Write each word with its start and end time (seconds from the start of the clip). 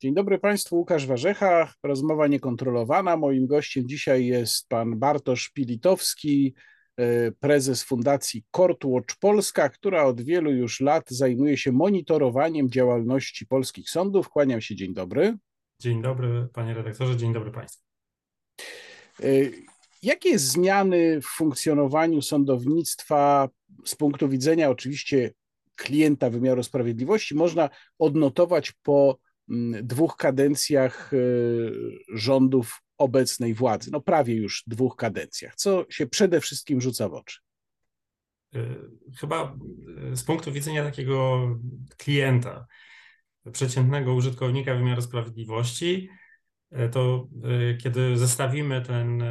Dzień 0.00 0.14
dobry 0.14 0.38
Państwu, 0.38 0.76
Łukasz 0.76 1.06
Warzecha, 1.06 1.72
rozmowa 1.82 2.26
niekontrolowana. 2.26 3.16
Moim 3.16 3.46
gościem 3.46 3.88
dzisiaj 3.88 4.26
jest 4.26 4.68
pan 4.68 4.98
Bartosz 4.98 5.48
Pilitowski, 5.48 6.54
e, 6.96 7.32
prezes 7.32 7.82
Fundacji 7.82 8.44
Courtwatch 8.50 9.16
Polska, 9.20 9.68
która 9.68 10.04
od 10.04 10.20
wielu 10.20 10.50
już 10.50 10.80
lat 10.80 11.10
zajmuje 11.10 11.56
się 11.56 11.72
monitorowaniem 11.72 12.70
działalności 12.70 13.46
polskich 13.46 13.90
sądów. 13.90 14.28
Kłaniam 14.28 14.60
się, 14.60 14.76
dzień 14.76 14.94
dobry. 14.94 15.36
Dzień 15.80 16.02
dobry 16.02 16.48
panie 16.52 16.74
redaktorze, 16.74 17.16
dzień 17.16 17.32
dobry 17.32 17.50
Państwu. 17.50 17.84
E, 19.22 19.26
jakie 20.02 20.38
zmiany 20.38 21.20
w 21.20 21.26
funkcjonowaniu 21.26 22.22
sądownictwa 22.22 23.48
z 23.84 23.94
punktu 23.94 24.28
widzenia 24.28 24.70
oczywiście 24.70 25.32
klienta 25.76 26.30
wymiaru 26.30 26.62
sprawiedliwości 26.62 27.34
można 27.34 27.70
odnotować 27.98 28.72
po 28.72 29.18
dwóch 29.82 30.16
kadencjach 30.16 31.10
e, 31.12 31.16
rządów 32.14 32.82
obecnej 32.98 33.54
władzy, 33.54 33.90
no 33.92 34.00
prawie 34.00 34.34
już 34.34 34.64
dwóch 34.66 34.96
kadencjach. 34.96 35.54
Co 35.54 35.86
się 35.90 36.06
przede 36.06 36.40
wszystkim 36.40 36.80
rzuca 36.80 37.08
w 37.08 37.14
oczy? 37.14 37.38
E, 38.54 38.58
chyba 39.20 39.56
e, 40.12 40.16
z 40.16 40.24
punktu 40.24 40.52
widzenia 40.52 40.84
takiego 40.84 41.48
klienta, 41.96 42.66
przeciętnego 43.52 44.14
użytkownika 44.14 44.74
wymiaru 44.74 45.02
sprawiedliwości, 45.02 46.08
to 46.92 47.28
kiedy 47.82 48.16
zestawimy 48.16 48.82
ten 48.82 49.22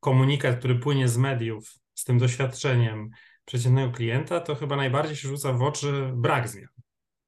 komunikat, 0.00 0.58
który 0.58 0.74
płynie 0.74 1.08
z 1.08 1.16
mediów, 1.16 1.74
z 1.94 2.04
tym 2.04 2.18
doświadczeniem 2.18 3.10
przeciętnego 3.44 3.92
klienta, 3.92 4.40
to 4.40 4.54
chyba 4.54 4.76
najbardziej 4.76 5.16
się 5.16 5.28
rzuca 5.28 5.52
w 5.52 5.62
oczy 5.62 6.12
brak 6.14 6.48
zmian. 6.48 6.68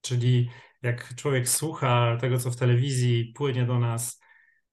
Czyli 0.00 0.50
jak 0.82 1.14
człowiek 1.14 1.48
słucha 1.48 2.16
tego, 2.20 2.38
co 2.38 2.50
w 2.50 2.56
telewizji 2.56 3.32
płynie 3.34 3.66
do 3.66 3.78
nas, 3.78 4.20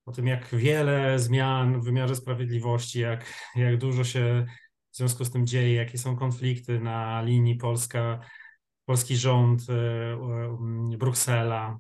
o 0.06 0.12
tym, 0.12 0.28
jak 0.28 0.56
wiele 0.56 1.20
zmian 1.20 1.82
w 1.82 1.84
wymiarze 1.84 2.16
sprawiedliwości, 2.16 3.00
jak, 3.00 3.26
jak 3.56 3.78
dużo 3.78 4.04
się 4.04 4.46
w 4.92 4.98
związku 4.98 5.26
z 5.26 5.32
tym 5.32 5.48
dzieje, 5.48 5.74
jakie 5.74 5.98
są 5.98 6.16
konflikty 6.16 6.80
na 6.80 7.22
linii 7.22 7.56
Polska, 7.56 8.20
polski 8.86 9.18
rząd, 9.18 9.62
e, 9.70 9.74
e, 10.94 10.98
Bruksela, 10.98 11.80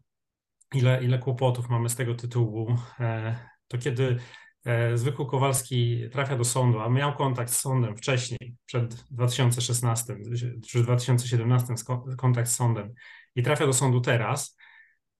ile, 0.73 1.03
ile 1.03 1.19
kłopotów 1.19 1.69
mamy 1.69 1.89
z 1.89 1.95
tego 1.95 2.15
tytułu, 2.15 2.77
e, 2.99 3.35
to 3.67 3.77
kiedy 3.77 4.19
zwykły 4.95 5.25
Kowalski 5.25 6.09
trafia 6.11 6.37
do 6.37 6.43
sądu, 6.43 6.79
a 6.79 6.89
miał 6.89 7.15
kontakt 7.15 7.51
z 7.51 7.59
sądem 7.59 7.97
wcześniej, 7.97 8.55
przed 8.65 8.95
2016 9.11 10.15
czy 10.67 10.83
2017 10.83 11.73
kontakt 12.17 12.49
z 12.49 12.55
sądem 12.55 12.93
i 13.35 13.43
trafia 13.43 13.65
do 13.65 13.73
sądu 13.73 14.01
teraz, 14.01 14.57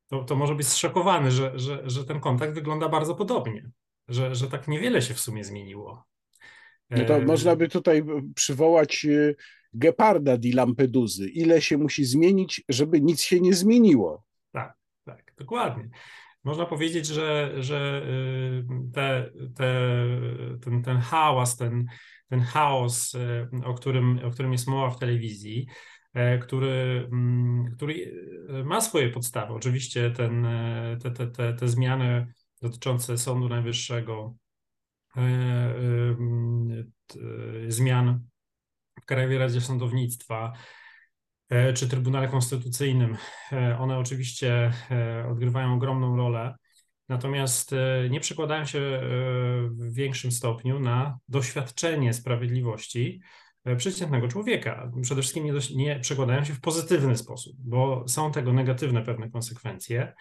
to, 0.07 0.23
to 0.23 0.35
może 0.35 0.55
być 0.55 0.67
zszokowany, 0.67 1.31
że, 1.31 1.59
że, 1.59 1.89
że 1.89 2.05
ten 2.05 2.19
kontakt 2.19 2.53
wygląda 2.53 2.89
bardzo 2.89 3.15
podobnie, 3.15 3.69
że, 4.07 4.35
że 4.35 4.47
tak 4.47 4.67
niewiele 4.67 5.01
się 5.01 5.13
w 5.13 5.19
sumie 5.19 5.43
zmieniło. 5.43 6.03
No 6.89 7.05
to 7.05 7.17
e, 7.17 7.25
można 7.25 7.55
by 7.55 7.69
tutaj 7.69 8.03
przywołać 8.35 9.05
e, 9.05 9.35
Geparda 9.73 10.37
di 10.37 10.51
Lampeduzy. 10.51 11.29
Ile 11.29 11.61
się 11.61 11.77
musi 11.77 12.05
zmienić, 12.05 12.63
żeby 12.69 13.01
nic 13.01 13.21
się 13.21 13.39
nie 13.39 13.53
zmieniło? 13.53 14.23
Tak, 14.51 14.77
tak, 15.05 15.33
dokładnie. 15.37 15.89
Można 16.43 16.65
powiedzieć, 16.65 17.05
że, 17.07 17.53
że 17.63 18.01
y, 18.07 18.91
te, 18.93 19.31
te, 19.55 19.73
ten, 20.61 20.83
ten 20.83 20.97
hałas, 20.97 21.57
ten, 21.57 21.85
ten 22.29 22.41
chaos, 22.41 23.15
y, 23.15 23.47
o 23.65 23.73
którym, 23.73 24.19
o 24.23 24.31
którym 24.31 24.51
jest 24.51 24.67
mowa 24.67 24.89
w 24.89 24.99
telewizji, 24.99 25.67
który, 26.41 27.07
mm, 27.11 27.71
który 27.75 27.93
y, 27.93 28.63
ma 28.63 28.81
swoje 28.81 29.09
podstawy. 29.09 29.53
Oczywiście 29.53 30.11
ten, 30.11 30.45
e, 30.45 30.97
te, 31.01 31.11
te, 31.11 31.27
te, 31.27 31.53
te 31.53 31.67
zmiany 31.67 32.33
dotyczące 32.61 33.17
Sądu 33.17 33.49
Najwyższego, 33.49 34.35
e, 35.17 35.75
zmian 37.67 38.23
w 39.01 39.05
Krajowej 39.05 39.37
Radzie 39.37 39.61
Sądownictwa, 39.61 40.53
E, 41.49 41.73
czy 41.73 41.87
Trybunale 41.87 42.27
Konstytucyjnym. 42.27 43.17
E, 43.51 43.77
one 43.79 43.97
oczywiście 43.97 44.71
e, 44.91 45.27
odgrywają 45.27 45.73
ogromną 45.73 46.17
rolę, 46.17 46.55
natomiast 47.09 47.75
nie 48.09 48.19
przekładają 48.19 48.65
się 48.65 48.79
w 49.69 49.93
większym 49.93 50.31
stopniu 50.31 50.79
na 50.79 51.19
doświadczenie 51.27 52.13
sprawiedliwości 52.13 53.21
przeciętnego 53.75 54.27
człowieka. 54.27 54.91
Przede 55.01 55.21
wszystkim 55.21 55.45
nie, 55.45 55.53
nie 55.75 55.99
przekładają 55.99 56.43
się 56.43 56.53
w 56.53 56.61
pozytywny 56.61 57.17
sposób, 57.17 57.55
bo 57.59 58.03
są 58.07 58.31
tego 58.31 58.53
negatywne 58.53 59.01
pewne 59.01 59.29
konsekwencje. 59.29 60.13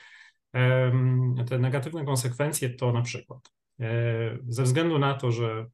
Te 1.48 1.58
negatywne 1.58 2.04
konsekwencje 2.04 2.70
to 2.70 2.92
na 2.92 3.02
przykład 3.02 3.50
ze 4.48 4.62
względu 4.62 4.98
na 4.98 5.14
to, 5.14 5.32
że 5.32 5.66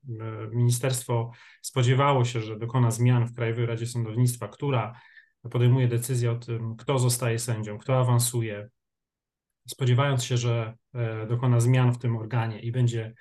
ministerstwo 0.53 1.31
spodziewało 1.63 2.25
się, 2.25 2.41
że 2.41 2.59
dokona 2.59 2.91
zmian 2.91 3.27
w 3.27 3.35
Krajowej 3.35 3.67
Radzie 3.67 3.87
Sądownictwa, 3.87 4.49
która 4.49 5.01
podejmuje 5.51 5.89
decyzję 5.89 6.31
o 6.31 6.35
tym, 6.35 6.77
kto 6.77 6.99
zostaje 6.99 7.39
sędzią, 7.39 7.79
kto 7.79 8.01
awansuje, 8.01 8.69
spodziewając 9.69 10.25
się, 10.25 10.37
że 10.37 10.75
e, 10.95 11.27
dokona 11.27 11.61
zmian 11.61 11.93
w 11.93 11.99
tym 11.99 12.17
organie 12.17 12.61
i 12.61 12.73
będzie 12.73 13.05
e, 13.05 13.15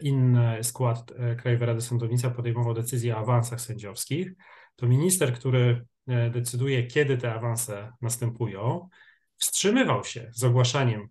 inny 0.00 0.64
skład 0.64 1.12
e, 1.16 1.36
Krajowej 1.36 1.66
Rady 1.66 1.80
Sądownictwa 1.80 2.30
podejmował 2.30 2.74
decyzje 2.74 3.16
o 3.16 3.18
awansach 3.18 3.60
sędziowskich, 3.60 4.32
to 4.76 4.86
minister, 4.86 5.34
który 5.34 5.86
decyduje, 6.30 6.86
kiedy 6.86 7.18
te 7.18 7.34
awanse 7.34 7.92
następują, 8.00 8.88
wstrzymywał 9.36 10.04
się 10.04 10.30
z 10.34 10.44
ogłaszaniem 10.44 11.08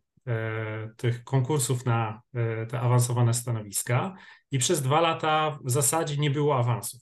tych 0.98 1.24
konkursów 1.24 1.86
na 1.86 2.22
te 2.70 2.80
awansowane 2.80 3.34
stanowiska 3.34 4.16
i 4.52 4.60
przez 4.60 4.82
dwa 4.82 5.02
lata 5.02 5.60
w 5.64 5.72
zasadzie 5.72 6.18
nie 6.18 6.32
było 6.32 6.60
awansów. 6.60 7.02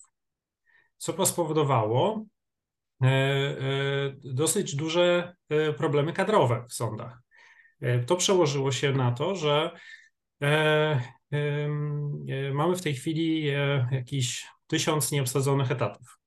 Co 0.97 1.25
spowodowało, 1.25 2.25
E, 3.03 3.07
e, 3.07 3.56
dosyć 4.24 4.75
duże 4.75 5.36
e, 5.50 5.74
problemy 5.74 6.13
kadrowe 6.13 6.66
w 6.69 6.74
sądach. 6.74 7.22
To 8.07 8.16
przełożyło 8.16 8.72
się 8.72 8.92
na 8.92 9.12
to, 9.12 9.36
że 9.36 9.72
mamy 12.53 12.75
w 12.75 12.81
tej 12.81 12.94
chwili 12.94 13.46
jakiś 13.91 14.46
tysiąc 14.68 15.12
nieobsadzonych 15.12 15.72
etatów. 15.72 16.19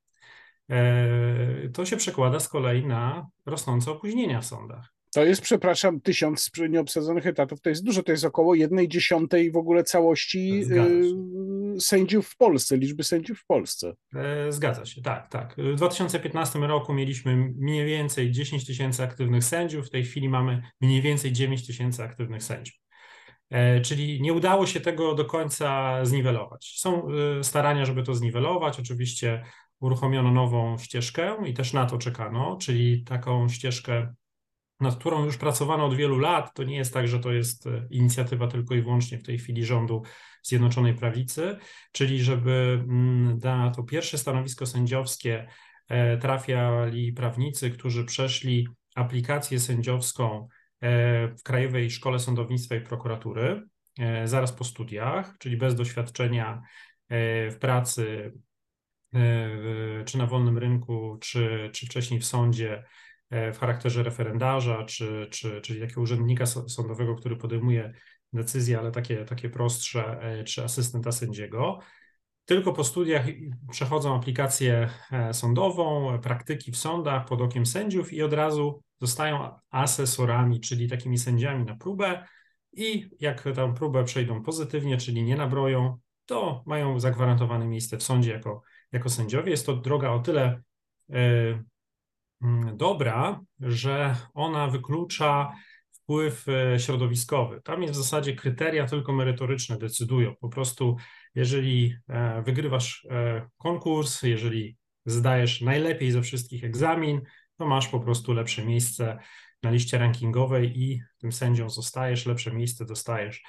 To 1.75 1.87
się 1.87 1.97
przekłada 1.97 2.41
z 2.41 2.49
kolei 2.49 2.87
na 2.87 3.27
rosnące 3.47 3.91
opóźnienia 3.91 4.41
w 4.41 4.47
sądach. 4.47 4.99
To 5.15 5.25
jest, 5.25 5.43
przepraszam, 5.43 6.01
tysiąc 6.01 6.51
nieobsadzonych 6.69 7.27
etatów, 7.27 7.61
to 7.61 7.69
jest 7.69 7.85
dużo, 7.85 8.03
to 8.03 8.13
jest 8.13 8.25
około 8.25 8.55
jednej 8.55 8.89
dziesiątej 8.89 9.53
w 9.53 9.57
ogóle 9.57 9.85
całości 9.85 10.65
sędziów 11.81 12.29
w 12.29 12.37
Polsce, 12.37 12.77
liczby 12.77 13.05
sędziów 13.05 13.39
w 13.39 13.47
Polsce. 13.47 13.93
E, 14.15 14.53
zgadza 14.53 14.87
się, 14.87 15.03
tak, 15.03 15.29
tak. 15.31 15.55
W 15.59 15.77
2015 15.77 16.59
roku 16.59 16.95
mieliśmy 16.95 17.37
mniej 17.37 17.87
więcej 17.87 18.31
10 18.31 18.67
tysięcy 18.67 19.03
aktywnych 19.03 19.45
sędziów, 19.45 19.87
w 19.87 19.91
tej 19.91 20.05
chwili 20.05 20.29
mamy 20.29 20.63
mniej 20.81 21.03
więcej 21.03 21.33
9 21.33 21.67
tysięcy 21.67 22.03
aktywnych 22.03 22.43
sędziów. 22.43 22.88
E, 23.51 23.81
czyli 23.81 24.23
nie 24.23 24.33
udało 24.33 24.67
się 24.67 24.81
tego 24.81 25.15
do 25.15 25.25
końca 25.25 25.99
zniwelować. 26.05 26.75
Są 26.79 27.09
y, 27.41 27.45
starania, 27.45 27.85
żeby 27.85 28.03
to 28.03 28.15
zniwelować. 28.15 28.81
Oczywiście 28.81 29.45
uruchomiono 29.81 30.31
nową 30.31 30.79
ścieżkę 30.79 31.37
i 31.47 31.55
też 31.55 31.73
na 31.73 31.87
to 31.87 31.99
czekano, 31.99 32.57
czyli 32.61 33.05
taką 33.05 33.49
ścieżkę 33.49 34.15
nad 34.81 34.97
którą 34.97 35.25
już 35.25 35.37
pracowano 35.37 35.85
od 35.85 35.95
wielu 35.95 36.19
lat. 36.19 36.55
To 36.55 36.65
nie 36.65 36.77
jest 36.77 36.95
tak, 36.95 37.09
że 37.09 37.19
to 37.19 37.33
jest 37.33 37.67
e, 37.67 37.87
inicjatywa 37.91 38.47
tylko 38.47 38.75
i 38.75 38.83
wyłącznie 38.83 39.19
w 39.19 39.23
tej 39.23 39.39
chwili 39.39 39.65
rządu 39.65 40.03
Zjednoczonej 40.43 40.95
Prawicy, 40.95 41.57
czyli 41.93 42.23
żeby 42.23 42.85
mm, 42.89 43.39
na 43.39 43.71
to 43.71 43.83
pierwsze 43.83 44.19
stanowisko 44.19 44.67
sędziowskie 44.67 45.49
e, 45.89 46.19
trafiali 46.19 47.13
prawnicy, 47.13 47.71
którzy 47.71 48.05
przeszli 48.05 48.69
aplikację 48.95 49.61
sędziowską 49.61 50.49
e, 50.49 50.58
w 51.39 51.43
Krajowej 51.45 51.91
Szkole 51.91 52.19
Sądownictwa 52.19 52.75
i 52.75 52.81
Prokuratury 52.81 53.63
zaraz 54.25 54.53
po 54.53 54.65
studiach, 54.65 55.35
czyli 55.39 55.57
bez 55.57 55.75
doświadczenia 55.75 56.63
w 57.51 57.57
pracy 57.61 58.33
czy 60.05 60.19
na 60.19 60.27
wolnym 60.27 60.59
rynku, 60.59 61.19
czy, 61.21 61.71
czy 61.73 61.87
wcześniej 61.87 62.21
w 62.21 62.25
sądzie 62.25 62.85
E, 63.31 63.53
w 63.53 63.59
charakterze 63.59 64.03
referendarza, 64.03 64.85
czy, 64.85 65.29
czy, 65.31 65.61
czyli 65.61 65.81
takiego 65.81 66.01
urzędnika 66.01 66.47
sądowego, 66.47 67.15
który 67.15 67.37
podejmuje 67.37 67.93
decyzje, 68.33 68.79
ale 68.79 68.91
takie, 68.91 69.25
takie 69.25 69.51
prostsze, 69.51 70.21
e, 70.23 70.45
czy 70.45 70.65
asystenta 70.65 71.13
sędziego. 71.13 71.79
Tylko 72.49 72.73
po 72.73 72.85
studiach 72.85 73.27
przechodzą 73.71 74.17
aplikację 74.17 74.91
e, 75.13 75.35
sądową, 75.35 76.19
praktyki 76.19 76.73
w 76.73 76.77
sądach 76.77 77.25
pod 77.25 77.41
okiem 77.41 77.67
sędziów 77.67 78.13
i 78.13 78.23
od 78.23 78.33
razu 78.33 78.83
zostają 79.01 79.51
asesorami, 79.71 80.61
czyli 80.61 80.89
takimi 80.89 81.19
sędziami 81.19 81.65
na 81.65 81.77
próbę. 81.77 82.27
I 82.73 83.11
jak 83.21 83.45
tam 83.55 83.75
próbę 83.75 84.05
przejdą 84.05 84.43
pozytywnie, 84.43 84.97
czyli 84.97 85.23
nie 85.23 85.37
nabroją, 85.37 85.99
to 86.27 86.63
mają 86.67 87.01
zagwarantowane 87.01 87.67
miejsce 87.67 87.97
w 87.97 88.03
sądzie 88.03 88.31
jako, 88.31 88.63
jako 88.93 89.09
sędziowie. 89.09 89.51
Jest 89.51 89.67
to 89.67 89.77
droga 89.77 90.11
o 90.11 90.19
tyle 90.19 90.63
mm, 91.11 92.77
dobra, 92.77 93.41
że 93.61 94.17
ona 94.35 94.69
wyklucza 94.69 95.53
wpływ 95.91 96.49
e, 96.49 96.81
środowiskowy. 96.81 97.61
Tam 97.65 97.83
jest 97.83 97.95
w 97.95 98.03
zasadzie 98.03 98.35
kryteria 98.35 98.87
tylko 98.87 99.13
merytoryczne 99.13 99.79
decydują. 99.79 100.35
Po 100.41 100.49
prostu, 100.49 100.97
jeżeli 101.39 101.95
e, 102.09 102.43
wygrywasz 102.43 103.07
e, 103.11 103.49
konkurs, 103.59 104.23
jeżeli 104.23 104.77
zdajesz 105.07 105.61
najlepiej 105.61 106.11
ze 106.13 106.23
wszystkich 106.23 106.65
egzamin, 106.65 107.21
to 107.57 107.67
masz 107.67 107.89
po 107.89 108.01
prostu 108.01 108.33
lepsze 108.33 108.65
miejsce 108.65 109.19
na 109.63 109.71
liście 109.71 109.99
rankingowej 109.99 110.83
i 110.83 111.03
tym 111.19 111.33
sędzią 111.33 111.71
zostajesz, 111.71 112.27
lepsze 112.27 112.53
miejsce 112.53 112.85
dostajesz. 112.85 113.43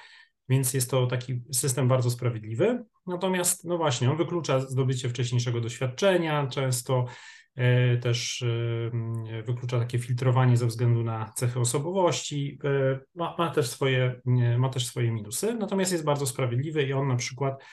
Więc 0.50 0.74
jest 0.74 0.90
to 0.90 1.06
taki 1.06 1.42
system 1.52 1.88
bardzo 1.88 2.10
sprawiedliwy. 2.10 2.84
Natomiast, 3.06 3.64
no 3.64 3.76
właśnie, 3.76 4.10
on 4.10 4.16
wyklucza 4.16 4.60
zdobycie 4.60 5.08
wcześniejszego 5.08 5.60
doświadczenia, 5.60 6.46
często 6.46 7.06
e, 7.54 7.96
też 7.96 8.42
e, 8.42 9.42
wyklucza 9.42 9.78
takie 9.78 9.98
filtrowanie 9.98 10.56
ze 10.56 10.66
względu 10.66 11.04
na 11.04 11.32
cechy 11.36 11.60
osobowości, 11.60 12.58
e, 12.64 13.00
ma, 13.14 13.34
ma, 13.38 13.50
też 13.50 13.68
swoje, 13.68 14.20
ma 14.58 14.68
też 14.68 14.86
swoje 14.86 15.12
minusy, 15.12 15.54
natomiast 15.54 15.92
jest 15.92 16.04
bardzo 16.04 16.26
sprawiedliwy 16.26 16.82
i 16.82 16.92
on 16.92 17.08
na 17.08 17.16
przykład 17.16 17.64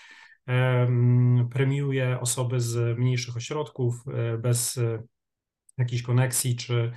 premiuje 1.51 2.19
osoby 2.19 2.59
z 2.59 2.97
mniejszych 2.99 3.37
ośrodków 3.37 3.95
bez 4.39 4.79
jakiejś 5.77 6.01
koneksji 6.01 6.55
czy 6.55 6.91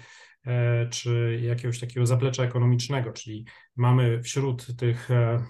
czy 0.91 1.41
jakiegoś 1.43 1.81
takiego 1.81 2.07
zaplecza 2.07 2.45
ekonomicznego, 2.45 3.13
czyli 3.13 3.45
mamy 3.77 4.23
wśród 4.23 4.77
tych 4.77 5.11
e, 5.11 5.45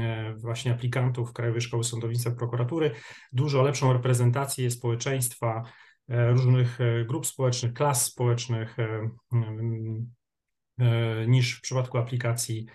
e, 0.00 0.34
właśnie 0.36 0.72
aplikantów 0.72 1.32
Krajowej 1.32 1.60
Szkoły 1.60 1.84
Sądownictwa 1.84 2.30
Prokuratury 2.30 2.90
dużo 3.32 3.62
lepszą 3.62 3.92
reprezentację 3.92 4.70
społeczeństwa, 4.70 5.62
różnych 6.08 6.78
grup 7.06 7.26
społecznych, 7.26 7.72
klas 7.72 8.06
społecznych 8.06 8.76
niż 11.26 11.58
w 11.58 11.60
przypadku 11.60 11.98
aplikacji 11.98 12.66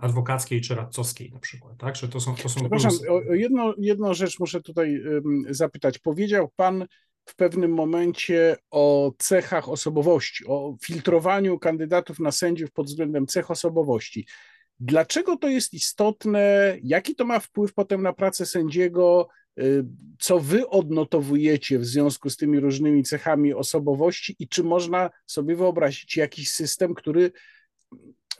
adwokackiej 0.00 0.60
czy 0.60 0.74
radcowskiej 0.74 1.32
na 1.32 1.38
przykład, 1.38 1.76
tak? 1.78 1.96
Że 1.96 2.08
to 2.08 2.20
są, 2.20 2.34
to 2.34 2.48
są 2.48 2.60
Przepraszam, 2.60 2.92
jedno, 3.30 3.74
jedną 3.78 4.14
rzecz 4.14 4.40
muszę 4.40 4.60
tutaj 4.60 5.02
zapytać. 5.50 5.98
Powiedział 5.98 6.52
Pan, 6.56 6.86
w 7.26 7.36
pewnym 7.36 7.70
momencie 7.70 8.56
o 8.70 9.12
cechach 9.18 9.68
osobowości, 9.68 10.44
o 10.46 10.76
filtrowaniu 10.82 11.58
kandydatów 11.58 12.20
na 12.20 12.32
sędziów 12.32 12.72
pod 12.72 12.86
względem 12.86 13.26
cech 13.26 13.50
osobowości. 13.50 14.26
Dlaczego 14.80 15.36
to 15.36 15.48
jest 15.48 15.74
istotne? 15.74 16.76
Jaki 16.82 17.14
to 17.14 17.24
ma 17.24 17.38
wpływ 17.38 17.74
potem 17.74 18.02
na 18.02 18.12
pracę 18.12 18.46
sędziego? 18.46 19.28
Y, 19.60 19.84
co 20.18 20.40
wy 20.40 20.68
odnotowujecie 20.68 21.78
w 21.78 21.86
związku 21.86 22.30
z 22.30 22.36
tymi 22.36 22.60
różnymi 22.60 23.02
cechami 23.02 23.54
osobowości 23.54 24.36
i 24.38 24.48
czy 24.48 24.64
można 24.64 25.10
sobie 25.26 25.56
wyobrazić 25.56 26.16
jakiś 26.16 26.50
system, 26.50 26.94
który 26.94 27.32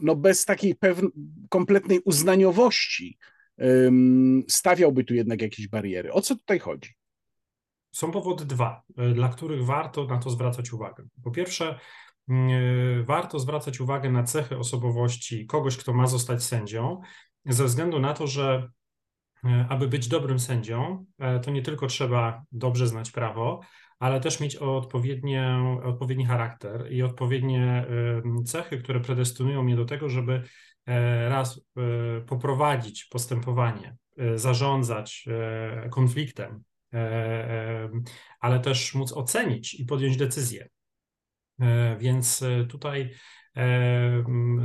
no 0.01 0.17
bez 0.17 0.45
takiej 0.45 0.75
pewnej 0.75 1.13
kompletnej 1.49 2.01
uznaniowości 2.05 3.19
stawiałby 4.49 5.05
tu 5.05 5.15
jednak 5.15 5.43
jakieś 5.43 5.69
bariery? 5.69 6.13
O 6.13 6.21
co 6.21 6.37
tutaj 6.37 6.59
chodzi? 6.59 6.96
Są 7.97 8.11
powody 8.11 8.45
dwa, 8.45 8.83
e, 8.97 9.09
dla 9.09 9.29
których 9.29 9.65
warto 9.65 10.05
na 10.05 10.19
to 10.19 10.31
zwracać 10.31 10.73
uwagę. 10.73 11.05
Po 11.25 11.31
pierwsze, 11.31 11.79
mm, 12.29 12.51
e, 13.01 13.03
warto 13.03 13.39
zwracać 13.39 13.81
uwagę 13.81 14.11
na 14.11 14.23
cechy 14.23 14.59
osobowości 14.59 15.47
kogoś, 15.47 15.77
kto 15.77 15.93
ma 15.93 16.07
zostać 16.07 16.45
sędzią, 16.45 17.01
ze 17.45 17.65
względu 17.65 18.01
na 18.01 18.15
to, 18.15 18.27
że 18.27 18.69
e, 19.45 19.67
aby 19.69 19.89
być 19.89 20.09
dobrym 20.09 20.39
sędzią, 20.39 21.05
to 21.43 21.51
nie 21.51 21.63
tylko 21.63 21.87
trzeba 21.87 22.43
dobrze 22.53 22.87
znać 22.87 23.11
prawo, 23.11 23.61
ale 23.99 24.21
też 24.21 24.41
mieć 24.41 24.57
odpowiedni 24.57 26.27
charakter 26.27 26.93
i 26.93 27.03
odpowiednie 27.03 27.87
cechy, 28.47 28.79
które 28.79 29.01
predestynują 29.01 29.63
mnie 29.63 29.77
do 29.77 29.85
tego, 29.85 30.09
żeby 30.09 30.43
raz 31.29 31.61
poprowadzić 32.27 33.05
postępowanie, 33.05 33.97
zarządzać 34.35 35.25
konfliktem, 35.91 36.63
ale 38.41 38.61
też 38.61 38.95
móc 38.95 39.13
ocenić 39.13 39.75
i 39.75 39.85
podjąć 39.85 40.17
decyzję. 40.17 40.69
E, 41.61 41.97
więc 41.99 42.45
tutaj 42.69 43.11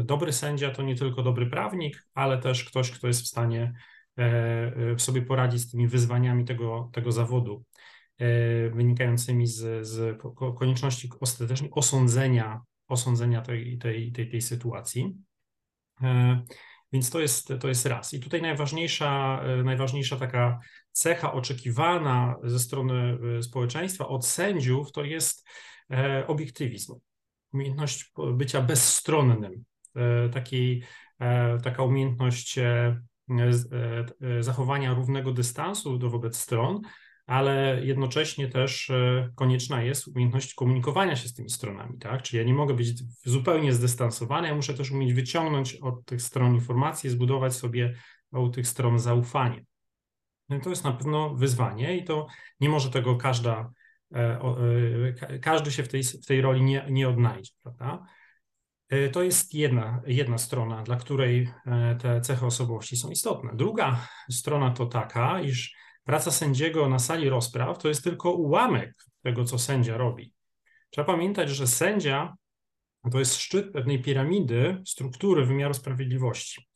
dobry 0.03 0.33
sędzia 0.33 0.71
to 0.71 0.83
nie 0.83 0.95
tylko 0.95 1.23
dobry 1.23 1.49
prawnik, 1.49 2.07
ale 2.13 2.37
też 2.37 2.63
ktoś, 2.63 2.91
kto 2.91 3.07
jest 3.07 3.21
w 3.21 3.27
stanie 3.27 3.73
sobie 4.97 5.21
poradzić 5.21 5.61
z 5.61 5.71
tymi 5.71 5.87
wyzwaniami 5.87 6.45
tego, 6.45 6.89
tego 6.93 7.11
zawodu, 7.11 7.63
wynikającymi 8.71 9.47
z, 9.47 9.87
z 9.87 10.21
konieczności 10.59 11.09
ostatecznie 11.19 11.69
osądzenia, 11.71 12.61
osądzenia 12.87 13.41
tej, 13.41 13.77
tej, 13.77 14.11
tej, 14.11 14.29
tej 14.29 14.41
sytuacji. 14.41 15.15
Więc 16.93 17.09
to 17.09 17.19
jest, 17.19 17.53
to 17.59 17.67
jest 17.67 17.85
raz. 17.85 18.13
I 18.13 18.19
tutaj 18.19 18.41
najważniejsza, 18.41 19.41
najważniejsza 19.63 20.17
taka 20.17 20.59
cecha 20.91 21.33
oczekiwana 21.33 22.35
ze 22.43 22.59
strony 22.59 23.17
e, 23.37 23.43
społeczeństwa 23.43 24.07
od 24.07 24.25
sędziów 24.25 24.91
to 24.91 25.03
jest 25.03 25.47
e, 25.91 26.27
obiektywizm, 26.27 26.95
umiejętność 27.53 28.11
bycia 28.33 28.61
bezstronnym, 28.61 29.63
e, 29.95 30.29
takiej, 30.29 30.83
taka 31.63 31.83
umiejętność 31.83 32.59
zachowania 34.39 34.93
równego 34.93 35.31
dystansu 35.31 35.97
do 35.97 36.09
wobec 36.09 36.37
stron, 36.37 36.81
ale 37.31 37.81
jednocześnie 37.83 38.47
też 38.47 38.91
konieczna 39.35 39.83
jest 39.83 40.07
umiejętność 40.07 40.53
komunikowania 40.53 41.15
się 41.15 41.27
z 41.27 41.33
tymi 41.33 41.49
stronami, 41.49 41.97
tak? 41.97 42.21
Czyli 42.21 42.37
ja 42.37 42.43
nie 42.43 42.53
mogę 42.53 42.73
być 42.73 43.03
zupełnie 43.25 43.73
zdystansowany, 43.73 44.47
ja 44.47 44.55
muszę 44.55 44.73
też 44.73 44.91
umieć 44.91 45.13
wyciągnąć 45.13 45.75
od 45.75 46.05
tych 46.05 46.21
stron 46.21 46.55
informacje, 46.55 47.09
zbudować 47.09 47.53
sobie 47.53 47.93
u 48.31 48.49
tych 48.49 48.67
stron 48.67 48.99
zaufanie. 48.99 49.65
No 50.49 50.59
to 50.59 50.69
jest 50.69 50.83
na 50.83 50.91
pewno 50.91 51.35
wyzwanie 51.35 51.97
i 51.97 52.03
to 52.03 52.27
nie 52.59 52.69
może 52.69 52.89
tego 52.89 53.15
każda, 53.15 53.71
e, 54.15 54.41
e, 55.29 55.39
każdy 55.39 55.71
się 55.71 55.83
w 55.83 55.87
tej, 55.87 56.03
w 56.03 56.25
tej 56.25 56.41
roli 56.41 56.61
nie, 56.61 56.85
nie 56.89 57.09
odnajdzie, 57.09 57.51
prawda? 57.63 58.05
E, 58.89 59.09
to 59.09 59.23
jest 59.23 59.53
jedna, 59.53 60.01
jedna 60.05 60.37
strona, 60.37 60.83
dla 60.83 60.95
której 60.95 61.49
te 61.99 62.21
cechy 62.21 62.45
osobowości 62.45 62.97
są 62.97 63.09
istotne. 63.09 63.51
Druga 63.55 64.07
strona 64.31 64.71
to 64.71 64.85
taka, 64.85 65.41
iż 65.41 65.81
praca 66.03 66.31
sędziego 66.31 66.89
na 66.89 66.99
sali 66.99 67.29
rozpraw 67.29 67.77
to 67.77 67.87
jest 67.87 68.03
tylko 68.03 68.31
ułamek 68.31 69.05
tego, 69.23 69.45
co 69.45 69.59
sędzia 69.59 69.97
robi. 69.97 70.33
Trzeba 70.89 71.05
pamiętać, 71.05 71.49
że 71.49 71.67
sędzia 71.67 72.35
to 73.11 73.19
jest 73.19 73.35
szczyt 73.35 73.73
pewnej 73.73 74.01
piramidy 74.01 74.81
struktury 74.85 75.45
wymiaru 75.45 75.73
sprawiedliwości. 75.73 76.67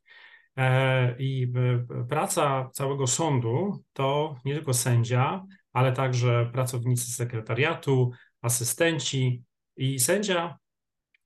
E, 0.57 1.15
I 1.19 1.53
e, 1.55 2.05
praca 2.09 2.69
całego 2.73 3.07
sądu 3.07 3.83
to 3.93 4.35
nie 4.45 4.53
tylko 4.53 4.73
sędzia, 4.73 5.45
ale 5.73 5.91
także 5.91 6.49
pracownicy 6.53 7.11
sekretariatu, 7.11 8.11
asystenci 8.41 9.43
i 9.77 9.99
sędzia 9.99 10.57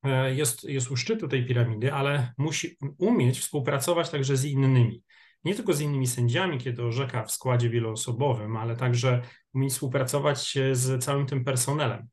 e, 0.03 0.35
jest, 0.35 0.63
jest 0.63 0.91
u 0.91 0.97
szczytu 0.97 1.27
tej 1.27 1.45
piramidy, 1.45 1.93
ale 1.93 2.33
musi 2.37 2.77
umieć 2.97 3.39
współpracować 3.39 4.09
także 4.09 4.37
z 4.37 4.45
innymi. 4.45 5.03
Nie 5.43 5.55
tylko 5.55 5.73
z 5.73 5.81
innymi 5.81 6.07
sędziami, 6.07 6.57
kiedy 6.57 6.83
orzeka 6.83 7.23
w 7.23 7.31
składzie 7.31 7.69
wieloosobowym, 7.69 8.57
ale 8.57 8.75
także 8.75 9.21
umieć 9.53 9.73
współpracować 9.73 10.57
z 10.71 11.03
całym 11.03 11.25
tym 11.25 11.43
personelem. 11.43 12.07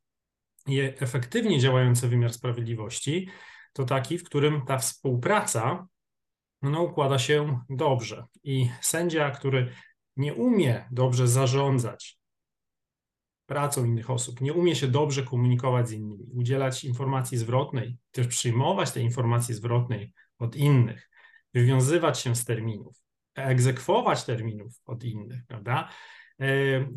I 0.67 0.81
efektywnie 0.81 1.61
działający 1.61 2.09
wymiar 2.09 2.33
sprawiedliwości 2.33 3.29
to 3.73 3.85
taki, 3.85 4.19
w 4.19 4.25
którym 4.25 4.63
ta 4.67 4.79
współpraca 4.79 5.87
no, 6.63 6.83
układa 6.83 7.19
się 7.19 7.61
dobrze. 7.71 8.25
I 8.45 8.71
sędzia, 8.81 9.31
który 9.31 9.73
nie 10.17 10.35
umie 10.35 10.89
dobrze 10.91 11.29
zarządzać 11.29 12.19
pracą 13.47 13.85
innych 13.85 14.11
osób, 14.11 14.41
nie 14.41 14.53
umie 14.53 14.77
się 14.77 14.89
dobrze 14.89 15.23
komunikować 15.23 15.89
z 15.89 15.93
innymi, 15.93 16.27
udzielać 16.35 16.85
informacji 16.85 17.39
zwrotnej, 17.39 17.99
też 18.11 18.27
przyjmować 18.27 18.93
tej 18.93 19.05
informacji 19.05 19.55
zwrotnej 19.55 20.13
od 20.39 20.57
innych, 20.57 21.11
wywiązywać 21.55 22.21
się 22.21 22.37
z 22.37 22.45
terminów, 22.45 23.06
egzekwować 23.37 24.25
terminów 24.25 24.73
od 24.87 25.05
innych, 25.05 25.41
prawda? 25.49 25.89
E, 26.41 26.47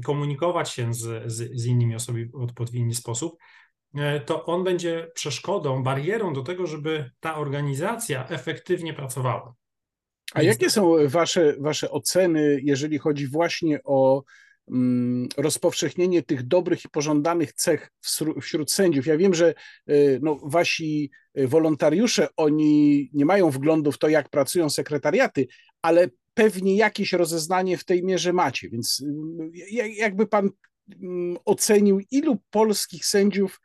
komunikować 0.05 0.69
się 0.69 0.93
z, 0.93 1.31
z, 1.31 1.62
z 1.62 1.65
innymi 1.65 1.96
osobami 1.96 2.25
w 2.25 2.36
odpowiedni 2.36 2.96
sposób, 2.96 3.38
E, 3.96 4.19
to 4.19 4.46
on 4.46 4.63
będzie 4.63 5.12
przeszkodą, 5.13 5.84
barierą 5.84 6.34
do 6.34 6.41
tego, 6.41 6.67
żeby 6.67 7.12
ta 7.19 7.38
organizacja 7.38 8.27
efektywnie 8.29 8.93
pracowała. 8.93 9.53
A 10.34 10.41
jakie 10.41 10.69
są 10.69 10.96
wasze, 11.08 11.55
wasze 11.60 11.91
oceny, 11.91 12.60
jeżeli 12.63 12.98
chodzi 12.98 13.27
właśnie 13.27 13.79
o 13.84 14.24
mm, 14.72 15.27
rozpowszechnienie 15.38 16.24
tych 16.24 16.48
dobrych 16.48 16.86
i 16.86 16.89
pożądanych 16.89 17.53
cech 17.53 17.91
wśród 18.41 18.72
sędziów? 18.72 19.05
Ja 19.05 19.17
wiem, 19.17 19.34
że 19.34 19.48
e, 19.88 19.93
no, 20.22 20.39
wasi 20.43 21.12
wolontariusze, 21.36 22.27
oni 22.38 23.10
nie 23.13 23.25
mają 23.25 23.50
wglądu 23.50 23.91
w 23.91 23.98
to, 23.98 24.10
jak 24.10 24.29
pracują 24.29 24.69
sekretariaty, 24.69 25.48
ale 25.81 26.08
pewnie 26.39 26.75
jakieś 26.75 27.13
rozeznanie 27.13 27.77
w 27.77 27.84
tej 27.84 28.03
mierze 28.03 28.34
macie, 28.34 28.69
więc 28.69 29.03
jakby 29.98 30.27
pan 30.27 30.50
mm, 31.01 31.38
ocenił, 31.46 32.00
ilu 32.12 32.38
polskich 32.50 33.05
sędziów 33.05 33.62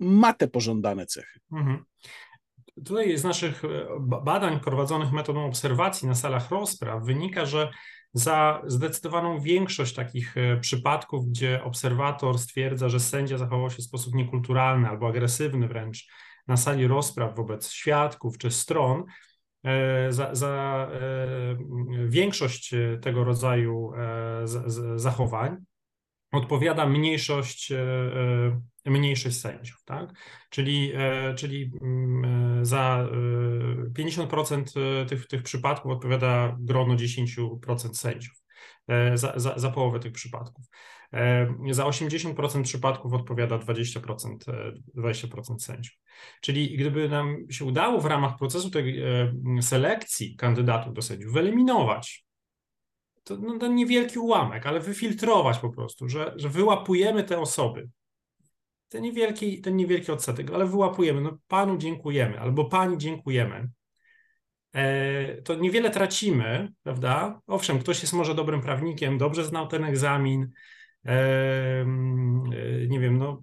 ma 0.00 0.32
te 0.32 0.48
pożądane 0.48 1.06
cechy? 1.06 1.40
Mhm. 1.52 1.84
Tutaj 2.84 3.18
z 3.18 3.24
naszych 3.24 3.62
badań 4.00 4.60
prowadzonych 4.60 5.12
metodą 5.12 5.46
obserwacji 5.46 6.08
na 6.08 6.14
salach 6.14 6.50
rozpraw 6.50 7.04
wynika, 7.04 7.46
że 7.46 7.70
za 8.14 8.62
zdecydowaną 8.66 9.40
większość 9.40 9.94
takich 9.94 10.36
e, 10.36 10.56
przypadków, 10.56 11.28
gdzie 11.28 11.64
obserwator 11.64 12.38
stwierdza, 12.38 12.88
że 12.88 13.00
sędzia 13.00 13.38
zachował 13.38 13.70
się 13.70 13.76
w 13.76 13.84
sposób 13.84 14.14
niekulturalny 14.14 14.88
albo 14.88 15.08
agresywny 15.08 15.68
wręcz 15.68 16.06
na 16.48 16.56
sali 16.56 16.86
rozpraw 16.86 17.36
wobec 17.36 17.70
świadków 17.70 18.38
czy 18.38 18.50
stron, 18.50 19.00
e, 19.00 19.04
za, 20.10 20.34
za 20.34 20.88
e, 20.92 21.56
większość 22.08 22.74
tego 23.02 23.24
rodzaju 23.24 23.92
zachowań 24.96 25.56
odpowiada 26.32 26.86
mniejszość, 26.86 27.72
mniejszość 28.86 29.40
sędziów. 29.40 29.82
Tak? 29.84 30.12
Czyli, 30.50 30.92
czyli 31.36 31.72
mm, 31.82 32.64
za 32.64 33.08
50% 33.98 34.64
tych, 35.08 35.26
tych 35.26 35.42
przypadków 35.42 35.92
odpowiada 35.92 36.56
grono 36.60 36.94
10% 36.94 37.94
sędziów. 37.94 38.42
Za, 39.14 39.32
za, 39.36 39.58
za 39.58 39.70
połowę 39.70 40.00
tych 40.00 40.12
przypadków. 40.12 40.64
Za 41.70 41.84
80% 41.84 42.62
przypadków 42.62 43.12
odpowiada 43.12 43.58
20%, 43.58 44.36
20% 44.96 45.58
sędziów. 45.58 45.94
Czyli 46.40 46.76
gdyby 46.76 47.08
nam 47.08 47.36
się 47.50 47.64
udało 47.64 48.00
w 48.00 48.06
ramach 48.06 48.38
procesu 48.38 48.70
tej 48.70 49.02
selekcji 49.60 50.36
kandydatów 50.36 50.94
do 50.94 51.02
sędziów 51.02 51.32
wyeliminować 51.32 52.24
to 53.24 53.36
no, 53.36 53.66
niewielki 53.66 54.18
ułamek, 54.18 54.66
ale 54.66 54.80
wyfiltrować 54.80 55.58
po 55.58 55.70
prostu, 55.70 56.08
że, 56.08 56.34
że 56.36 56.48
wyłapujemy 56.48 57.24
te 57.24 57.40
osoby. 57.40 57.88
Ten 58.88 59.02
niewielki, 59.02 59.60
ten 59.60 59.76
niewielki 59.76 60.12
odsetek, 60.12 60.50
ale 60.50 60.66
wyłapujemy. 60.66 61.20
No, 61.20 61.38
panu 61.48 61.76
dziękujemy, 61.76 62.40
albo 62.40 62.64
pani 62.64 62.98
dziękujemy. 62.98 63.68
E, 64.72 65.42
to 65.42 65.54
niewiele 65.54 65.90
tracimy, 65.90 66.72
prawda? 66.82 67.40
Owszem, 67.46 67.78
ktoś 67.78 68.02
jest 68.02 68.14
może 68.14 68.34
dobrym 68.34 68.60
prawnikiem, 68.60 69.18
dobrze 69.18 69.44
znał 69.44 69.66
ten 69.66 69.84
egzamin, 69.84 70.42
e, 70.42 70.48
e, 70.48 70.50
nie 72.88 73.00
wiem, 73.00 73.18
no, 73.18 73.42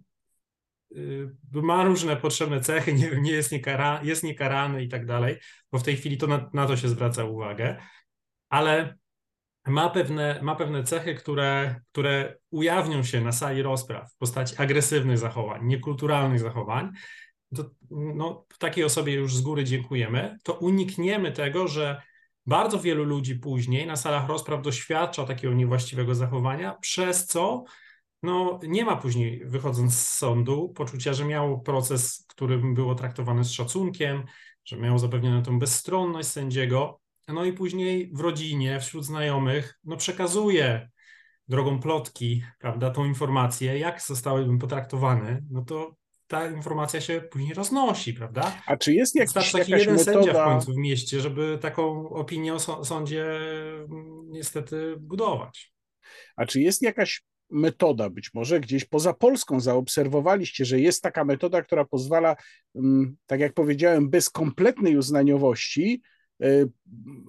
ma 1.53 1.83
różne 1.83 2.17
potrzebne 2.17 2.61
cechy, 2.61 2.93
nie, 2.99 3.21
nie 3.21 3.31
jest, 3.31 3.51
niekara, 3.51 4.01
jest 4.03 4.23
niekarany 4.23 4.83
i 4.83 4.89
tak 4.89 5.05
dalej, 5.05 5.37
bo 5.71 5.79
w 5.79 5.83
tej 5.83 5.97
chwili 5.97 6.17
to 6.17 6.27
na, 6.27 6.49
na 6.53 6.67
to 6.67 6.77
się 6.77 6.89
zwraca 6.89 7.23
uwagę, 7.23 7.77
ale 8.49 8.97
ma 9.67 9.89
pewne, 9.89 10.39
ma 10.41 10.55
pewne 10.55 10.83
cechy, 10.83 11.15
które, 11.15 11.81
które 11.91 12.37
ujawnią 12.51 13.03
się 13.03 13.21
na 13.21 13.31
sali 13.31 13.61
rozpraw 13.61 14.13
w 14.13 14.17
postaci 14.17 14.55
agresywnych 14.57 15.17
zachowań, 15.17 15.65
niekulturalnych 15.65 16.39
zachowań, 16.39 16.91
to 17.55 17.69
no, 17.91 18.45
takiej 18.59 18.83
osobie 18.83 19.13
już 19.13 19.35
z 19.35 19.41
góry 19.41 19.63
dziękujemy, 19.63 20.37
to 20.43 20.53
unikniemy 20.53 21.31
tego, 21.31 21.67
że 21.67 22.01
bardzo 22.49 22.79
wielu 22.79 23.03
ludzi 23.03 23.35
później 23.35 23.87
na 23.87 23.95
salach 23.95 24.27
rozpraw 24.27 24.61
doświadcza 24.61 25.25
takiego 25.25 25.53
niewłaściwego 25.53 26.15
zachowania, 26.15 26.73
przez 26.81 27.25
co 27.25 27.63
no, 28.23 28.59
nie 28.63 28.85
ma 28.85 28.95
później, 28.95 29.45
wychodząc 29.45 29.95
z 29.95 30.17
sądu, 30.17 30.69
poczucia, 30.69 31.13
że 31.13 31.25
miał 31.25 31.61
proces, 31.61 32.25
którym 32.27 32.73
było 32.73 32.95
traktowany 32.95 33.43
z 33.43 33.51
szacunkiem, 33.51 34.23
że 34.65 34.77
miał 34.77 34.99
zapewnioną 34.99 35.43
tę 35.43 35.59
bezstronność 35.59 36.29
sędziego, 36.29 36.99
no 37.27 37.45
i 37.45 37.53
później 37.53 38.11
w 38.13 38.19
rodzinie, 38.19 38.79
wśród 38.79 39.05
znajomych, 39.05 39.79
no 39.83 39.97
przekazuje 39.97 40.89
drogą 41.47 41.79
plotki, 41.79 42.43
prawda, 42.59 42.91
tą 42.91 43.05
informację, 43.05 43.79
jak 43.79 44.01
zostały 44.01 44.57
potraktowany, 44.57 45.43
no 45.49 45.61
to 45.61 45.95
ta 46.29 46.47
informacja 46.49 47.01
się 47.01 47.21
później 47.31 47.53
roznosi, 47.53 48.13
prawda? 48.13 48.61
A 48.65 48.77
czy 48.77 48.93
jest 48.93 49.15
jakiś, 49.15 49.33
Wystarczy 49.33 49.57
taki 49.57 49.71
jeden 49.71 49.95
metoda... 49.95 50.13
sędzia 50.13 50.33
w 50.33 50.45
końcu 50.45 50.73
w 50.73 50.77
mieście, 50.77 51.19
żeby 51.19 51.57
taką 51.61 52.09
opinię 52.09 52.53
o 52.53 52.85
sądzie 52.85 53.25
mm, 53.25 54.29
niestety 54.29 54.95
budować. 54.99 55.73
A 56.35 56.45
czy 56.45 56.61
jest 56.61 56.81
jakaś 56.81 57.23
metoda, 57.49 58.09
być 58.09 58.33
może 58.33 58.59
gdzieś 58.59 58.85
poza 58.85 59.13
Polską 59.13 59.59
zaobserwowaliście, 59.59 60.65
że 60.65 60.79
jest 60.79 61.03
taka 61.03 61.25
metoda, 61.25 61.61
która 61.61 61.85
pozwala, 61.85 62.35
mm, 62.75 63.17
tak 63.25 63.39
jak 63.39 63.53
powiedziałem, 63.53 64.09
bez 64.09 64.29
kompletnej 64.29 64.97
uznaniowości 64.97 66.01
E, 66.43 66.65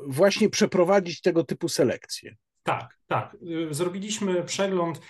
właśnie 0.07 0.49
przeprowadzić 0.49 1.21
tego 1.21 1.45
typu 1.45 1.69
selekcje. 1.69 2.37
Tak, 2.62 2.99
tak. 3.07 3.37
Y, 3.71 3.75
zrobiliśmy 3.75 4.42
przegląd 4.45 4.99
y, 4.99 5.00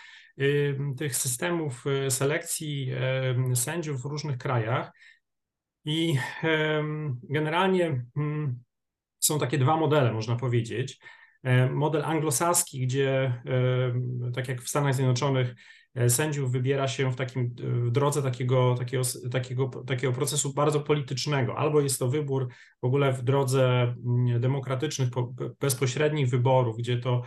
tych 0.99 1.17
systemów 1.17 1.87
y, 1.87 2.11
selekcji 2.11 2.93
sędziów 3.55 4.03
w 4.03 4.05
różnych 4.05 4.39
krajach 4.39 4.93
i 5.85 6.19
generalnie 7.23 8.05
są 9.19 9.39
takie 9.39 9.59
dwa 9.59 9.77
modele, 9.77 10.13
można 10.13 10.37
powiedzieć. 10.37 10.99
E, 11.43 11.71
model 11.71 12.05
anglosaski, 12.05 12.87
gdzie 12.87 13.43
tak 14.35 14.49
jak 14.49 14.63
w 14.63 14.69
Stanach 14.69 14.95
Zjednoczonych 14.95 15.55
E, 15.95 16.11
sędziów 16.11 16.53
wybiera 16.53 16.89
się 16.89 17.13
w 17.13 17.17
takim 17.17 17.55
w 17.59 17.91
drodze 17.91 18.23
takiego, 18.23 18.75
takiego, 18.79 19.03
takiego, 19.31 19.69
takiego 19.87 20.13
procesu 20.13 20.55
bardzo 20.55 20.81
politycznego. 20.81 21.59
Albo 21.59 21.81
jest 21.81 21.99
to 21.99 22.09
wybór 22.09 22.49
w 22.83 22.85
ogóle 22.85 23.13
w 23.13 23.23
drodze 23.23 23.95
mm, 24.07 24.41
demokratycznych, 24.41 25.09
bezpośrednich 25.61 26.29
wyborów, 26.29 26.77
gdzie 26.77 26.99
to 26.99 27.23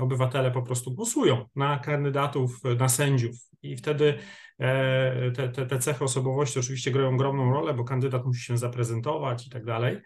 obywatele 0.00 0.50
po 0.50 0.62
prostu 0.62 0.94
głosują 0.94 1.48
na 1.56 1.78
kandydatów, 1.78 2.60
na 2.78 2.88
sędziów 2.88 3.36
i 3.62 3.76
wtedy 3.76 4.18
e, 4.58 5.30
te, 5.30 5.48
te, 5.48 5.66
te 5.66 5.78
cechy 5.78 6.04
osobowości 6.04 6.58
oczywiście 6.58 6.90
grają 6.90 7.14
ogromną 7.14 7.52
rolę, 7.52 7.74
bo 7.74 7.84
kandydat 7.84 8.24
musi 8.24 8.44
się 8.44 8.58
zaprezentować 8.58 9.46
i 9.46 9.50
tak 9.50 9.64
dalej. 9.64 9.98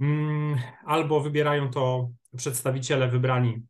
Mm, 0.00 0.58
albo 0.86 1.20
wybierają 1.20 1.70
to 1.70 2.10
przedstawiciele 2.36 3.08
wybrani 3.08 3.62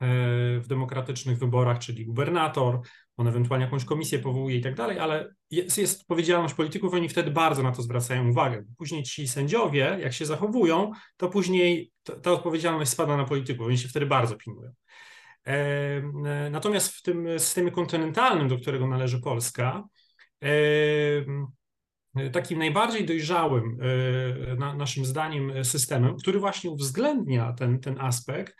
E, 0.00 0.60
w 0.60 0.66
demokratycznych 0.66 1.38
wyborach, 1.38 1.78
czyli 1.78 2.06
gubernator, 2.06 2.80
on 3.16 3.28
ewentualnie 3.28 3.64
jakąś 3.64 3.84
komisję 3.84 4.18
powołuje 4.18 4.56
i 4.56 4.60
tak 4.60 4.74
dalej, 4.74 4.98
ale 4.98 5.34
jest, 5.50 5.78
jest 5.78 6.00
odpowiedzialność 6.00 6.54
polityków, 6.54 6.94
oni 6.94 7.08
wtedy 7.08 7.30
bardzo 7.30 7.62
na 7.62 7.72
to 7.72 7.82
zwracają 7.82 8.30
uwagę. 8.30 8.64
Później 8.76 9.02
ci 9.02 9.28
sędziowie, 9.28 9.98
jak 10.00 10.12
się 10.12 10.26
zachowują, 10.26 10.92
to 11.16 11.28
później 11.28 11.92
ta, 12.02 12.16
ta 12.16 12.32
odpowiedzialność 12.32 12.90
spada 12.90 13.16
na 13.16 13.24
polityków, 13.24 13.66
oni 13.66 13.78
się 13.78 13.88
wtedy 13.88 14.06
bardzo 14.06 14.36
pilnują. 14.36 14.72
E, 15.46 15.52
e, 15.52 16.50
natomiast 16.50 16.94
w 16.94 17.02
tym 17.02 17.38
systemie 17.38 17.70
kontynentalnym, 17.70 18.48
do 18.48 18.58
którego 18.58 18.86
należy 18.86 19.20
Polska, 19.20 19.84
takim 22.32 22.58
najbardziej 22.58 23.06
dojrzałym, 23.06 23.78
na, 24.58 24.74
naszym 24.74 25.04
zdaniem, 25.04 25.64
systemem, 25.64 26.16
który 26.16 26.38
właśnie 26.38 26.70
uwzględnia 26.70 27.52
ten, 27.52 27.80
ten 27.80 28.00
aspekt, 28.00 28.56
E, 28.56 28.58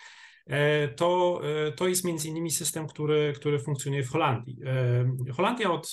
to, 0.96 1.40
e, 1.44 1.72
to 1.72 1.88
jest 1.88 2.04
między 2.04 2.28
innymi 2.28 2.50
system, 2.50 2.86
który, 2.86 3.32
który 3.36 3.58
funkcjonuje 3.58 4.02
w 4.02 4.10
Holandii. 4.10 4.58
E, 5.28 5.32
Holandia 5.32 5.72
od, 5.72 5.92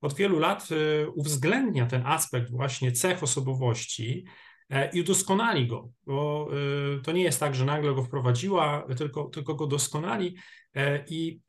od 0.00 0.14
wielu 0.14 0.38
lat 0.38 0.68
uwzględnia 1.14 1.86
ten 1.86 2.06
aspekt 2.06 2.50
właśnie 2.50 2.92
cech 2.92 3.22
osobowości 3.22 4.24
i 4.92 5.00
udoskonali 5.00 5.66
go, 5.66 5.90
bo 6.06 6.48
to 7.04 7.12
nie 7.12 7.22
jest 7.22 7.40
tak, 7.40 7.54
że 7.54 7.64
nagle 7.64 7.94
go 7.94 8.02
wprowadziła, 8.02 8.86
tylko, 8.96 9.24
tylko 9.24 9.54
go 9.54 9.66
doskonali 9.66 10.36
i 11.08 11.40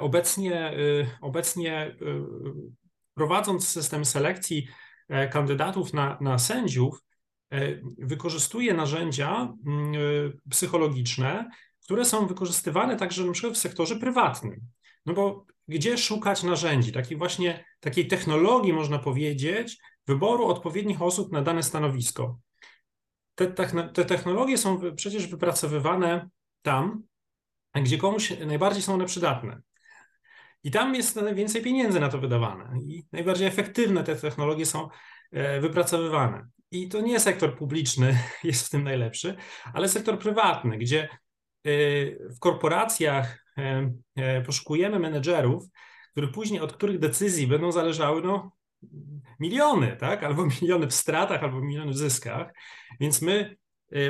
obecnie, 0.00 0.72
obecnie 1.20 1.96
prowadząc 3.14 3.68
system 3.68 4.04
selekcji 4.04 4.68
kandydatów 5.30 5.92
na, 5.92 6.18
na 6.20 6.38
sędziów, 6.38 6.98
E, 6.98 7.07
wykorzystuje 7.98 8.74
narzędzia 8.74 9.54
mm, 9.66 9.94
e, 9.94 9.98
psychologiczne, 10.50 11.50
które 11.84 12.04
są 12.04 12.26
wykorzystywane 12.26 12.96
także 12.96 13.24
na 13.24 13.32
przykład 13.32 13.54
w 13.54 13.58
sektorze 13.58 13.96
prywatnym. 13.96 14.60
No 15.06 15.14
bo 15.14 15.46
gdzie 15.68 15.98
szukać 15.98 16.42
narzędzi, 16.42 16.92
takiej 16.92 17.18
właśnie 17.18 17.64
takiej 17.80 18.06
technologii, 18.06 18.72
można 18.72 18.98
powiedzieć, 18.98 19.78
wyboru 20.06 20.46
odpowiednich 20.46 21.02
osób 21.02 21.32
na 21.32 21.42
dane 21.42 21.62
stanowisko. 21.62 22.38
Te, 23.34 23.46
te 23.92 24.04
technologie 24.04 24.58
są 24.58 24.80
przecież 24.96 25.26
wypracowywane 25.26 26.28
tam, 26.62 27.02
gdzie 27.74 27.98
komuś 27.98 28.32
najbardziej 28.46 28.82
są 28.82 28.94
one 28.94 29.06
przydatne. 29.06 29.60
I 30.64 30.70
tam 30.70 30.94
jest 30.94 31.16
najwięcej 31.16 31.62
pieniędzy 31.62 32.00
na 32.00 32.08
to 32.08 32.18
wydawane. 32.18 32.78
I 32.80 33.04
najbardziej 33.12 33.48
efektywne 33.48 34.04
te 34.04 34.16
technologie 34.16 34.66
są 34.66 34.88
e, 35.32 35.60
wypracowywane. 35.60 36.48
I 36.70 36.88
to 36.88 37.00
nie 37.00 37.20
sektor 37.20 37.56
publiczny 37.56 38.18
jest 38.44 38.66
w 38.66 38.70
tym 38.70 38.84
najlepszy, 38.84 39.34
ale 39.74 39.88
sektor 39.88 40.18
prywatny, 40.18 40.78
gdzie 40.78 41.08
y, 41.66 42.28
w 42.36 42.38
korporacjach 42.38 43.44
e, 43.58 43.92
e, 44.16 44.42
poszukujemy 44.42 44.98
menedżerów, 44.98 45.64
których 46.10 46.30
później, 46.30 46.60
od 46.60 46.72
których 46.72 46.98
decyzji 46.98 47.46
będą 47.46 47.72
zależały 47.72 48.22
no, 48.22 48.52
miliony, 49.40 49.96
tak? 49.96 50.24
albo 50.24 50.46
miliony 50.60 50.86
w 50.86 50.94
stratach, 50.94 51.42
albo 51.42 51.60
miliony 51.60 51.92
w 51.92 51.98
zyskach. 51.98 52.52
Więc 53.00 53.22
my 53.22 53.56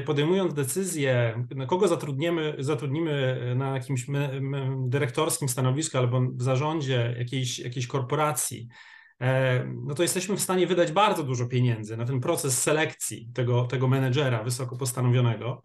podejmując 0.07 0.55
decyzję, 0.55 1.45
kogo 1.69 1.89
zatrudnimy, 1.89 2.57
zatrudnimy 2.59 3.41
na 3.57 3.75
jakimś 3.75 4.07
dyrektorskim 4.79 5.49
stanowisku 5.49 5.99
albo 5.99 6.21
w 6.21 6.43
zarządzie 6.43 7.15
jakiejś, 7.19 7.59
jakiejś 7.59 7.87
korporacji, 7.87 8.69
no 9.85 9.95
to 9.95 10.03
jesteśmy 10.03 10.37
w 10.37 10.41
stanie 10.41 10.67
wydać 10.67 10.93
bardzo 10.93 11.23
dużo 11.23 11.47
pieniędzy 11.47 11.97
na 11.97 12.05
ten 12.05 12.21
proces 12.21 12.63
selekcji 12.63 13.31
tego, 13.35 13.65
tego 13.65 13.89
menedżera 13.89 14.43
wysoko 14.43 14.77
postawionego, 14.77 15.63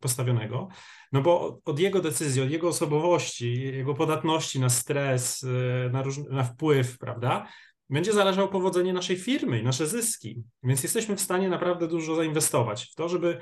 postawionego, 0.00 0.68
no 1.12 1.22
bo 1.22 1.60
od 1.64 1.78
jego 1.78 2.00
decyzji, 2.00 2.42
od 2.42 2.50
jego 2.50 2.68
osobowości, 2.68 3.62
jego 3.62 3.94
podatności 3.94 4.60
na 4.60 4.68
stres, 4.68 5.44
e, 5.44 5.90
na, 5.90 6.02
róż, 6.02 6.18
na 6.30 6.44
wpływ, 6.44 6.98
prawda, 6.98 7.48
będzie 7.90 8.12
zależało 8.12 8.48
powodzenie 8.48 8.92
naszej 8.92 9.16
firmy 9.16 9.58
i 9.58 9.64
nasze 9.64 9.86
zyski. 9.86 10.42
Więc 10.62 10.82
jesteśmy 10.82 11.16
w 11.16 11.20
stanie 11.20 11.48
naprawdę 11.48 11.88
dużo 11.88 12.16
zainwestować 12.16 12.84
w 12.84 12.94
to, 12.94 13.08
żeby 13.08 13.40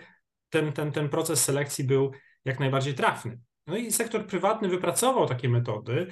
ten, 0.50 0.72
ten, 0.72 0.92
ten 0.92 1.08
proces 1.08 1.44
selekcji 1.44 1.84
był 1.84 2.12
jak 2.44 2.60
najbardziej 2.60 2.94
trafny. 2.94 3.38
No 3.66 3.76
i 3.76 3.92
sektor 3.92 4.26
prywatny 4.26 4.68
wypracował 4.68 5.26
takie 5.26 5.48
metody, 5.48 6.06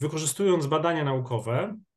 wykorzystując 0.00 0.66
badania 0.66 1.04
naukowe, 1.04 1.74
E, 1.74 1.89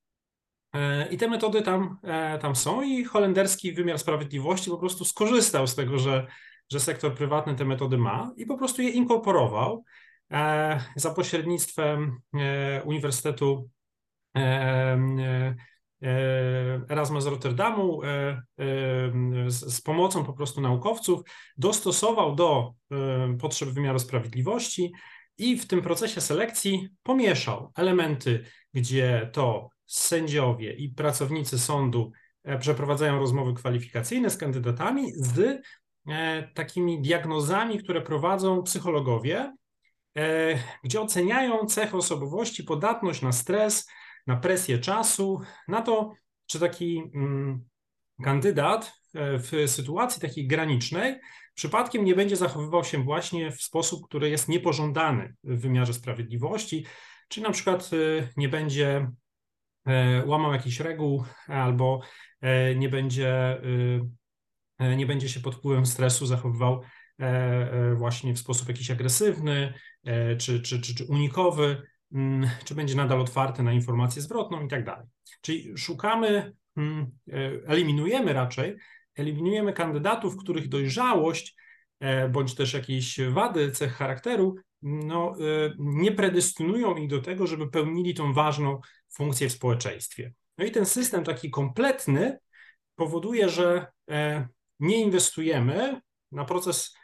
I 1.12 1.18
te 1.18 1.28
metody 1.28 1.62
tam, 1.62 1.98
e, 2.04 2.40
tam 2.40 2.56
są 2.56 2.82
i 2.82 3.04
holenderski 3.04 3.74
wymiar 3.74 4.00
sprawiedliwości 4.00 4.70
po 4.70 4.78
prostu 4.78 5.06
skorzystał 5.06 5.68
z 5.68 5.76
tego, 5.76 6.00
że, 6.00 6.28
że 6.72 6.80
sektor 6.80 7.16
prywatny 7.16 7.56
te 7.56 7.66
metody 7.66 7.98
ma 7.98 8.34
i 8.38 8.46
po 8.46 8.58
prostu 8.58 8.82
je 8.82 8.90
inkorporował 8.90 9.84
e, 10.32 10.80
za 10.96 11.14
pośrednictwem 11.14 12.20
Uniwersytetu 12.86 13.70
Erasma 16.90 17.22
z 17.22 17.26
Rotterdamu 17.26 18.02
z, 19.48 19.82
pomocą 19.82 20.24
po 20.24 20.34
prostu 20.34 20.62
naukowców 20.62 21.22
dostosował 21.58 22.36
do 22.36 22.74
potrzeb 23.40 23.70
wymiaru 23.70 24.00
sprawiedliwości 24.00 24.92
i 25.38 25.58
w 25.58 25.68
tym 25.68 25.82
procesie 25.82 26.22
selekcji 26.22 26.90
pomieszał 27.04 27.72
elementy, 27.76 28.46
gdzie 28.74 29.30
to 29.34 29.70
sędziowie 29.86 30.74
i 30.74 30.90
pracownicy 30.90 31.60
sądu 31.60 32.12
e, 32.44 32.58
przeprowadzają 32.58 33.20
rozmowy 33.20 33.54
kwalifikacyjne 33.54 34.30
z 34.30 34.38
kandydatami 34.38 35.12
z 35.16 35.62
e, 36.08 36.48
takimi 36.54 37.02
diagnozami, 37.02 37.84
które 37.84 38.02
prowadzą 38.02 38.64
psychologowie, 38.64 39.56
e, 40.18 40.56
gdzie 40.84 41.02
oceniają 41.02 41.66
cechy 41.66 41.98
osobowości, 41.98 42.64
podatność 42.64 43.22
na 43.22 43.32
stres, 43.32 43.90
na 44.28 44.38
presję 44.38 44.80
czasu, 44.80 45.42
na 45.68 45.82
to, 45.82 46.14
czy 46.46 46.60
taki 46.60 47.12
mm, 47.16 47.64
kandydat 48.24 48.94
w 49.16 49.64
sytuacji 49.68 50.22
takiej 50.22 50.48
granicznej 50.48 51.20
przypadkiem 51.54 52.06
nie 52.06 52.16
będzie 52.16 52.36
zachowywał 52.36 52.84
się 52.84 53.04
właśnie 53.04 53.52
w 53.52 53.62
sposób, 53.62 54.08
który 54.08 54.30
jest 54.30 54.50
niepożądany 54.50 55.36
w 55.44 55.62
wymiarze 55.62 55.94
sprawiedliwości, 55.94 56.86
czy 57.28 57.42
na 57.42 57.52
przykład 57.52 57.90
nie 58.38 58.50
będzie 58.50 59.08
łamał 60.26 60.54
jakichś 60.54 60.80
reguł 60.80 61.24
albo 61.48 62.02
e, 62.42 62.76
nie 62.76 62.90
będzie, 62.90 63.62
e, 64.80 64.96
nie 64.96 65.06
będzie 65.06 65.30
się 65.30 65.40
pod 65.40 65.56
wpływem 65.56 65.86
stresu 65.86 66.26
zachowywał 66.26 66.82
właśnie 67.96 68.34
w 68.34 68.40
sposób 68.40 68.68
jakiś 68.68 68.92
agresywny 68.92 69.74
czy, 70.40 70.62
czy, 70.62 70.82
czy, 70.82 70.96
czy 70.96 71.06
unikowy, 71.06 71.82
mm, 72.14 72.50
czy 72.66 72.76
będzie 72.76 72.96
nadal 72.96 73.22
otwarty 73.22 73.64
na 73.64 73.74
informację 73.74 74.22
zwrotną 74.22 74.66
i 74.66 74.68
tak 74.68 74.86
dalej. 74.86 75.06
Czyli 75.42 75.78
szukamy, 75.78 76.54
mm, 76.78 77.12
eliminujemy 77.66 78.34
raczej, 78.34 78.76
eliminujemy 79.16 79.74
kandydatów, 79.74 80.38
których 80.38 80.68
dojrzałość 80.70 81.56
bądź 82.30 82.56
też 82.56 82.74
jakieś 82.74 83.20
wady 83.22 83.72
cech 83.72 83.94
charakteru 83.94 84.56
no, 84.82 85.36
nie 85.78 86.12
predestynują 86.12 86.96
ich 86.96 87.10
do 87.10 87.22
tego, 87.22 87.48
żeby 87.48 87.70
pełnili 87.70 88.14
tą 88.14 88.34
ważną 88.34 88.80
funkcję 89.14 89.50
w 89.50 89.54
społeczeństwie. 89.54 90.34
No 90.58 90.66
i 90.66 90.72
ten 90.72 90.86
system 90.86 91.24
taki 91.24 91.52
kompletny 91.52 92.40
powoduje, 92.96 93.50
że 93.50 93.88
e, 94.10 94.48
nie 94.80 95.02
inwestujemy 95.02 96.02
na 96.32 96.46
proces 96.46 96.96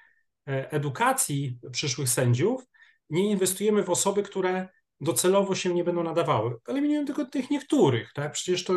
e, 0.47 0.71
edukacji 0.71 1.59
przyszłych 1.71 2.09
sędziów, 2.09 2.63
nie 3.09 3.31
inwestujemy 3.31 3.83
w 3.83 3.89
osoby, 3.89 4.23
które 4.23 4.67
docelowo 5.01 5.55
się 5.55 5.73
nie 5.73 5.83
będą 5.83 6.03
nadawały. 6.03 6.55
Eliminujemy 6.67 7.05
tylko 7.05 7.25
tych 7.25 7.49
niektórych, 7.49 8.13
tak? 8.13 8.31
Przecież 8.31 8.63
to 8.63 8.73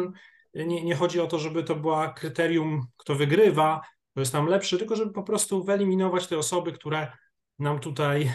nie, 0.55 0.85
nie 0.85 0.95
chodzi 0.95 1.21
o 1.21 1.27
to, 1.27 1.39
żeby 1.39 1.65
to 1.65 1.77
była 1.77 2.13
kryterium, 2.13 2.87
kto 2.97 3.15
wygrywa, 3.15 3.81
to 4.15 4.21
jest 4.21 4.33
tam 4.33 4.47
lepszy, 4.47 4.79
tylko 4.79 4.97
żeby 4.97 5.13
po 5.13 5.23
prostu 5.23 5.65
wyeliminować 5.65 6.27
te 6.27 6.39
osoby, 6.39 6.73
które 6.73 7.13
nam 7.59 7.81
tutaj 7.81 8.33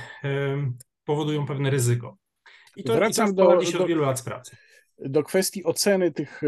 powodują 1.03 1.45
pewne 1.45 1.69
ryzyko. 1.69 2.17
I 2.75 2.83
to, 2.83 2.93
Wracam 2.93 3.31
i 3.31 3.35
to 3.35 3.55
do, 3.55 3.65
się 3.65 3.77
do, 3.77 3.83
od 3.83 3.87
wielu 3.87 4.01
lat 4.01 4.19
z 4.19 4.23
pracy 4.23 4.57
do 4.99 5.23
kwestii 5.23 5.63
oceny 5.63 6.11
tych 6.11 6.41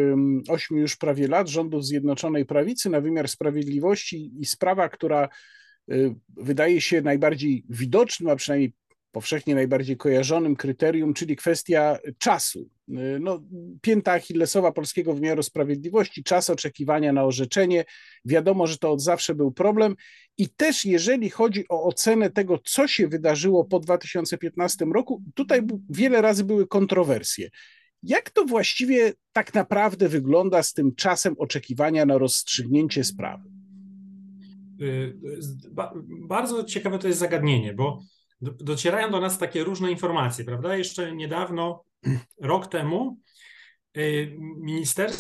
ośmiu 0.49 0.77
już 0.77 0.95
prawie 0.95 1.27
lat 1.27 1.47
rządów 1.47 1.85
Zjednoczonej 1.85 2.45
Prawicy 2.45 2.89
na 2.89 3.01
wymiar 3.01 3.29
sprawiedliwości 3.29 4.31
i 4.39 4.45
sprawa, 4.45 4.89
która 4.89 5.29
y, 5.91 6.15
wydaje 6.38 6.81
się 6.81 7.01
najbardziej 7.01 7.63
widocznym, 7.69 8.29
a 8.29 8.35
przynajmniej 8.35 8.73
powszechnie 9.12 9.55
najbardziej 9.55 9.97
kojarzonym 9.97 10.55
kryterium, 10.55 11.13
czyli 11.13 11.35
kwestia 11.35 11.97
czasu. 12.17 12.69
Y, 12.89 13.19
no, 13.21 13.43
pięta 13.81 14.12
achillesowa 14.12 14.71
polskiego 14.71 15.13
wymiaru 15.13 15.43
sprawiedliwości, 15.43 16.23
czas 16.23 16.49
oczekiwania 16.49 17.13
na 17.13 17.25
orzeczenie. 17.25 17.85
Wiadomo, 18.25 18.67
że 18.67 18.77
to 18.77 18.91
od 18.91 19.01
zawsze 19.01 19.35
był 19.35 19.51
problem. 19.51 19.95
I 20.38 20.49
też 20.49 20.85
jeżeli 20.85 21.29
chodzi 21.29 21.65
o 21.69 21.83
ocenę 21.83 22.29
tego, 22.29 22.59
co 22.65 22.88
się 22.88 23.07
wydarzyło 23.07 23.65
po 23.65 23.79
2015 23.79 24.85
roku, 24.85 25.23
tutaj 25.35 25.62
wiele 25.89 26.21
razy 26.21 26.43
były 26.43 26.67
kontrowersje. 26.67 27.49
Jak 28.03 28.29
to 28.29 28.45
właściwie 28.45 29.13
tak 29.33 29.53
naprawdę 29.53 30.09
wygląda 30.09 30.63
z 30.63 30.73
tym 30.73 30.95
czasem 30.95 31.35
oczekiwania 31.38 32.05
na 32.05 32.17
rozstrzygnięcie 32.17 33.03
sprawy? 33.03 33.49
Y, 34.81 35.17
bardzo 36.27 36.63
ciekawe 36.63 36.99
to 36.99 37.07
jest 37.07 37.19
zagadnienie, 37.19 37.73
bo 37.73 38.01
docierają 38.41 39.12
do 39.12 39.19
nas 39.19 39.38
takie 39.38 39.63
różne 39.63 39.91
informacje, 39.91 40.45
prawda? 40.45 40.75
Jeszcze 40.75 41.15
niedawno, 41.15 41.83
rok 42.41 42.67
temu, 42.67 43.19
y, 43.97 44.35
minister, 44.57 45.12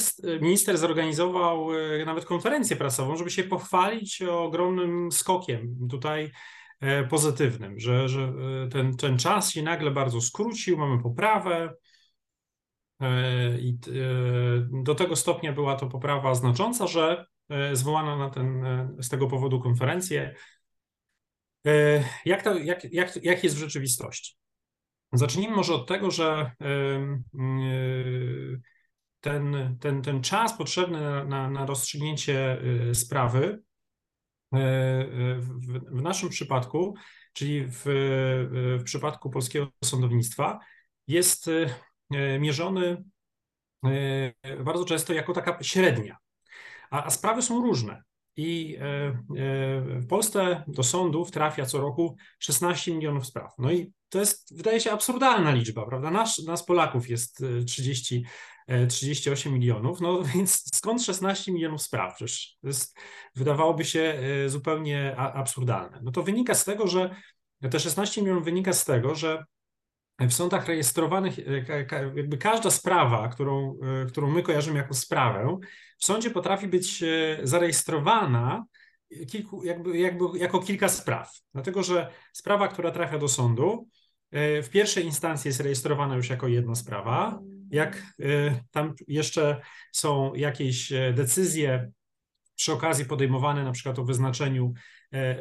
minister 0.41 0.77
zorganizował 0.77 1.73
y, 1.73 2.05
nawet 2.05 2.25
konferencję 2.25 2.75
prasową, 2.75 3.17
żeby 3.17 3.29
się 3.29 3.43
pochwalić 3.43 4.21
ogromnym 4.21 5.11
skokiem 5.11 5.87
tutaj 5.89 6.31
e, 6.81 7.03
pozytywnym, 7.03 7.79
że, 7.79 8.09
że 8.09 8.33
ten, 8.71 8.97
ten 8.97 9.17
czas 9.17 9.51
się 9.51 9.63
nagle 9.63 9.91
bardzo 9.91 10.21
skrócił, 10.21 10.77
mamy 10.77 11.03
poprawę, 11.03 11.69
E, 11.69 11.88
I 13.59 13.77
e, 13.87 14.83
do 14.83 14.95
tego 14.95 15.15
stopnia 15.15 15.53
była 15.53 15.75
to 15.75 15.87
poprawa 15.87 16.35
znacząca, 16.35 16.87
że 16.87 17.25
e, 17.49 17.75
zwołano 17.75 18.17
na 18.17 18.29
ten, 18.29 18.63
z 18.99 19.09
tego 19.09 19.27
powodu 19.27 19.59
konferencję. 19.59 20.35
Jak, 22.25 22.43
to, 22.43 22.57
jak, 22.57 22.93
jak, 22.93 23.23
jak 23.23 23.43
jest 23.43 23.55
w 23.55 23.59
rzeczywistości? 23.59 24.35
Zacznijmy 25.13 25.55
może 25.55 25.73
od 25.73 25.87
tego, 25.87 26.11
że 26.11 26.51
ten, 29.19 29.77
ten, 29.79 30.01
ten 30.01 30.21
czas 30.21 30.57
potrzebny 30.57 31.25
na, 31.25 31.49
na, 31.49 31.65
rozstrzygnięcie 31.65 32.61
sprawy 32.93 33.63
w, 34.51 35.47
w, 35.91 36.01
naszym 36.01 36.29
przypadku, 36.29 36.95
czyli 37.33 37.65
w, 37.67 37.81
w 38.79 38.83
przypadku 38.83 39.29
polskiego 39.29 39.67
sądownictwa, 39.83 40.59
jest 41.07 41.49
E, 41.49 41.88
mierzony 42.39 43.03
e, 43.85 44.63
bardzo 44.63 44.85
często 44.85 45.13
jako 45.13 45.33
taka 45.33 45.63
średnia, 45.63 46.17
a, 46.91 47.03
a 47.03 47.09
sprawy 47.09 47.41
są 47.41 47.61
różne. 47.61 48.03
I 48.37 48.77
e, 48.79 49.11
w 49.99 50.07
Polsce 50.07 50.63
do 50.67 50.83
sądów 50.83 51.31
trafia 51.31 51.65
co 51.65 51.77
roku 51.77 52.15
16 52.39 52.93
milionów 52.93 53.25
spraw. 53.25 53.53
No 53.57 53.71
i 53.71 53.93
to 54.09 54.19
jest, 54.19 54.57
wydaje 54.57 54.79
się, 54.79 54.91
absurdalna 54.91 55.51
liczba, 55.51 55.85
prawda? 55.85 56.11
Nas, 56.11 56.43
nas 56.45 56.65
Polaków 56.65 57.09
jest 57.09 57.43
30, 57.67 58.25
38 58.89 59.53
milionów, 59.53 60.01
no 60.01 60.23
więc 60.35 60.75
skąd 60.75 61.03
16 61.03 61.51
milionów 61.51 61.81
spraw? 61.81 62.15
Przecież 62.15 62.57
to 62.61 62.67
jest, 62.67 62.97
wydawałoby 63.35 63.85
się 63.85 64.21
zupełnie 64.47 65.15
absurdalne. 65.17 65.99
No 66.03 66.11
to 66.11 66.23
wynika 66.23 66.55
z 66.55 66.65
tego, 66.65 66.87
że 66.87 67.15
te 67.71 67.79
16 67.79 68.21
milionów 68.21 68.45
wynika 68.45 68.73
z 68.73 68.85
tego, 68.85 69.15
że 69.15 69.43
w 70.27 70.33
sądach 70.33 70.67
rejestrowanych, 70.67 71.39
e, 71.39 71.85
jakby 72.15 72.37
każda 72.37 72.71
sprawa, 72.71 73.27
którą, 73.27 73.79
e, 74.03 74.05
którą 74.05 74.31
my 74.31 74.43
kojarzymy 74.43 74.77
jako 74.77 74.93
sprawę, 74.93 75.57
w 75.97 76.05
sądzie 76.05 76.29
potrafi 76.29 76.67
być 76.67 77.03
e, 77.03 77.37
zarejestrowana 77.43 78.65
kilku, 79.27 79.63
jakby, 79.63 79.97
jakby 79.97 80.25
jako 80.39 80.59
kilka 80.59 80.89
spraw. 80.89 81.31
Dlatego, 81.53 81.83
że 81.83 82.11
sprawa, 82.33 82.67
która 82.67 82.91
trafia 82.91 83.17
do 83.17 83.27
sądu, 83.27 83.87
w 84.63 84.67
pierwszej 84.71 85.05
instancji 85.05 85.49
jest 85.49 85.59
rejestrowana 85.59 86.15
już 86.15 86.29
jako 86.29 86.47
jedna 86.47 86.75
sprawa. 86.75 87.39
Jak 87.71 88.03
tam 88.71 88.93
jeszcze 89.07 89.61
są 89.91 90.33
jakieś 90.33 90.93
decyzje 91.13 91.91
przy 92.55 92.73
okazji 92.73 93.05
podejmowane, 93.05 93.63
na 93.63 93.71
przykład 93.71 93.99
o 93.99 94.05
wyznaczeniu 94.05 94.73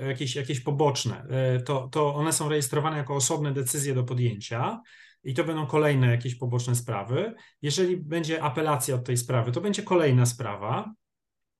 jakieś, 0.09 0.37
jakieś 0.37 0.61
poboczne, 0.61 1.27
to, 1.65 1.89
to 1.89 2.15
one 2.15 2.33
są 2.33 2.49
rejestrowane 2.49 2.97
jako 2.97 3.15
osobne 3.15 3.53
decyzje 3.53 3.95
do 3.95 4.05
podjęcia 4.05 4.81
i 5.25 5.35
to 5.35 5.45
będą 5.45 5.67
kolejne 5.67 6.07
jakieś 6.07 6.35
poboczne 6.35 6.75
sprawy. 6.75 7.35
Jeżeli 7.63 7.97
będzie 7.97 8.43
apelacja 8.43 8.95
od 8.95 9.05
tej 9.05 9.17
sprawy, 9.17 9.53
to 9.53 9.61
będzie 9.61 9.83
kolejna 9.83 10.27
sprawa. 10.27 10.93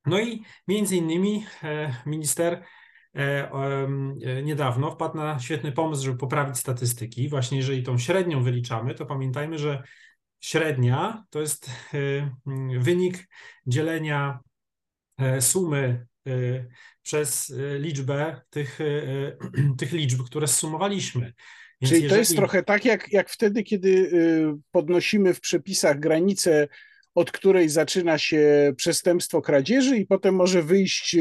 No 0.07 0.21
i 0.21 0.43
między 0.69 0.97
innymi 0.97 1.47
minister 2.07 2.65
niedawno 4.45 4.91
wpadł 4.91 5.17
na 5.17 5.39
świetny 5.39 5.73
pomysł, 5.73 6.05
żeby 6.05 6.19
poprawić 6.19 6.59
statystyki. 6.59 7.29
Właśnie 7.29 7.59
jeżeli 7.59 7.83
tą 7.83 7.99
średnią 7.99 8.43
wyliczamy, 8.43 8.95
to 8.95 9.07
pamiętajmy, 9.07 9.59
że 9.59 9.83
średnia 10.41 11.25
to 11.31 11.41
jest 11.41 11.71
wynik 12.79 13.29
dzielenia 13.67 14.41
E, 15.19 15.41
sumy 15.41 15.79
e, 15.79 16.07
przez 17.03 17.51
e, 17.51 17.79
liczbę 17.79 18.41
tych, 18.51 18.79
tych 19.79 19.93
liczb, 19.93 20.23
które 20.23 20.49
zsumowaliśmy. 20.49 21.33
Więc 21.81 21.91
Czyli 21.91 22.03
jeżeli... 22.03 22.11
to 22.11 22.17
jest 22.17 22.37
trochę 22.37 22.63
tak, 22.63 22.85
jak, 22.85 23.13
jak 23.13 23.31
wtedy, 23.31 23.63
kiedy 23.63 24.11
podnosimy 24.71 25.35
w 25.35 25.41
przepisach 25.41 26.01
granicę, 26.01 26.69
od 27.15 27.33
której 27.33 27.69
zaczyna 27.69 28.19
się 28.19 28.73
przestępstwo 28.77 29.43
kradzieży 29.43 29.97
i 29.97 30.07
potem 30.07 30.35
może 30.35 30.63
wyjść 30.63 31.17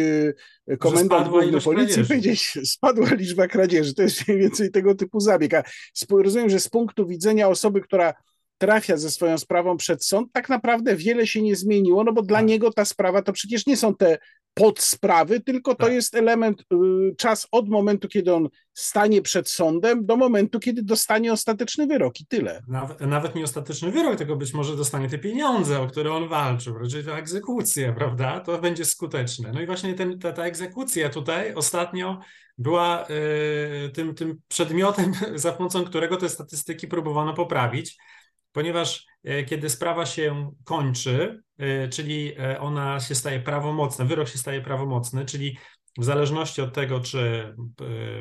komendant 0.79 1.29
główny 1.29 1.61
policji 1.61 2.01
i 2.01 2.05
powiedzieć, 2.05 2.57
spadła 2.73 3.13
liczba 3.13 3.47
kradzieży. 3.47 3.93
To 3.93 4.01
jest 4.01 4.27
mniej 4.27 4.39
więcej 4.39 4.71
tego 4.71 4.95
typu 4.95 5.19
zabieg. 5.19 5.53
A 5.53 5.63
rozumiem, 6.09 6.49
że 6.49 6.59
z 6.59 6.69
punktu 6.69 7.07
widzenia 7.07 7.47
osoby, 7.47 7.81
która 7.81 8.13
trafia 8.57 8.97
ze 8.97 9.11
swoją 9.11 9.37
sprawą 9.37 9.77
przed 9.77 10.05
sąd, 10.05 10.31
tak 10.33 10.49
naprawdę 10.49 10.95
wiele 10.95 11.27
się 11.27 11.41
nie 11.41 11.55
zmieniło, 11.55 12.03
no 12.03 12.13
bo 12.13 12.21
dla 12.21 12.37
tak. 12.37 12.47
niego 12.47 12.73
ta 12.73 12.85
sprawa 12.85 13.21
to 13.21 13.33
przecież 13.33 13.65
nie 13.65 13.77
są 13.77 13.95
te 13.95 14.17
podsprawy, 14.57 15.39
tylko 15.39 15.75
to 15.75 15.85
tak. 15.85 15.93
jest 15.93 16.15
element, 16.15 16.61
y, 16.61 17.15
czas 17.17 17.47
od 17.51 17.69
momentu, 17.69 18.07
kiedy 18.07 18.33
on 18.33 18.49
stanie 18.73 19.21
przed 19.21 19.49
sądem, 19.49 20.05
do 20.05 20.17
momentu, 20.17 20.59
kiedy 20.59 20.83
dostanie 20.83 21.33
ostateczny 21.33 21.87
wyrok 21.87 22.19
i 22.21 22.25
tyle. 22.25 22.61
Nawet, 22.67 23.01
nawet 23.01 23.35
nie 23.35 23.43
ostateczny 23.43 23.91
wyrok, 23.91 24.15
tylko 24.15 24.35
być 24.35 24.53
może 24.53 24.75
dostanie 24.75 25.09
te 25.09 25.17
pieniądze, 25.17 25.81
o 25.81 25.87
które 25.87 26.13
on 26.13 26.27
walczył, 26.27 26.75
czyli 26.91 27.03
ta 27.03 27.17
egzekucja, 27.17 27.93
prawda? 27.93 28.39
To 28.39 28.57
będzie 28.57 28.85
skuteczne. 28.85 29.51
No 29.53 29.61
i 29.61 29.65
właśnie 29.65 29.93
ten, 29.93 30.19
ta, 30.19 30.31
ta 30.31 30.43
egzekucja 30.43 31.09
tutaj 31.09 31.53
ostatnio 31.53 32.19
była 32.57 33.07
y, 33.85 33.89
tym, 33.89 34.15
tym 34.15 34.41
przedmiotem, 34.47 35.11
za 35.35 35.51
pomocą 35.51 35.85
którego 35.85 36.17
te 36.17 36.29
statystyki 36.29 36.87
próbowano 36.87 37.33
poprawić 37.33 37.97
ponieważ 38.51 39.05
e, 39.23 39.43
kiedy 39.43 39.69
sprawa 39.69 40.05
się 40.05 40.51
kończy, 40.63 41.43
e, 41.57 41.87
czyli 41.87 42.33
e, 42.39 42.59
ona 42.59 42.99
się 42.99 43.15
staje 43.15 43.39
prawomocna, 43.39 44.05
wyrok 44.05 44.27
się 44.27 44.37
staje 44.37 44.61
prawomocny, 44.61 45.25
czyli 45.25 45.57
w 45.97 46.03
zależności 46.03 46.61
od 46.61 46.73
tego, 46.73 46.99
czy 46.99 47.53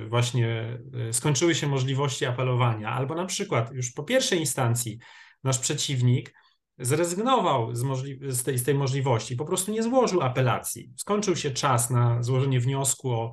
właśnie 0.09 0.79
skończyły 1.12 1.55
się 1.55 1.67
możliwości 1.67 2.27
apelowania, 2.27 2.91
albo 2.91 3.15
na 3.15 3.25
przykład 3.27 3.73
już 3.73 3.93
po 3.93 4.05
pierwszej 4.05 4.41
instancji 4.41 4.99
nasz 5.45 5.59
przeciwnik 5.59 6.35
zrezygnował 6.79 7.75
z, 7.75 7.85
z, 8.29 8.43
tej, 8.43 8.59
z 8.59 8.65
tej 8.65 8.75
możliwości, 8.75 9.37
po 9.37 9.45
prostu 9.45 9.73
nie 9.73 9.83
złożył 9.83 10.23
apelacji. 10.23 10.93
Skończył 10.97 11.37
się 11.37 11.51
czas 11.51 11.91
na 11.91 12.23
złożenie 12.23 12.61
wniosku 12.61 13.11
o, 13.11 13.33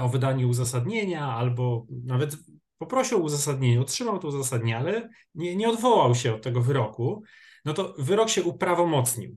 o 0.00 0.08
wydanie 0.08 0.46
uzasadnienia, 0.46 1.26
albo 1.34 1.86
nawet 2.04 2.36
poprosił 2.78 3.18
o 3.18 3.20
uzasadnienie, 3.20 3.80
otrzymał 3.80 4.18
to 4.18 4.28
uzasadnienie, 4.28 4.78
ale 4.78 5.08
nie, 5.34 5.56
nie 5.56 5.68
odwołał 5.68 6.14
się 6.14 6.34
od 6.34 6.42
tego 6.42 6.60
wyroku, 6.60 7.22
no 7.64 7.74
to 7.74 7.94
wyrok 7.98 8.28
się 8.28 8.42
uprawomocnił. 8.42 9.36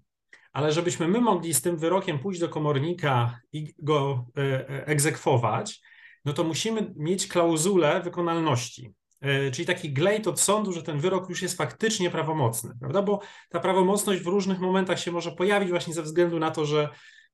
Ale 0.54 0.72
żebyśmy 0.72 1.08
my 1.08 1.22
mogli 1.22 1.54
z 1.54 1.62
tym 1.62 1.78
wyrokiem 1.78 2.20
pójść 2.20 2.40
do 2.40 2.50
komornika 2.50 3.40
i 3.54 3.74
go 3.80 4.26
e, 4.38 4.42
e, 4.42 4.88
egzekwować, 4.88 5.82
no 6.26 6.34
to 6.34 6.44
musimy 6.44 6.94
mieć 6.96 7.28
klauzulę 7.28 8.02
wykonalności. 8.02 8.94
E, 9.22 9.52
czyli 9.52 9.66
taki 9.66 9.94
glejt 9.94 10.28
od 10.28 10.40
sądu, 10.40 10.74
że 10.74 10.84
ten 10.84 11.00
wyrok 11.00 11.30
już 11.30 11.42
jest 11.42 11.58
faktycznie 11.58 12.10
prawomocny, 12.10 12.74
prawda? 12.80 13.02
Bo 13.02 13.20
ta 13.50 13.60
prawomocność 13.60 14.22
w 14.22 14.28
różnych 14.28 14.60
momentach 14.60 15.00
się 15.00 15.12
może 15.12 15.32
pojawić 15.32 15.70
właśnie 15.70 15.94
ze 15.94 16.04
względu 16.04 16.40
na 16.40 16.52
to, 16.52 16.66
że 16.66 16.90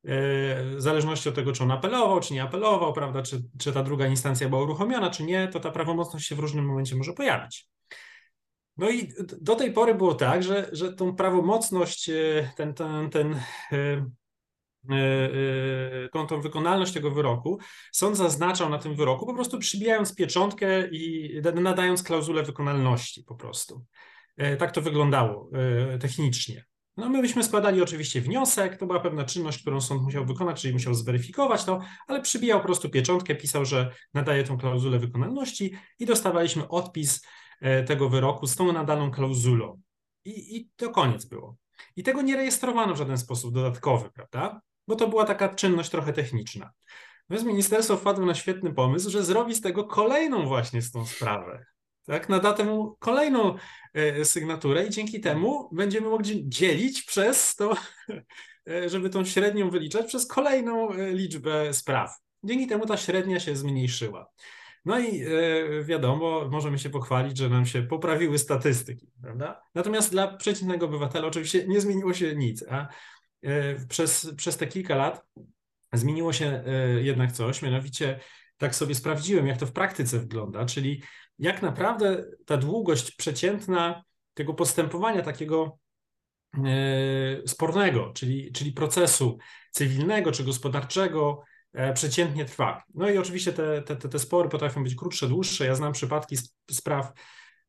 w 0.08 0.76
zależności 0.78 1.30
od 1.30 1.36
tego, 1.36 1.52
czy 1.52 1.64
on 1.64 1.72
apelował, 1.72 2.20
czy 2.20 2.34
nie 2.34 2.44
apelował, 2.44 2.94
prawda, 2.94 3.22
czy, 3.22 3.44
czy 3.60 3.74
ta 3.74 3.84
druga 3.84 4.08
instancja 4.08 4.50
była 4.50 4.64
uruchomiona, 4.64 5.10
czy 5.10 5.24
nie, 5.24 5.48
to 5.48 5.60
ta 5.60 5.72
prawomocność 5.72 6.28
się 6.28 6.36
w 6.36 6.40
różnym 6.40 6.66
momencie 6.66 6.96
może 6.96 7.14
pojawić. 7.14 7.70
No 8.78 8.90
i 8.90 9.14
do 9.42 9.56
tej 9.56 9.74
pory 9.74 9.96
było 9.96 10.14
tak, 10.14 10.44
że, 10.44 10.70
że 10.72 10.94
tą 10.94 11.16
prawomocność, 11.16 12.10
e, 12.10 12.52
ten, 12.56 12.74
ten, 12.74 13.10
ten, 13.10 13.34
e, 13.72 14.06
e, 14.90 16.10
tą, 16.14 16.28
tą 16.28 16.42
wykonalność 16.42 16.94
tego 16.94 17.12
wyroku, 17.12 17.60
sąd 17.92 18.18
zaznaczał 18.18 18.70
na 18.70 18.78
tym 18.78 18.96
wyroku, 18.96 19.26
po 19.26 19.34
prostu 19.34 19.60
przybijając 19.60 20.16
pieczątkę 20.16 20.88
i 20.92 21.34
nadając 21.56 22.04
klauzulę 22.04 22.44
wykonalności 22.44 23.24
po 23.24 23.36
prostu. 23.36 23.86
Tak 24.60 24.72
to 24.72 24.82
wyglądało 24.82 25.50
technicznie. 26.00 26.66
No 26.98 27.10
my 27.10 27.22
byśmy 27.22 27.44
składali 27.44 27.82
oczywiście 27.82 28.22
wniosek, 28.22 28.78
to 28.78 28.86
była 28.86 29.00
pewna 29.00 29.26
czynność, 29.26 29.62
którą 29.62 29.82
sąd 29.82 30.02
musiał 30.02 30.26
wykonać, 30.26 30.62
czyli 30.62 30.74
musiał 30.74 30.94
zweryfikować 30.94 31.66
to, 31.66 31.80
ale 32.08 32.22
przybijał 32.22 32.60
po 32.60 32.66
prostu 32.66 32.90
pieczątkę, 32.90 33.36
pisał, 33.36 33.66
że 33.66 33.92
nadaje 34.14 34.44
tą 34.44 34.58
klauzulę 34.58 35.00
wykonalności 35.00 35.74
i 36.00 36.06
dostawaliśmy 36.06 36.68
odpis 36.68 37.26
e, 37.62 37.84
tego 37.84 38.10
wyroku 38.10 38.48
z 38.48 38.56
tą 38.56 38.72
nadaną 38.72 39.12
klauzulą. 39.12 39.82
I, 40.26 40.58
I 40.58 40.70
to 40.76 40.90
koniec 40.90 41.26
było. 41.26 41.56
I 41.96 42.04
tego 42.04 42.22
nie 42.22 42.36
rejestrowano 42.36 42.94
w 42.94 42.98
żaden 42.98 43.18
sposób 43.18 43.54
dodatkowy, 43.54 44.10
prawda? 44.12 44.62
Bo 44.88 44.96
to 44.96 45.08
była 45.08 45.26
taka 45.26 45.56
czynność 45.56 45.90
trochę 45.90 46.14
techniczna. 46.14 46.72
Więc 47.30 47.44
ministerstwo 47.44 47.98
wpadło 47.98 48.26
na 48.26 48.36
świetny 48.36 48.74
pomysł, 48.74 49.10
że 49.10 49.24
zrobi 49.24 49.56
z 49.56 49.62
tego 49.62 49.84
kolejną 49.84 50.48
właśnie 50.48 50.82
z 50.82 50.92
tą 50.92 51.06
sprawę 51.06 51.66
tak, 52.08 52.30
nada 52.30 52.54
temu 52.54 52.96
kolejną 53.00 53.56
e, 53.94 54.26
sygnaturę 54.26 54.86
i 54.86 54.90
dzięki 54.90 55.20
temu 55.20 55.70
będziemy 55.72 56.10
mogli 56.10 56.50
dzielić 56.50 57.04
przez 57.04 57.56
to, 57.56 57.74
e, 58.70 58.90
żeby 58.90 59.10
tą 59.10 59.26
średnią 59.26 59.70
wyliczać, 59.70 60.08
przez 60.08 60.28
kolejną 60.28 60.92
e, 60.92 61.12
liczbę 61.14 61.74
spraw. 61.74 62.12
Dzięki 62.44 62.68
temu 62.68 62.86
ta 62.86 62.98
średnia 62.98 63.40
się 63.40 63.56
zmniejszyła. 63.56 64.32
No 64.86 65.00
i 65.00 65.24
wiadomo, 65.84 66.50
możemy 66.52 66.80
się 66.80 66.90
pochwalić, 66.90 67.38
że 67.38 67.50
nam 67.50 67.66
się 67.66 67.82
poprawiły 67.82 68.38
statystyki, 68.38 69.12
prawda? 69.22 69.62
Natomiast 69.76 70.12
dla 70.12 70.38
przeciętnego 70.38 70.86
obywatela 70.86 71.28
oczywiście 71.28 71.68
nie 71.68 71.82
zmieniło 71.82 72.14
się 72.14 72.36
nic, 72.36 72.64
a 72.70 72.88
przez, 73.90 74.34
przez 74.38 74.58
te 74.58 74.68
kilka 74.68 74.96
lat 74.96 75.26
zmieniło 75.94 76.34
się 76.34 76.64
jednak 77.02 77.32
coś, 77.32 77.62
mianowicie 77.62 78.20
tak 78.58 78.76
sobie 78.76 78.96
sprawdziłem, 78.96 79.48
jak 79.48 79.58
to 79.58 79.66
w 79.66 79.72
praktyce 79.72 80.20
wygląda, 80.20 80.66
czyli 80.66 81.02
jak 81.40 81.62
naprawdę 81.62 82.26
ta 82.46 82.58
długość 82.58 83.16
przeciętna 83.16 84.04
tego 84.34 84.54
postępowania 84.54 85.22
takiego 85.22 85.80
e, 86.54 87.48
spornego, 87.48 88.14
czyli, 88.14 88.52
czyli 88.52 88.72
procesu 88.72 89.38
cywilnego 89.72 90.32
czy 90.32 90.44
gospodarczego, 90.44 91.44
e, 91.74 91.94
przeciętnie 91.94 92.46
trwa. 92.46 92.84
No 92.94 93.10
i 93.10 93.18
oczywiście 93.18 93.54
te, 93.54 93.82
te, 93.82 93.96
te 93.96 94.20
spory 94.20 94.50
potrafią 94.50 94.84
być 94.84 94.96
krótsze, 94.96 95.28
dłuższe. 95.28 95.66
Ja 95.66 95.76
znam 95.76 95.94
przypadki 95.94 96.38
spraw 96.72 97.12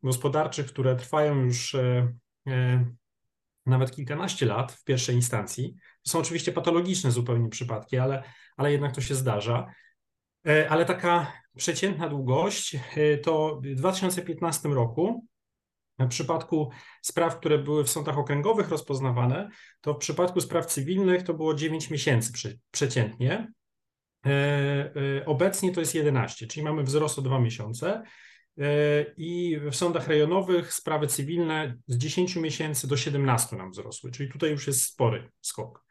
gospodarczych, 0.03 0.67
które 0.67 0.97
trwają 0.97 1.45
już 1.45 1.75
e, 1.75 2.13
nawet 3.67 3.91
kilkanaście 3.91 4.47
lat 4.47 4.73
w 4.73 4.85
pierwszej 4.85 5.15
instancji. 5.15 5.75
Są 6.07 6.19
oczywiście 6.19 6.53
patologiczne 6.53 7.11
zupełnie 7.11 7.49
przypadki, 7.49 7.99
ale, 7.99 8.23
ale 8.57 8.73
jednak 8.73 8.95
to 8.95 9.01
się 9.01 9.15
zdarza. 9.15 9.67
Ale 10.69 10.85
taka 10.85 11.33
przeciętna 11.59 12.09
długość 12.09 12.77
y, 12.97 13.21
to 13.25 13.61
w 13.65 13.75
2015 13.75 14.69
roku 14.69 15.29
w 15.99 16.09
przypadku 16.09 16.71
spraw, 17.03 17.39
które 17.39 17.59
były 17.59 17.85
w 17.85 17.91
sądach 17.91 18.19
okręgowych 18.19 18.69
rozpoznawane, 18.69 19.49
to 19.81 19.95
w 19.95 19.99
przypadku 19.99 20.41
spraw 20.41 20.67
cywilnych 20.67 21.23
to 21.23 21.35
było 21.35 21.55
9 21.55 21.91
miesięcy 21.91 22.33
przeciętnie. 22.71 23.53
E, 24.27 24.31
e, 24.31 25.27
obecnie 25.27 25.73
to 25.73 25.81
jest 25.81 25.95
11, 25.95 26.47
czyli 26.47 26.65
mamy 26.65 26.83
wzrost 26.83 27.19
o 27.19 27.23
2 27.23 27.39
miesiące. 27.39 28.03
E, 28.59 28.65
I 29.17 29.61
w 29.71 29.77
sądach 29.77 30.09
rejonowych 30.09 30.73
sprawy 30.73 31.07
cywilne 31.07 31.77
z 31.87 31.97
10 31.99 32.37
miesięcy 32.37 32.89
do 32.89 32.97
17 32.97 33.57
nam 33.57 33.71
wzrosły, 33.71 34.11
czyli 34.11 34.33
tutaj 34.33 34.51
już 34.51 34.67
jest 34.67 34.83
spory 34.83 35.31
skok. 35.41 35.85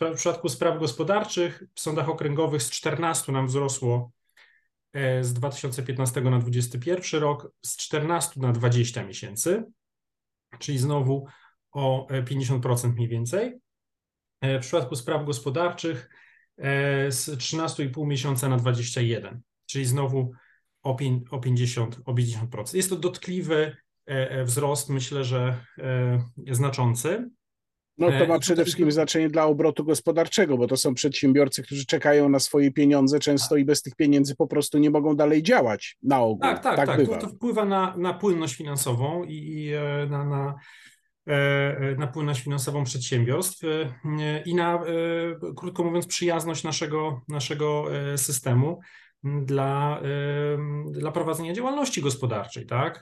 W 0.00 0.14
przypadku 0.14 0.48
spraw 0.48 0.78
gospodarczych 0.78 1.62
w 1.74 1.80
sądach 1.80 2.08
okręgowych 2.08 2.62
z 2.62 2.70
14 2.70 3.32
nam 3.32 3.46
wzrosło 3.46 4.10
E, 4.10 4.19
z 5.20 5.32
2015 5.32 6.20
na 6.20 6.38
2021 6.38 7.20
rok 7.20 7.52
z 7.62 7.76
14 7.76 8.40
na 8.40 8.52
20 8.52 9.04
miesięcy, 9.04 9.64
czyli 10.58 10.78
znowu 10.78 11.26
o 11.72 12.06
50% 12.10 12.86
e, 12.86 12.92
mniej 12.92 13.08
więcej. 13.08 13.60
E, 14.40 14.58
w 14.58 14.62
przypadku 14.62 14.96
spraw 14.96 15.26
gospodarczych 15.26 16.10
z 17.08 17.28
13,5 17.28 18.06
miesiąca 18.06 18.48
na 18.48 18.56
21, 18.56 19.40
czyli 19.66 19.84
znowu 19.84 20.32
o 20.82 20.94
50, 21.40 22.00
o 22.04 22.14
50%. 22.14 22.76
Jest 22.76 22.90
to 22.90 22.96
dotkliwy 22.96 23.76
wzrost, 24.44 24.88
myślę, 24.88 25.24
że 25.24 25.64
znaczący. 26.50 27.30
No 28.00 28.18
to 28.18 28.26
ma 28.26 28.38
przede 28.38 28.62
wszystkim 28.62 28.92
znaczenie 28.92 29.28
dla 29.28 29.44
obrotu 29.44 29.84
gospodarczego, 29.84 30.58
bo 30.58 30.66
to 30.66 30.76
są 30.76 30.94
przedsiębiorcy, 30.94 31.62
którzy 31.62 31.86
czekają 31.86 32.28
na 32.28 32.38
swoje 32.38 32.72
pieniądze, 32.72 33.18
często 33.18 33.56
i 33.56 33.64
bez 33.64 33.82
tych 33.82 33.96
pieniędzy 33.96 34.36
po 34.36 34.46
prostu 34.46 34.78
nie 34.78 34.90
mogą 34.90 35.16
dalej 35.16 35.42
działać 35.42 35.96
na 36.02 36.20
ogół. 36.20 36.40
Tak, 36.42 36.62
tak, 36.62 36.76
tak. 36.76 36.86
tak. 36.86 37.06
To, 37.06 37.16
to, 37.16 37.28
wpływa 37.28 37.64
na, 37.64 37.96
na 37.96 38.14
płynność 38.14 38.54
finansową 38.54 39.24
i, 39.24 39.34
i 39.34 39.70
na, 40.10 40.24
na 40.24 40.54
na 41.98 42.06
płynność 42.06 42.40
finansową 42.40 42.84
przedsiębiorstw 42.84 43.62
i 44.46 44.54
na, 44.54 44.82
krótko 45.56 45.84
mówiąc, 45.84 46.06
przyjazność 46.06 46.64
naszego, 46.64 47.20
naszego 47.28 47.84
systemu 48.16 48.80
dla, 49.24 50.00
dla 50.90 51.12
prowadzenia 51.12 51.52
działalności 51.52 52.02
gospodarczej, 52.02 52.66
tak? 52.66 53.00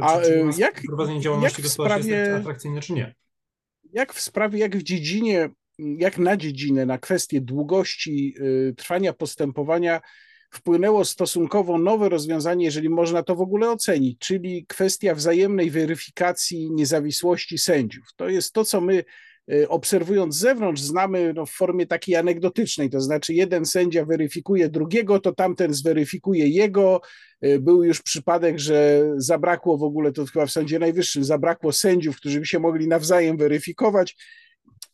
A 0.00 0.20
czy, 0.20 0.50
jak 0.58 0.82
prowadzenie 0.86 1.20
działalności 1.20 1.60
jak 1.60 1.66
gospodarczej 1.66 2.02
sprawie, 2.02 2.20
jest 2.20 2.40
atrakcyjne, 2.40 2.80
czy 2.80 2.92
nie? 2.92 3.14
Jak 3.92 4.12
w 4.12 4.20
sprawie, 4.20 4.58
jak 4.58 4.76
w 4.76 4.82
dziedzinie, 4.82 5.50
jak 5.78 6.18
na 6.18 6.36
dziedzinę, 6.36 6.86
na 6.86 6.98
kwestię 6.98 7.40
długości 7.40 8.34
y, 8.40 8.74
trwania 8.76 9.12
postępowania 9.12 10.00
wpłynęło 10.50 11.04
stosunkowo 11.04 11.78
nowe 11.78 12.08
rozwiązanie, 12.08 12.64
jeżeli 12.64 12.88
można 12.88 13.22
to 13.22 13.34
w 13.34 13.40
ogóle 13.40 13.70
ocenić, 13.70 14.18
czyli 14.18 14.66
kwestia 14.66 15.14
wzajemnej 15.14 15.70
weryfikacji 15.70 16.70
niezawisłości 16.70 17.58
sędziów. 17.58 18.04
To 18.16 18.28
jest 18.28 18.52
to, 18.52 18.64
co 18.64 18.80
my 18.80 19.04
obserwując 19.68 20.34
z 20.34 20.38
zewnątrz, 20.38 20.82
znamy 20.82 21.32
no, 21.32 21.46
w 21.46 21.50
formie 21.50 21.86
takiej 21.86 22.16
anegdotycznej, 22.16 22.90
to 22.90 23.00
znaczy 23.00 23.34
jeden 23.34 23.64
sędzia 23.64 24.04
weryfikuje 24.04 24.68
drugiego, 24.68 25.20
to 25.20 25.32
tamten 25.32 25.74
zweryfikuje 25.74 26.48
jego. 26.48 27.00
Y, 27.44 27.60
był 27.60 27.84
już 27.84 28.02
przypadek, 28.02 28.58
że 28.58 29.04
zabrakło 29.16 29.78
w 29.78 29.82
ogóle, 29.82 30.12
to 30.12 30.26
chyba 30.26 30.46
w 30.46 30.50
Sądzie 30.50 30.78
Najwyższym, 30.78 31.24
zabrakło 31.24 31.72
sędziów, 31.72 32.16
którzy 32.16 32.40
by 32.40 32.46
się 32.46 32.58
mogli 32.58 32.88
nawzajem 32.88 33.36
weryfikować. 33.36 34.16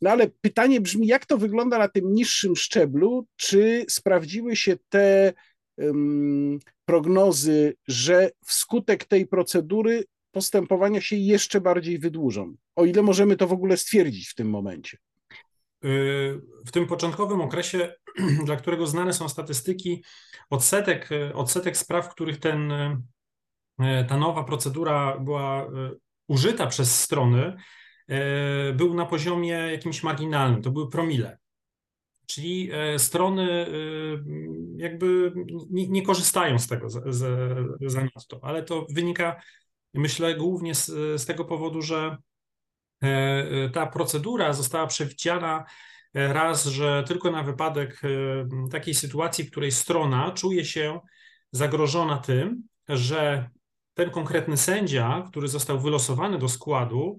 No 0.00 0.10
ale 0.10 0.28
pytanie 0.40 0.80
brzmi, 0.80 1.06
jak 1.06 1.26
to 1.26 1.38
wygląda 1.38 1.78
na 1.78 1.88
tym 1.88 2.14
niższym 2.14 2.56
szczeblu? 2.56 3.26
Czy 3.36 3.84
sprawdziły 3.88 4.56
się 4.56 4.76
te 4.88 5.32
um, 5.76 6.58
prognozy, 6.84 7.74
że 7.88 8.30
wskutek 8.46 9.04
tej 9.04 9.26
procedury 9.26 10.04
postępowania 10.38 11.00
się 11.00 11.16
jeszcze 11.16 11.60
bardziej 11.60 11.98
wydłużą, 11.98 12.54
o 12.76 12.84
ile 12.84 13.02
możemy 13.02 13.36
to 13.36 13.46
w 13.46 13.52
ogóle 13.52 13.76
stwierdzić 13.76 14.28
w 14.28 14.34
tym 14.34 14.50
momencie. 14.50 14.98
Y, 15.84 16.40
w 16.66 16.70
tym 16.70 16.86
początkowym 16.86 17.40
okresie, 17.40 17.94
dla 18.46 18.56
którego 18.56 18.86
znane 18.86 19.12
są 19.12 19.28
statystyki, 19.28 20.04
odsetek, 20.50 21.08
odsetek 21.34 21.76
spraw, 21.76 22.06
w 22.06 22.08
których 22.08 22.38
ten, 22.38 22.72
y, 22.72 24.06
ta 24.08 24.16
nowa 24.16 24.44
procedura 24.44 25.18
była 25.18 25.64
y, 25.64 25.68
użyta 26.28 26.66
przez 26.66 27.00
strony, 27.00 27.56
był 28.74 28.94
na 28.94 29.06
poziomie 29.06 29.50
jakimś 29.50 30.02
marginalnym, 30.02 30.62
to 30.62 30.70
były 30.70 30.90
promile. 30.90 31.38
Czyli 32.26 32.70
strony 32.98 33.66
jakby 34.76 35.32
nie, 35.70 35.88
nie 35.88 36.02
korzystają 36.02 36.58
z 36.58 36.66
tego 36.66 36.90
za, 36.90 37.00
za, 37.06 37.28
za 37.86 38.02
ale 38.42 38.62
to 38.62 38.86
wynika 38.90 39.40
Myślę 39.94 40.34
głównie 40.34 40.74
z, 40.74 40.86
z 41.20 41.26
tego 41.26 41.44
powodu, 41.44 41.82
że 41.82 42.16
e, 43.02 43.06
e, 43.06 43.70
ta 43.70 43.86
procedura 43.86 44.52
została 44.52 44.86
przewidziana 44.86 45.64
e, 46.14 46.32
raz, 46.32 46.64
że 46.64 47.04
tylko 47.06 47.30
na 47.30 47.42
wypadek 47.42 48.00
takiej 48.70 48.94
sytuacji, 48.94 49.44
w 49.44 49.50
której 49.50 49.72
strona 49.72 50.32
czuje 50.32 50.64
się 50.64 51.00
zagrożona 51.52 52.18
tym, 52.18 52.62
że 52.88 53.50
ten 53.94 54.10
konkretny 54.10 54.56
sędzia, 54.56 55.24
który 55.30 55.48
został 55.48 55.80
wylosowany 55.80 56.38
do 56.38 56.48
składu, 56.48 57.18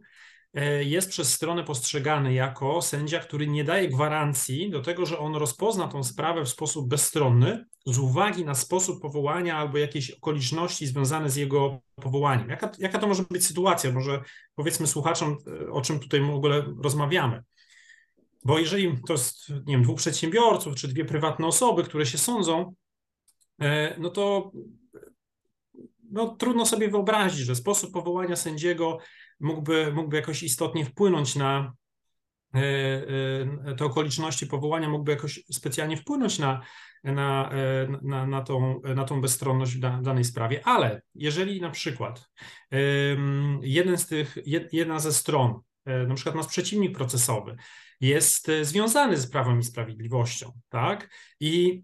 jest 0.79 1.09
przez 1.09 1.33
stronę 1.33 1.63
postrzegany 1.63 2.33
jako 2.33 2.81
sędzia, 2.81 3.19
który 3.19 3.47
nie 3.47 3.63
daje 3.63 3.89
gwarancji 3.89 4.69
do 4.69 4.81
tego, 4.81 5.05
że 5.05 5.19
on 5.19 5.35
rozpozna 5.35 5.87
tą 5.87 6.03
sprawę 6.03 6.45
w 6.45 6.49
sposób 6.49 6.89
bezstronny 6.89 7.65
z 7.85 7.97
uwagi 7.97 8.45
na 8.45 8.55
sposób 8.55 9.01
powołania 9.01 9.57
albo 9.57 9.77
jakieś 9.77 10.11
okoliczności 10.11 10.87
związane 10.87 11.29
z 11.29 11.35
jego 11.35 11.79
powołaniem. 11.95 12.49
Jaka, 12.49 12.71
jaka 12.79 12.99
to 12.99 13.07
może 13.07 13.23
być 13.31 13.45
sytuacja? 13.45 13.91
Może 13.91 14.21
powiedzmy 14.55 14.87
słuchaczom, 14.87 15.37
e, 15.47 15.71
o 15.71 15.81
czym 15.81 15.99
tutaj 15.99 16.21
w 16.21 16.29
ogóle 16.29 16.65
rozmawiamy. 16.83 17.43
Bo 18.45 18.59
jeżeli 18.59 18.97
to 19.07 19.13
jest, 19.13 19.49
nie 19.49 19.73
wiem, 19.73 19.83
dwóch 19.83 19.97
przedsiębiorców 19.97 20.75
czy 20.75 20.87
dwie 20.87 21.05
prywatne 21.05 21.47
osoby, 21.47 21.83
które 21.83 22.05
się 22.05 22.17
sądzą, 22.17 22.73
e, 23.61 23.99
no 23.99 24.09
to 24.09 24.51
no, 26.11 26.27
trudno 26.27 26.65
sobie 26.65 26.89
wyobrazić, 26.89 27.39
że 27.39 27.55
sposób 27.55 27.93
powołania 27.93 28.35
sędziego 28.35 28.97
mógłby, 29.39 29.91
mógłby 29.93 30.15
jakoś 30.15 30.43
istotnie 30.43 30.85
wpłynąć 30.85 31.35
na 31.35 31.73
e, 32.55 33.75
te 33.77 33.85
okoliczności 33.85 34.47
powołania, 34.47 34.89
mógłby 34.89 35.11
jakoś 35.11 35.43
specjalnie 35.51 35.97
wpłynąć 35.97 36.39
na, 36.39 36.61
na, 37.03 37.51
e, 37.51 37.87
na, 38.01 38.25
na, 38.25 38.41
tą, 38.41 38.81
na 38.95 39.03
tą 39.03 39.21
bezstronność 39.21 39.77
w 39.77 39.79
danej 40.01 40.23
sprawie. 40.23 40.67
Ale 40.67 41.01
jeżeli 41.15 41.61
na 41.61 41.69
przykład 41.69 42.29
jeden 43.61 43.97
z 43.97 44.07
tych, 44.07 44.37
jedna 44.71 44.99
ze 44.99 45.13
stron, 45.13 45.59
na 45.85 46.15
przykład 46.15 46.35
nasz 46.35 46.47
przeciwnik 46.47 46.97
procesowy, 46.97 47.55
jest 48.01 48.51
związany 48.61 49.17
z 49.17 49.29
Prawem 49.29 49.59
i 49.59 49.63
Sprawiedliwością, 49.63 50.51
tak? 50.69 51.09
I 51.39 51.83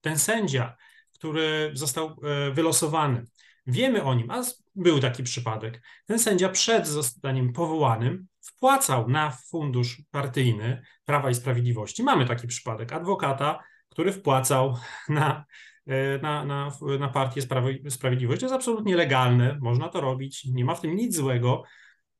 ten 0.00 0.18
sędzia, 0.18 0.76
który 1.14 1.70
został 1.74 2.20
wylosowany, 2.52 3.26
wiemy 3.66 4.02
o 4.02 4.14
nim, 4.14 4.30
a 4.30 4.42
był 4.74 5.00
taki 5.00 5.22
przypadek. 5.22 5.82
Ten 6.06 6.18
sędzia 6.18 6.48
przed 6.48 6.86
zostaniem 6.86 7.52
powołanym 7.52 8.26
wpłacał 8.40 9.08
na 9.08 9.30
fundusz 9.30 10.02
partyjny 10.10 10.82
Prawa 11.04 11.30
i 11.30 11.34
Sprawiedliwości. 11.34 12.02
Mamy 12.02 12.26
taki 12.26 12.46
przypadek 12.46 12.92
adwokata, 12.92 13.58
który 13.98 14.12
wpłacał 14.12 14.76
na, 15.08 15.44
e, 15.86 16.18
na, 16.18 16.44
na, 16.44 16.70
na 16.98 17.08
partię 17.08 17.42
Sprawa 17.42 17.70
i 17.70 17.90
Sprawiedliwość. 17.90 18.40
To 18.40 18.46
jest 18.46 18.54
absolutnie 18.54 18.96
legalne, 18.96 19.58
można 19.60 19.88
to 19.88 20.00
robić, 20.00 20.44
nie 20.44 20.64
ma 20.64 20.74
w 20.74 20.80
tym 20.80 20.96
nic 20.96 21.16
złego. 21.16 21.62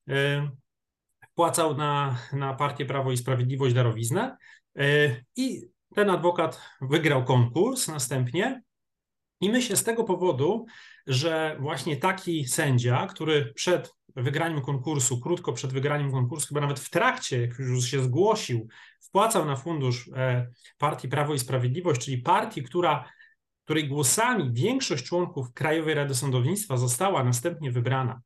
E, 0.09 0.51
wpłacał 1.33 1.77
na, 1.77 2.19
na 2.33 2.55
partię 2.55 2.87
Prawo 2.87 3.13
i 3.13 3.17
Sprawiedliwość 3.17 3.75
darowiznę 3.75 4.37
e, 4.79 4.85
i 5.37 5.63
ten 5.95 6.11
adwokat 6.11 6.61
wygrał 6.81 7.25
konkurs 7.25 7.89
następnie 7.89 8.63
i 9.41 9.51
my 9.51 9.63
się 9.63 9.77
z 9.77 9.85
tego 9.85 10.05
powodu 10.05 10.67
że 11.07 11.57
właśnie 11.61 11.97
taki 11.97 12.47
sędzia, 12.47 13.07
który 13.07 13.53
przed 13.55 13.95
wygraniem 14.17 14.61
konkursu, 14.61 15.21
krótko 15.21 15.53
przed 15.53 15.73
wygraniem 15.73 16.13
konkursu, 16.13 16.49
chyba 16.49 16.61
nawet 16.61 16.81
w 16.81 16.91
trakcie, 16.91 17.41
jak 17.41 17.59
już 17.59 17.85
się 17.85 18.03
zgłosił, 18.03 18.69
wpłacał 19.01 19.45
na 19.45 19.57
fundusz 19.57 20.11
e, 20.17 20.49
partii 20.79 21.09
Prawo 21.09 21.35
i 21.35 21.39
Sprawiedliwość, 21.39 22.05
czyli 22.05 22.19
partii, 22.19 22.63
która, 22.63 23.13
której 23.65 23.89
głosami 23.89 24.53
większość 24.53 25.05
członków 25.05 25.53
Krajowej 25.55 25.95
Rady 25.95 26.15
Sądownictwa 26.15 26.77
została 26.77 27.25
następnie 27.25 27.71
wybrana, 27.71 28.21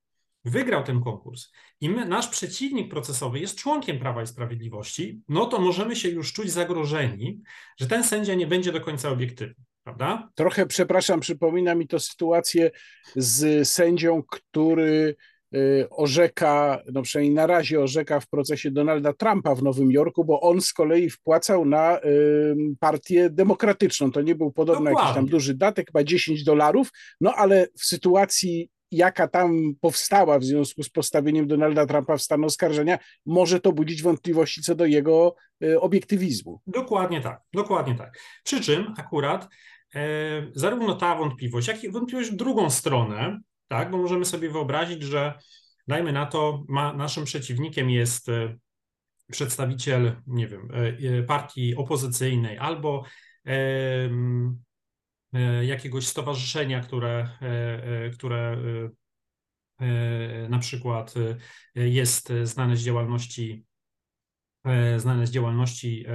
wygrał 0.44 0.84
ten 0.84 1.02
konkurs 1.02 1.52
i 1.80 1.88
my, 1.88 2.04
nasz 2.04 2.28
przeciwnik 2.28 2.90
procesowy 2.90 3.38
jest 3.38 3.58
członkiem 3.58 3.98
Prawa 3.98 4.22
i 4.22 4.26
Sprawiedliwości, 4.26 5.20
no 5.28 5.46
to 5.46 5.60
możemy 5.60 5.96
się 5.96 6.08
już 6.08 6.32
czuć 6.32 6.50
zagrożeni, 6.50 7.40
że 7.80 7.86
ten 7.86 8.04
sędzia 8.04 8.34
nie 8.34 8.46
będzie 8.46 8.72
do 8.72 8.80
końca 8.80 9.10
obiektywny 9.10 9.64
prawda? 9.84 10.28
Trochę, 10.34 10.66
przepraszam, 10.66 11.20
przypomina 11.20 11.74
mi 11.74 11.86
to 11.86 12.00
sytuację 12.00 12.70
z 13.16 13.68
sędzią, 13.68 14.22
który 14.22 15.16
orzeka, 15.90 16.82
no 16.92 17.02
przynajmniej 17.02 17.34
na 17.34 17.46
razie 17.46 17.80
orzeka 17.80 18.20
w 18.20 18.28
procesie 18.28 18.70
Donalda 18.70 19.12
Trumpa 19.12 19.54
w 19.54 19.62
Nowym 19.62 19.92
Jorku, 19.92 20.24
bo 20.24 20.40
on 20.40 20.60
z 20.60 20.72
kolei 20.72 21.10
wpłacał 21.10 21.64
na 21.64 21.98
y, 21.98 22.54
partię 22.80 23.30
demokratyczną. 23.30 24.12
To 24.12 24.22
nie 24.22 24.34
był 24.34 24.52
podobno 24.52 24.84
Dokładnie. 24.84 25.00
jakiś 25.00 25.14
tam 25.14 25.26
duży 25.26 25.54
datek, 25.54 25.86
chyba 25.86 26.04
10 26.04 26.44
dolarów, 26.44 26.88
no 27.20 27.34
ale 27.34 27.66
w 27.78 27.84
sytuacji 27.84 28.70
jaka 28.90 29.28
tam 29.28 29.74
powstała 29.80 30.38
w 30.38 30.44
związku 30.44 30.82
z 30.82 30.90
postawieniem 30.90 31.46
Donalda 31.46 31.86
Trumpa 31.86 32.16
w 32.16 32.22
stan 32.22 32.44
oskarżenia, 32.44 32.98
może 33.26 33.60
to 33.60 33.72
budzić 33.72 34.02
wątpliwości 34.02 34.62
co 34.62 34.74
do 34.74 34.86
jego 34.86 35.34
y, 35.64 35.80
obiektywizmu. 35.80 36.60
Dokładnie 36.66 37.20
tak, 37.20 37.40
dokładnie 37.52 37.94
tak. 37.94 38.18
Przy 38.44 38.60
czym 38.60 38.94
akurat 38.98 39.48
E, 39.94 40.00
zarówno 40.54 40.94
ta 40.94 41.14
wątpliwość, 41.14 41.68
jak 41.68 41.84
i 41.84 41.90
wątpliwość 41.90 42.30
w 42.30 42.36
drugą 42.36 42.70
stronę, 42.70 43.40
tak, 43.72 43.90
bo 43.90 43.98
możemy 43.98 44.24
sobie 44.24 44.50
wyobrazić, 44.50 45.02
że 45.02 45.38
dajmy 45.88 46.12
na 46.12 46.26
to, 46.26 46.64
ma, 46.68 46.92
naszym 46.92 47.24
przeciwnikiem 47.24 47.90
jest 47.90 48.28
e, 48.28 48.56
przedstawiciel, 49.30 50.16
nie 50.26 50.48
wiem, 50.48 50.68
e, 50.72 51.22
partii 51.22 51.76
opozycyjnej 51.76 52.58
albo 52.58 53.04
jakiegoś 55.62 56.06
stowarzyszenia, 56.06 56.80
które, 56.80 57.28
które 58.12 58.56
na 60.48 60.58
przykład 60.58 61.14
jest 61.74 62.32
znane 62.42 62.76
z 62.76 62.80
działalności 62.82 63.64
znane 64.96 65.26
z 65.26 65.30
działalności 65.30 66.06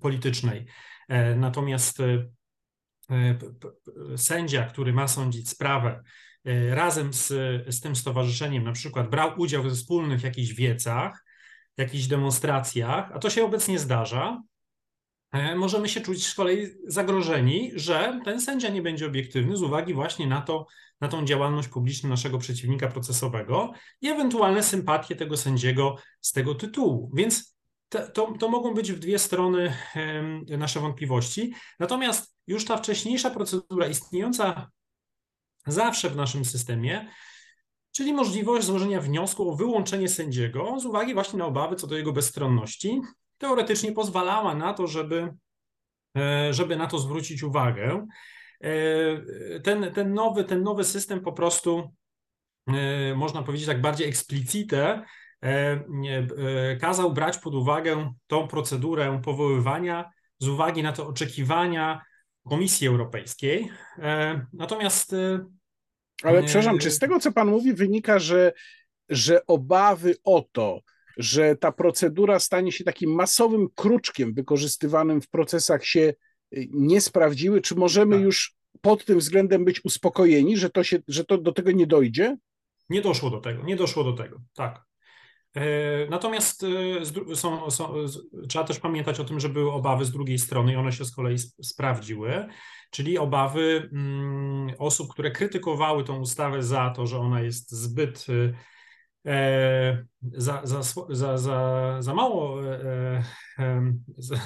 politycznej. 0.00 0.66
E, 1.08 1.34
natomiast 1.34 2.00
e, 2.00 2.28
sędzia, 4.16 4.66
który 4.66 4.92
ma 4.92 5.08
sądzić 5.08 5.48
sprawę 5.48 6.02
razem 6.70 7.12
z, 7.12 7.26
z 7.74 7.80
tym 7.80 7.96
stowarzyszeniem 7.96 8.64
na 8.64 8.72
przykład 8.72 9.10
brał 9.10 9.40
udział 9.40 9.62
we 9.62 9.70
wspólnych 9.70 10.22
jakichś 10.22 10.52
wiecach, 10.52 11.24
jakichś 11.76 12.06
demonstracjach, 12.06 13.10
a 13.14 13.18
to 13.18 13.30
się 13.30 13.44
obecnie 13.44 13.78
zdarza, 13.78 14.42
E, 15.32 15.56
możemy 15.56 15.88
się 15.88 16.00
czuć 16.00 16.26
z 16.26 16.34
kolei 16.34 16.66
zagrożeni, 16.86 17.72
że 17.74 18.20
ten 18.24 18.40
sędzia 18.40 18.68
nie 18.68 18.82
będzie 18.82 19.06
obiektywny 19.06 19.56
z 19.56 19.62
uwagi 19.62 19.94
właśnie 19.94 20.26
na, 20.26 20.40
to, 20.40 20.66
na 21.00 21.08
tą 21.08 21.24
działalność 21.24 21.68
publiczną 21.68 22.08
naszego 22.08 22.38
przeciwnika 22.38 22.88
procesowego 22.88 23.72
i 24.00 24.08
ewentualne 24.08 24.62
sympatie 24.62 25.16
tego 25.16 25.36
sędziego 25.36 25.96
z 26.20 26.32
tego 26.32 26.54
tytułu. 26.54 27.10
Więc 27.14 27.55
to, 27.88 28.32
to, 28.38 28.48
mogą 28.48 28.74
być 28.74 28.92
w 28.92 28.98
dwie 28.98 29.18
strony 29.18 29.76
nasze 30.48 30.80
wątpliwości. 30.80 31.54
Natomiast 31.80 32.36
już 32.46 32.64
ta 32.64 32.76
wcześniejsza 32.76 33.30
procedura 33.30 33.86
istniejąca 33.86 34.70
zawsze 35.66 36.10
w 36.10 36.16
naszym 36.16 36.44
systemie, 36.44 37.10
czyli 37.92 38.12
możliwość 38.12 38.66
złożenia 38.66 39.00
wniosku 39.00 39.50
o 39.50 39.56
wyłączenie 39.56 40.08
sędziego 40.08 40.80
z 40.80 40.86
uwagi 40.86 41.14
właśnie 41.14 41.38
na 41.38 41.46
obawy 41.46 41.76
co 41.76 41.86
do 41.86 41.96
jego 41.96 42.12
bezstronności, 42.12 43.00
teoretycznie 43.38 43.92
pozwalała 43.92 44.54
na 44.54 44.74
to, 44.74 44.86
żeby, 44.86 45.34
e, 46.16 46.52
żeby 46.52 46.76
na 46.76 46.86
to 46.86 46.98
zwrócić 46.98 47.42
uwagę. 47.42 48.06
E, 48.60 49.60
ten, 49.60 49.92
ten, 49.94 50.14
nowy, 50.14 50.44
ten 50.44 50.62
nowy 50.62 50.84
system 50.84 51.20
po 51.20 51.32
prostu, 51.32 51.92
e, 52.68 53.14
można 53.14 53.42
powiedzieć 53.42 53.66
tak 53.66 53.80
bardziej 53.80 54.08
eksplicite, 54.08 55.04
kazał 56.80 57.12
brać 57.12 57.38
pod 57.38 57.54
uwagę 57.54 58.12
tą 58.26 58.48
procedurę 58.48 59.20
powoływania 59.24 60.10
z 60.38 60.48
uwagi 60.48 60.82
na 60.82 60.92
te 60.92 61.06
oczekiwania 61.06 62.02
Komisji 62.48 62.88
Europejskiej. 62.88 63.70
Natomiast. 64.52 65.14
Ale 66.22 66.42
przepraszam, 66.42 66.78
czy 66.78 66.90
z 66.90 66.98
tego, 66.98 67.20
co 67.20 67.32
Pan 67.32 67.48
mówi, 67.48 67.74
wynika, 67.74 68.18
że, 68.18 68.52
że 69.08 69.46
obawy 69.46 70.14
o 70.24 70.44
to, 70.52 70.80
że 71.16 71.56
ta 71.56 71.72
procedura 71.72 72.38
stanie 72.38 72.72
się 72.72 72.84
takim 72.84 73.14
masowym 73.14 73.68
kruczkiem 73.74 74.34
wykorzystywanym 74.34 75.20
w 75.20 75.28
procesach 75.28 75.84
się 75.84 76.14
nie 76.70 77.00
sprawdziły? 77.00 77.60
Czy 77.60 77.74
możemy 77.74 78.16
tak. 78.16 78.24
już 78.24 78.54
pod 78.80 79.04
tym 79.04 79.18
względem 79.18 79.64
być 79.64 79.84
uspokojeni, 79.84 80.56
że 80.56 80.70
to, 80.70 80.84
się, 80.84 80.98
że 81.08 81.24
to 81.24 81.38
do 81.38 81.52
tego 81.52 81.72
nie 81.72 81.86
dojdzie? 81.86 82.36
Nie 82.88 83.02
doszło 83.02 83.30
do 83.30 83.40
tego, 83.40 83.62
nie 83.62 83.76
doszło 83.76 84.04
do 84.04 84.12
tego, 84.12 84.40
tak. 84.54 84.84
E, 85.56 86.06
natomiast 86.10 86.64
e, 87.32 87.36
są, 87.36 87.70
są, 87.70 87.94
trzeba 88.48 88.64
też 88.64 88.80
pamiętać 88.80 89.20
o 89.20 89.24
tym, 89.24 89.40
że 89.40 89.48
były 89.48 89.72
obawy 89.72 90.04
z 90.04 90.12
drugiej 90.12 90.38
strony 90.38 90.72
i 90.72 90.76
one 90.76 90.92
się 90.92 91.04
z 91.04 91.14
kolei 91.14 91.38
sprawdziły, 91.62 92.46
czyli 92.90 93.18
obawy 93.18 93.90
mm, 93.92 94.74
osób, 94.78 95.12
które 95.12 95.30
krytykowały 95.30 96.04
tą 96.04 96.18
ustawę 96.18 96.62
za 96.62 96.90
to, 96.90 97.06
że 97.06 97.18
ona 97.18 97.40
jest 97.40 97.70
zbyt 97.70 98.26
E, 99.26 100.04
za, 100.22 100.60
za, 100.64 100.82
za, 101.08 101.38
za, 101.38 102.02
za 102.02 102.14
mało 102.14 102.60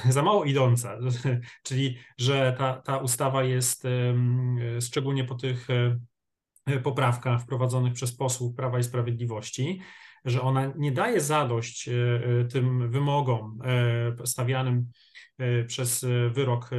za 0.09 0.23
mało 0.23 0.45
idąca, 0.45 0.99
czyli 1.67 1.99
że 2.19 2.55
ta, 2.59 2.75
ta 2.75 2.97
ustawa 2.97 3.45
jest 3.45 3.83
szczególnie 4.81 5.25
po 5.25 5.35
tych 5.35 5.69
poprawkach 6.83 7.43
wprowadzonych 7.43 7.93
przez 7.93 8.17
posłów 8.17 8.57
Prawa 8.57 8.79
i 8.79 8.83
Sprawiedliwości, 8.83 9.81
że 10.25 10.43
ona 10.43 10.73
nie 10.77 10.93
daje 10.93 11.21
zadość 11.21 11.91
tym 12.53 12.91
wymogom 12.91 13.59
stawianym 14.25 14.87
przez 15.67 16.07
wyrok 16.35 16.71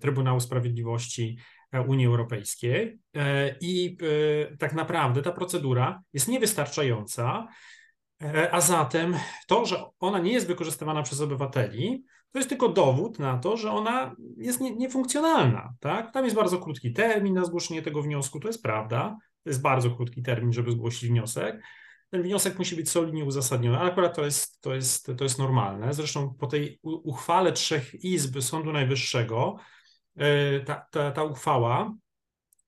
Trybunału 0.00 0.40
Sprawiedliwości 0.40 1.36
Unii 1.78 2.06
Europejskiej 2.06 2.98
e, 3.16 3.54
i 3.60 3.98
e, 4.50 4.56
tak 4.56 4.72
naprawdę 4.72 5.22
ta 5.22 5.32
procedura 5.32 6.02
jest 6.12 6.28
niewystarczająca, 6.28 7.48
e, 8.22 8.54
a 8.54 8.60
zatem 8.60 9.16
to, 9.46 9.66
że 9.66 9.84
ona 10.00 10.18
nie 10.18 10.32
jest 10.32 10.46
wykorzystywana 10.46 11.02
przez 11.02 11.20
obywateli, 11.20 12.04
to 12.32 12.38
jest 12.38 12.48
tylko 12.48 12.68
dowód 12.68 13.18
na 13.18 13.38
to, 13.38 13.56
że 13.56 13.70
ona 13.70 14.16
jest 14.36 14.60
nie, 14.60 14.76
niefunkcjonalna. 14.76 15.74
Tak? 15.80 16.12
Tam 16.12 16.24
jest 16.24 16.36
bardzo 16.36 16.58
krótki 16.58 16.92
termin 16.92 17.34
na 17.34 17.44
zgłoszenie 17.44 17.82
tego 17.82 18.02
wniosku, 18.02 18.40
to 18.40 18.48
jest 18.48 18.62
prawda. 18.62 19.16
To 19.42 19.50
jest 19.50 19.62
bardzo 19.62 19.90
krótki 19.90 20.22
termin, 20.22 20.52
żeby 20.52 20.72
zgłosić 20.72 21.08
wniosek. 21.08 21.62
Ten 22.10 22.22
wniosek 22.22 22.58
musi 22.58 22.76
być 22.76 22.90
solidnie 22.90 23.24
uzasadniony, 23.24 23.78
ale 23.78 23.90
akurat 23.90 24.16
to 24.16 24.24
jest, 24.24 24.60
to 24.60 24.74
jest, 24.74 25.10
to 25.18 25.24
jest 25.24 25.38
normalne. 25.38 25.94
Zresztą 25.94 26.34
po 26.34 26.46
tej 26.46 26.78
uchwale 26.82 27.52
trzech 27.52 28.04
izb 28.04 28.40
Sądu 28.40 28.72
Najwyższego 28.72 29.56
E, 30.16 30.60
ta, 30.60 30.86
ta, 30.90 31.10
ta 31.10 31.22
uchwała 31.24 31.94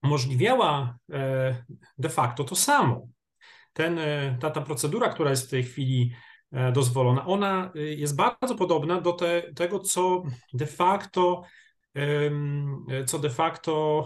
umożliwiała 0.02 0.98
e, 1.12 1.64
de 1.98 2.09
facto 2.09 2.44
to 2.44 2.57
samo. 2.57 3.09
Ten, 3.72 3.98
e, 3.98 4.37
ta, 4.40 4.50
ta 4.50 4.61
procedura, 4.61 5.09
która 5.09 5.31
jest 5.31 5.46
w 5.46 5.50
tej 5.50 5.64
chwili 5.64 6.14
dozwolona, 6.72 7.26
ona 7.26 7.70
jest 7.74 8.16
bardzo 8.16 8.55
podobna 8.55 9.00
do 9.00 9.12
te, 9.12 9.42
tego, 9.55 9.78
co 9.78 10.22
de 10.52 10.66
facto 10.66 11.42
co 13.07 13.18
de 13.18 13.31
facto 13.31 14.05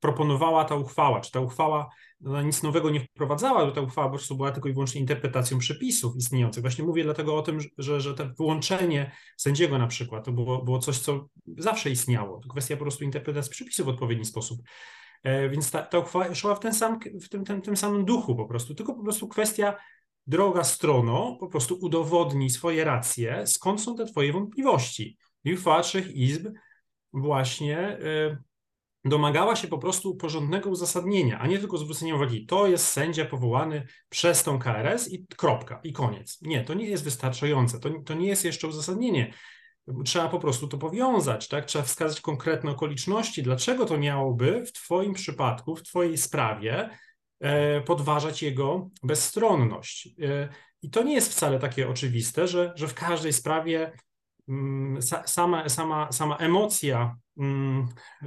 proponowała 0.00 0.64
ta 0.64 0.74
uchwała. 0.74 1.20
Czy 1.20 1.30
ta 1.30 1.40
uchwała 1.40 1.90
ona 2.26 2.42
nic 2.42 2.62
nowego 2.62 2.90
nie 2.90 3.00
wprowadzała, 3.00 3.66
bo 3.66 3.72
ta 3.72 3.80
uchwała 3.80 4.08
po 4.08 4.14
prostu 4.14 4.36
była 4.36 4.50
tylko 4.50 4.68
i 4.68 4.72
wyłącznie 4.72 5.00
interpretacją 5.00 5.58
przepisów 5.58 6.16
istniejących. 6.16 6.62
Właśnie 6.62 6.84
mówię 6.84 7.04
dlatego 7.04 7.36
o 7.36 7.42
tym, 7.42 7.58
że, 7.78 8.00
że 8.00 8.14
to 8.14 8.24
wyłączenie 8.38 9.12
sędziego 9.36 9.78
na 9.78 9.86
przykład 9.86 10.24
to 10.24 10.32
było, 10.32 10.62
było 10.62 10.78
coś, 10.78 10.98
co 10.98 11.28
zawsze 11.58 11.90
istniało. 11.90 12.40
To 12.40 12.48
kwestia 12.48 12.76
po 12.76 12.82
prostu 12.82 13.04
interpretacji 13.04 13.52
przepisów 13.52 13.86
w 13.86 13.88
odpowiedni 13.88 14.24
sposób. 14.24 14.60
E, 15.22 15.48
więc 15.48 15.70
ta, 15.70 15.82
ta 15.82 15.98
uchwała 15.98 16.34
szła 16.34 16.54
w, 16.54 16.60
ten 16.60 16.74
sam, 16.74 16.98
w 17.22 17.28
tym, 17.28 17.44
tym, 17.44 17.62
tym 17.62 17.76
samym 17.76 18.04
duchu 18.04 18.36
po 18.36 18.46
prostu, 18.46 18.74
tylko 18.74 18.94
po 18.94 19.02
prostu 19.02 19.28
kwestia 19.28 19.76
droga 20.26 20.64
strono, 20.64 21.36
po 21.40 21.48
prostu 21.48 21.78
udowodni 21.80 22.50
swoje 22.50 22.84
racje, 22.84 23.46
skąd 23.46 23.80
są 23.80 23.96
te 23.96 24.04
twoje 24.04 24.32
wątpliwości. 24.32 25.18
I 25.44 25.54
uchwała 25.54 25.82
trzech 25.82 26.16
izb 26.16 26.48
właśnie 27.12 27.78
e, 27.78 28.36
domagała 29.04 29.56
się 29.56 29.68
po 29.68 29.78
prostu 29.78 30.16
porządnego 30.16 30.70
uzasadnienia, 30.70 31.38
a 31.38 31.46
nie 31.46 31.58
tylko 31.58 31.78
zwrócenia 31.78 32.14
uwagi, 32.14 32.46
to 32.46 32.66
jest 32.66 32.86
sędzia 32.86 33.24
powołany 33.24 33.86
przez 34.08 34.42
tą 34.42 34.58
KRS 34.58 35.12
i 35.12 35.26
kropka, 35.26 35.80
i 35.84 35.92
koniec. 35.92 36.38
Nie, 36.42 36.64
to 36.64 36.74
nie 36.74 36.86
jest 36.86 37.04
wystarczające, 37.04 37.80
to, 37.80 37.90
to 38.04 38.14
nie 38.14 38.28
jest 38.28 38.44
jeszcze 38.44 38.68
uzasadnienie. 38.68 39.34
Trzeba 40.04 40.28
po 40.28 40.38
prostu 40.38 40.68
to 40.68 40.78
powiązać, 40.78 41.48
tak? 41.48 41.64
Trzeba 41.64 41.84
wskazać 41.84 42.20
konkretne 42.20 42.70
okoliczności, 42.70 43.42
dlaczego 43.42 43.86
to 43.86 43.98
miałoby 43.98 44.66
w 44.66 44.72
Twoim 44.72 45.14
przypadku, 45.14 45.76
w 45.76 45.82
Twojej 45.82 46.18
sprawie 46.18 46.90
e, 47.40 47.80
podważać 47.80 48.42
jego 48.42 48.90
bezstronność. 49.02 50.08
E, 50.22 50.48
I 50.82 50.90
to 50.90 51.02
nie 51.02 51.14
jest 51.14 51.32
wcale 51.32 51.58
takie 51.58 51.88
oczywiste, 51.88 52.48
że, 52.48 52.72
że 52.76 52.88
w 52.88 52.94
każdej 52.94 53.32
sprawie 53.32 53.92
sama, 55.26 55.68
sama, 55.68 56.12
sama 56.12 56.36
emocja 56.36 57.16
mm, 57.38 57.88
e, 58.22 58.26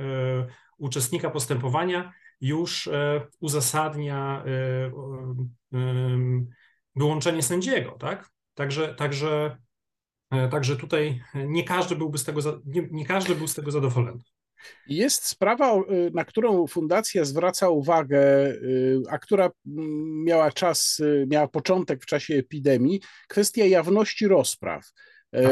uczestnika 0.78 1.30
postępowania 1.30 2.14
już 2.42 2.88
e, 2.88 3.28
uzasadnia 3.40 4.44
e, 4.46 4.92
wyłączenie 6.96 7.44
sędziego, 7.44 7.92
tak? 7.92 8.30
Także, 8.54 8.96
także, 8.96 9.58
także 10.52 10.76
tutaj 10.76 11.24
nie 11.36 11.64
każdy 11.64 11.96
byłby 11.96 12.18
z 12.18 12.24
tego, 12.24 12.42
nie, 12.66 12.88
nie 12.92 13.06
każdy 13.06 13.36
był 13.36 13.48
z 13.48 13.56
tego 13.56 13.72
zadowolony. 13.72 14.20
Jest 14.88 15.26
sprawa, 15.26 15.76
na 16.14 16.26
którą 16.26 16.68
fundacja 16.68 17.26
zwraca 17.26 17.70
uwagę, 17.70 18.54
a 19.10 19.20
która 19.20 19.50
miała 20.26 20.52
czas, 20.52 21.02
miała 21.28 21.48
początek 21.48 22.04
w 22.04 22.06
czasie 22.06 22.36
epidemii, 22.36 23.02
kwestia 23.28 23.66
jawności 23.66 24.28
rozpraw. 24.28 24.92
Tak. 25.34 25.52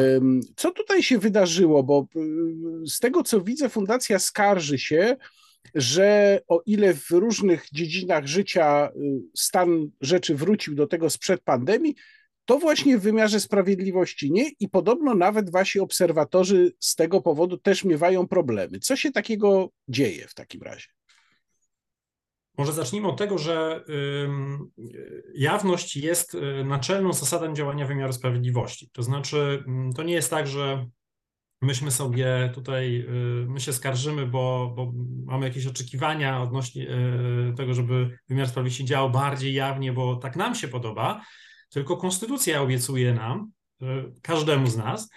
Co 0.55 0.71
tutaj 0.71 1.03
się 1.03 1.17
wydarzyło? 1.17 1.83
Bo 1.83 2.07
y, 2.15 2.87
z 2.87 2.99
tego 2.99 3.23
co 3.23 3.41
widzę, 3.41 3.69
fundacja 3.69 4.19
skarży 4.19 4.79
się, 4.79 5.17
że 5.75 6.39
o 6.47 6.61
ile 6.65 6.93
w 6.93 7.11
różnych 7.11 7.65
dziedzinach 7.73 8.27
życia 8.27 8.89
y, 8.95 9.21
stan 9.35 9.89
rzeczy 10.01 10.35
wrócił 10.35 10.75
do 10.75 10.87
tego 10.87 11.09
sprzed 11.09 11.41
pandemii, 11.41 11.95
to 12.45 12.59
właśnie 12.59 12.97
w 12.97 13.01
wymiarze 13.01 13.39
sprawiedliwości 13.39 14.31
nie 14.31 14.49
i 14.59 14.69
podobno 14.69 15.15
nawet 15.15 15.51
wasi 15.51 15.79
obserwatorzy 15.79 16.73
z 16.79 16.95
tego 16.95 17.21
powodu 17.21 17.57
też 17.57 17.83
miewają 17.83 18.27
problemy. 18.27 18.79
Co 18.79 18.95
się 18.95 19.11
takiego 19.11 19.69
dzieje 19.87 20.27
w 20.27 20.33
takim 20.33 20.61
razie? 20.61 20.87
Może 22.57 22.73
zacznijmy 22.73 23.07
od 23.07 23.17
tego, 23.17 23.37
że 23.37 23.85
jawność 25.35 25.97
jest 25.97 26.35
y, 26.35 26.63
naczelną 26.65 27.13
zasadą 27.13 27.53
działania 27.53 27.85
wymiaru 27.85 28.13
sprawiedliwości. 28.13 28.89
To 28.93 29.03
znaczy, 29.03 29.63
to 29.95 30.03
nie 30.03 30.13
jest 30.13 30.29
tak, 30.29 30.47
że 30.47 30.85
myśmy 31.61 31.91
sobie 31.91 32.51
tutaj, 32.55 33.05
y, 33.43 33.45
my 33.49 33.59
się 33.59 33.73
skarżymy, 33.73 34.25
bo, 34.25 34.73
bo 34.75 34.91
mamy 35.25 35.47
jakieś 35.47 35.67
oczekiwania 35.67 36.41
odnośnie 36.41 36.87
y, 36.89 37.53
tego, 37.57 37.73
żeby 37.73 38.17
wymiar 38.29 38.47
sprawiedliwości 38.47 38.85
działał 38.85 39.11
bardziej 39.11 39.53
jawnie, 39.53 39.93
bo 39.93 40.15
tak 40.15 40.35
nam 40.35 40.55
się 40.55 40.67
podoba, 40.67 41.21
tylko 41.69 41.97
konstytucja 41.97 42.61
obiecuje 42.61 43.13
nam, 43.13 43.51
każdemu 44.21 44.67
z 44.67 44.77
nas, 44.77 45.09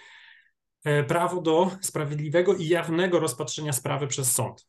prawo 1.07 1.41
do 1.41 1.71
sprawiedliwego 1.81 2.55
i 2.55 2.67
jawnego 2.67 3.19
rozpatrzenia 3.19 3.73
sprawy 3.73 4.07
przez 4.07 4.31
sąd. 4.31 4.67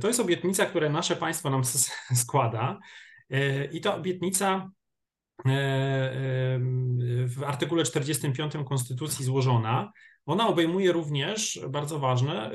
To 0.00 0.08
jest 0.08 0.20
obietnica, 0.20 0.66
którą 0.66 0.90
nasze 0.90 1.16
państwo 1.16 1.50
nam 1.50 1.62
składa. 2.24 2.78
I 3.72 3.80
ta 3.80 3.96
obietnica 3.96 4.70
w 7.26 7.42
artykule 7.46 7.84
45 7.84 8.52
Konstytucji 8.68 9.24
złożona, 9.24 9.92
ona 10.26 10.48
obejmuje 10.48 10.92
również, 10.92 11.60
bardzo 11.68 11.98
ważne, 11.98 12.50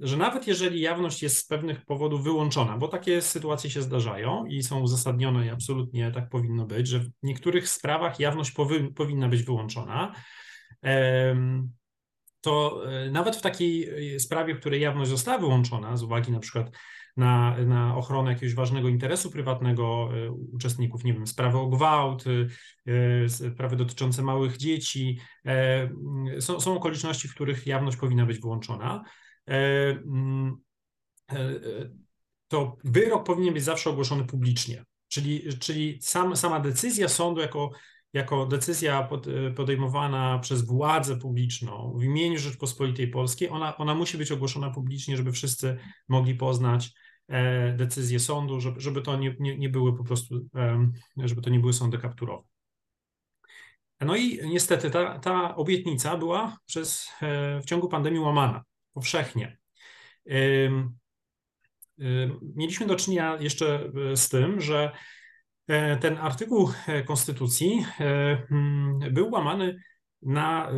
że 0.00 0.16
nawet 0.16 0.46
jeżeli 0.46 0.80
jawność 0.80 1.22
jest 1.22 1.36
z 1.36 1.46
pewnych 1.46 1.84
powodów 1.84 2.24
wyłączona, 2.24 2.78
bo 2.78 2.88
takie 2.88 3.22
sytuacje 3.22 3.70
się 3.70 3.82
zdarzają 3.82 4.46
i 4.46 4.62
są 4.62 4.80
uzasadnione 4.80 5.46
i 5.46 5.50
absolutnie 5.50 6.10
tak 6.10 6.28
powinno 6.28 6.66
być, 6.66 6.88
że 6.88 7.00
w 7.00 7.10
niektórych 7.22 7.68
sprawach 7.68 8.20
jawność 8.20 8.50
powy, 8.50 8.92
powinna 8.94 9.28
być 9.28 9.42
wyłączona, 9.42 10.14
to 12.42 12.82
e, 12.86 13.10
nawet 13.10 13.36
w 13.36 13.40
takiej 13.40 14.14
e, 14.14 14.20
sprawie, 14.20 14.54
w 14.54 14.60
której 14.60 14.80
jawność 14.80 15.10
została 15.10 15.38
wyłączona 15.38 15.96
z 15.96 16.02
uwagi 16.02 16.32
na 16.32 16.40
przykład 16.40 16.70
na, 17.16 17.56
na 17.66 17.96
ochronę 17.96 18.32
jakiegoś 18.32 18.54
ważnego 18.54 18.88
interesu 18.88 19.30
prywatnego 19.30 20.08
e, 20.12 20.30
uczestników, 20.30 21.04
nie 21.04 21.12
wiem, 21.12 21.26
sprawy 21.26 21.58
o 21.58 21.66
gwałt, 21.66 22.24
sprawy 23.28 23.76
dotyczące 23.76 24.22
małych 24.22 24.56
dzieci, 24.56 25.20
są, 26.40 26.60
są 26.60 26.76
okoliczności, 26.76 27.28
w 27.28 27.34
których 27.34 27.66
jawność 27.66 27.96
powinna 27.96 28.26
być 28.26 28.38
wyłączona. 28.38 29.04
To 32.48 32.76
wyrok 32.84 33.26
powinien 33.26 33.54
być 33.54 33.64
zawsze 33.64 33.90
ogłoszony 33.90 34.24
publicznie. 34.24 34.84
Czyli, 35.08 35.58
czyli 35.58 35.98
sam, 36.02 36.36
sama 36.36 36.60
decyzja 36.60 37.08
sądu 37.08 37.40
jako 37.40 37.70
jako 38.12 38.46
decyzja 38.46 39.08
y, 39.48 39.54
podejmowana 39.54 40.38
przez 40.38 40.62
władzę 40.62 41.16
publiczną 41.16 41.94
w 41.98 42.04
imieniu 42.04 42.38
Rzeczpospolitej 42.38 43.08
Polskiej, 43.08 43.48
ona, 43.48 43.76
ona 43.76 43.94
musi 43.94 44.18
być 44.18 44.32
ogłoszona 44.32 44.70
publicznie, 44.70 45.16
żeby 45.16 45.32
wszyscy 45.32 45.78
mogli 46.08 46.34
poznać 46.34 46.90
e, 47.28 47.72
decyzję 47.72 48.20
sądu, 48.20 48.60
żeby, 48.60 48.80
żeby 48.80 49.02
to 49.02 49.16
nie, 49.16 49.36
nie, 49.40 49.58
nie 49.58 49.68
były 49.68 49.96
po 49.96 50.04
prostu, 50.04 50.40
żeby 51.16 51.42
to 51.42 51.50
nie 51.50 51.60
były 51.60 51.72
sądy 51.72 51.98
kapturowe. 51.98 52.48
No 54.00 54.16
i 54.16 54.48
niestety 54.48 54.90
ta, 54.90 55.18
ta 55.18 55.56
obietnica 55.56 56.16
była 56.16 56.58
przez, 56.66 57.08
e, 57.22 57.60
w 57.60 57.64
ciągu 57.64 57.88
pandemii 57.88 58.20
łamana 58.20 58.64
powszechnie. 58.92 59.58
Mieliśmy 62.56 62.86
do 62.86 62.96
czynienia 62.96 63.36
jeszcze 63.40 63.90
e, 64.12 64.16
z 64.16 64.28
tym, 64.28 64.60
że 64.60 64.92
ten 66.00 66.18
artykuł 66.18 66.70
e, 66.86 67.02
Konstytucji 67.02 67.86
e, 68.00 68.04
mm, 68.50 69.14
był 69.14 69.30
łamany 69.30 69.82
na, 70.22 70.70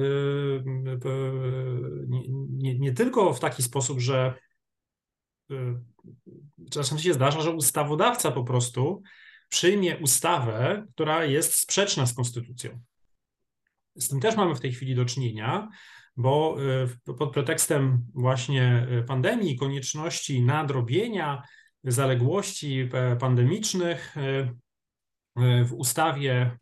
nie, 2.51 2.78
nie, 2.78 2.92
tylko 2.92 3.34
w 3.34 3.40
taki 3.40 3.62
sposób, 3.62 4.01
że 4.01 4.34
czasem 6.70 6.99
się 6.99 7.14
zdarza, 7.14 7.40
że 7.40 7.51
ustawodawca 7.51 8.30
po 8.30 8.45
prostu 8.45 9.03
przyjmie 9.49 9.99
ustawę, 9.99 10.86
która 10.95 11.24
jest 11.24 11.55
sprzeczna 11.55 12.07
z 12.07 12.14
konstytucją. 12.14 12.80
Z 13.97 14.09
tym 14.09 14.20
też 14.20 14.36
mamy 14.36 14.55
w 14.55 14.61
tej 14.61 14.72
chwili 14.72 14.95
do 14.95 15.05
czynienia, 15.05 15.68
bo 16.16 16.57
pod 17.18 17.32
pretekstem 17.32 18.07
właśnie 18.14 18.86
pandemii 19.07 19.57
konieczności 19.57 20.42
nadrobienia 20.42 21.42
zaległości 21.84 22.88
pandemicznych 23.20 24.14
w 25.37 25.72
ustawie 25.72 26.59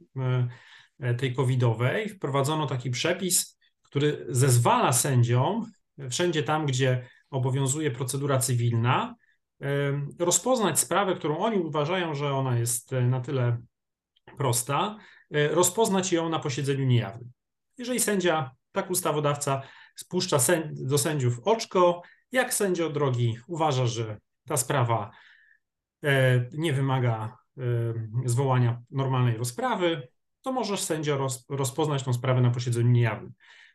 e, 1.02 1.14
tej 1.14 1.34
covidowej 1.34 2.08
wprowadzono 2.08 2.66
taki 2.66 2.90
przepis, 2.90 3.58
który 3.82 4.26
zezwala 4.28 4.92
sędziom 4.92 5.66
wszędzie 6.10 6.42
tam, 6.42 6.66
gdzie 6.66 7.08
obowiązuje 7.30 7.90
procedura 7.90 8.38
cywilna, 8.38 9.14
e, 9.62 9.66
rozpoznać 10.18 10.80
sprawę, 10.80 11.14
którą 11.14 11.38
oni 11.38 11.58
uważają, 11.58 12.14
że 12.14 12.34
ona 12.34 12.58
jest 12.58 12.92
e, 12.92 13.00
na 13.00 13.20
tyle 13.20 13.58
prosta, 14.36 14.96
rozpoznać 15.50 16.12
ją 16.12 16.28
na 16.28 16.38
posiedzeniu 16.38 16.84
niejawnym. 16.84 17.32
Jeżeli 17.78 18.00
sędzia, 18.00 18.50
tak 18.72 18.90
ustawodawca, 18.90 19.62
spuszcza 19.96 20.38
do 20.72 20.98
sędziów 20.98 21.40
oczko, 21.44 22.02
jak 22.32 22.54
sędzio 22.54 22.90
drogi 22.90 23.38
uważa, 23.46 23.86
że 23.86 24.18
ta 24.48 24.56
sprawa 24.56 25.10
nie 26.52 26.72
wymaga 26.72 27.36
zwołania 28.24 28.82
normalnej 28.90 29.36
rozprawy, 29.36 30.08
to 30.42 30.52
możesz 30.52 30.80
sędzio 30.80 31.16
roz, 31.16 31.44
rozpoznać 31.48 32.02
tą 32.02 32.12
sprawę 32.12 32.40
na 32.40 32.50
posiedzeniu 32.50 32.90
niejawnym. 32.90 33.32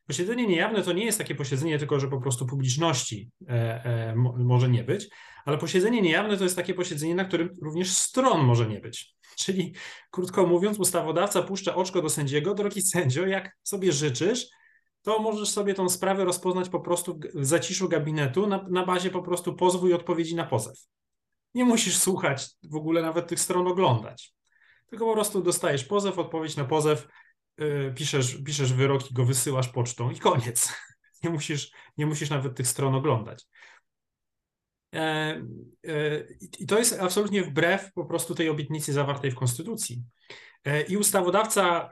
Posiedzenie 0.07 0.47
niejawne 0.47 0.84
to 0.84 0.93
nie 0.93 1.05
jest 1.05 1.17
takie 1.17 1.36
posiedzenie 1.36 1.80
tylko, 1.80 1.99
że 1.99 2.07
po 2.07 2.21
prostu 2.21 2.45
publiczności 2.45 3.32
e, 3.49 3.86
e, 3.86 4.15
może 4.38 4.69
nie 4.69 4.84
być, 4.84 5.09
ale 5.45 5.57
posiedzenie 5.57 6.01
niejawne 6.01 6.38
to 6.38 6.43
jest 6.43 6.55
takie 6.55 6.73
posiedzenie, 6.73 7.15
na 7.15 7.25
którym 7.25 7.49
również 7.61 7.91
stron 7.91 8.45
może 8.45 8.67
nie 8.67 8.80
być. 8.80 9.15
Czyli 9.41 9.73
krótko 10.11 10.47
mówiąc, 10.47 10.80
ustawodawca 10.80 11.43
puszcza 11.43 11.75
oczko 11.75 12.01
do 12.01 12.09
sędziego, 12.09 12.53
drogi 12.53 12.82
sędzio, 12.82 13.25
jak 13.25 13.57
sobie 13.63 13.91
życzysz, 13.91 14.47
to 15.01 15.19
możesz 15.19 15.49
sobie 15.49 15.73
tą 15.73 15.89
sprawę 15.89 16.25
rozpoznać 16.25 16.69
po 16.69 16.80
prostu 16.80 17.19
w 17.36 17.45
zaciszu 17.45 17.89
gabinetu 17.89 18.47
na, 18.47 18.65
na 18.69 18.86
bazie 18.86 19.09
po 19.09 19.21
prostu 19.21 19.55
pozwu 19.55 19.88
i 19.88 19.93
odpowiedzi 19.93 20.36
na 20.36 20.43
pozew 20.43 20.88
nie 21.57 21.65
musisz 21.65 21.97
słuchać, 21.97 22.49
w 22.63 22.75
ogóle 22.75 23.01
nawet 23.01 23.27
tych 23.27 23.39
stron 23.39 23.67
oglądać. 23.67 24.33
Tylko 24.89 25.05
po 25.05 25.13
prostu 25.13 25.41
dostajesz 25.41 25.83
pozew, 25.83 26.19
odpowiedź 26.19 26.55
na 26.55 26.65
pozew, 26.65 27.07
yy, 27.57 27.93
piszesz, 27.95 28.43
piszesz 28.45 28.73
wyrok 28.73 29.11
i 29.11 29.13
go 29.13 29.25
wysyłasz 29.25 29.69
pocztą 29.69 30.11
i 30.11 30.19
koniec. 30.19 30.73
Nie 31.23 31.29
musisz, 31.29 31.71
nie 31.97 32.05
musisz 32.05 32.29
nawet 32.29 32.55
tych 32.55 32.67
stron 32.67 32.95
oglądać. 32.95 33.45
E, 34.95 34.99
e, 35.87 36.23
I 36.59 36.65
to 36.65 36.77
jest 36.79 36.99
absolutnie 36.99 37.43
wbrew 37.43 37.93
po 37.93 38.05
prostu 38.05 38.35
tej 38.35 38.49
obietnicy 38.49 38.93
zawartej 38.93 39.31
w 39.31 39.35
Konstytucji. 39.35 40.03
E, 40.65 40.81
I 40.81 40.97
ustawodawca, 40.97 41.89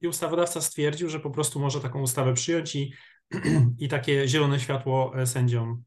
I 0.00 0.08
ustawodawca 0.08 0.60
stwierdził, 0.60 1.08
że 1.08 1.20
po 1.20 1.30
prostu 1.30 1.60
może 1.60 1.80
taką 1.80 2.02
ustawę 2.02 2.34
przyjąć 2.34 2.76
i, 2.76 2.94
i 3.78 3.88
takie 3.88 4.28
zielone 4.28 4.60
światło 4.60 5.12
sędziom, 5.26 5.82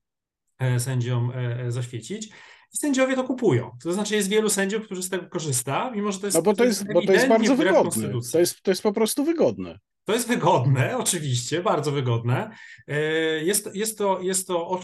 sędziom 0.78 1.32
zaświecić. 1.68 2.34
I 2.74 2.78
sędziowie 2.78 3.16
to 3.16 3.24
kupują. 3.24 3.72
To 3.84 3.94
znaczy 3.94 4.16
jest 4.16 4.30
wielu 4.30 4.50
sędziów, 4.50 4.86
którzy 4.86 5.04
z 5.04 5.10
tego 5.10 5.30
korzysta, 5.30 5.92
mimo 5.92 6.12
że 6.12 6.20
to 6.20 6.28
jest. 6.28 6.38
No 6.38 6.42
bo 6.42 6.54
to 6.54 6.66
jest, 6.66 6.94
bo 6.94 7.02
to 7.02 7.14
jest 7.14 7.28
bardzo 7.28 7.56
wygodne. 7.56 8.12
To 8.32 8.40
jest, 8.40 8.62
to 8.62 8.72
jest 8.72 8.84
po 8.84 8.94
prostu 8.94 9.26
wygodne. 9.26 9.80
To 10.06 10.14
jest 10.14 10.28
wygodne, 10.28 10.98
oczywiście, 10.98 11.62
bardzo 11.62 11.92
wygodne. 11.92 12.50
E, 12.88 13.00
jest, 13.44 13.76
jest, 13.76 13.98
to, 13.98 14.22
jest 14.22 14.48
to 14.48 14.80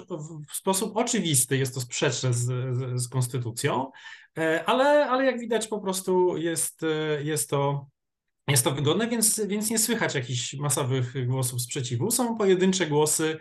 w 0.49 0.55
sposób 0.55 0.97
oczywisty, 0.97 1.57
jest 1.57 1.73
to 1.73 1.81
sprzeczne 1.81 2.33
z, 2.33 2.45
z, 2.45 3.01
z 3.01 3.09
konstytucją, 3.09 3.91
e, 4.37 4.63
ale, 4.65 5.09
ale 5.09 5.25
jak 5.25 5.39
widać, 5.39 5.67
po 5.67 5.79
prostu 5.79 6.37
jest, 6.37 6.83
e, 6.83 7.23
jest 7.23 7.49
to. 7.49 7.87
Jest 8.47 8.63
to 8.63 8.71
wygodne, 8.71 9.07
więc, 9.07 9.41
więc 9.47 9.69
nie 9.69 9.79
słychać 9.79 10.15
jakichś 10.15 10.53
masowych 10.53 11.27
głosów 11.27 11.61
sprzeciwu. 11.61 12.11
Są 12.11 12.37
pojedyncze 12.37 12.87
głosy, 12.87 13.37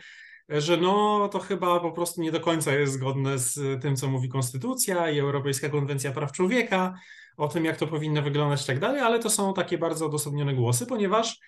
że 0.49 0.77
no 0.77 1.29
to 1.33 1.39
chyba 1.39 1.81
po 1.81 1.93
prostu 1.93 2.23
nie 2.23 2.33
do 2.33 2.41
końca 2.41 2.73
jest 2.73 2.93
zgodne 2.93 3.39
z 3.39 3.83
tym, 3.83 3.97
co 3.97 4.09
mówi 4.09 4.29
Konstytucja 4.29 5.11
i 5.11 5.19
Europejska 5.19 5.69
Konwencja 5.69 6.13
Praw 6.13 6.33
Człowieka, 6.33 6.95
o 7.37 7.49
tym, 7.49 7.65
jak 7.65 7.77
to 7.77 7.87
powinno 7.87 8.23
wyglądać 8.23 8.63
i 8.63 8.67
tak 8.67 8.79
dalej, 8.79 9.01
ale 9.01 9.19
to 9.19 9.31
są 9.31 9.55
takie 9.55 9.79
bardzo 9.79 10.07
odosobnione 10.07 10.55
głosy, 10.55 10.87
ponieważ 10.87 11.41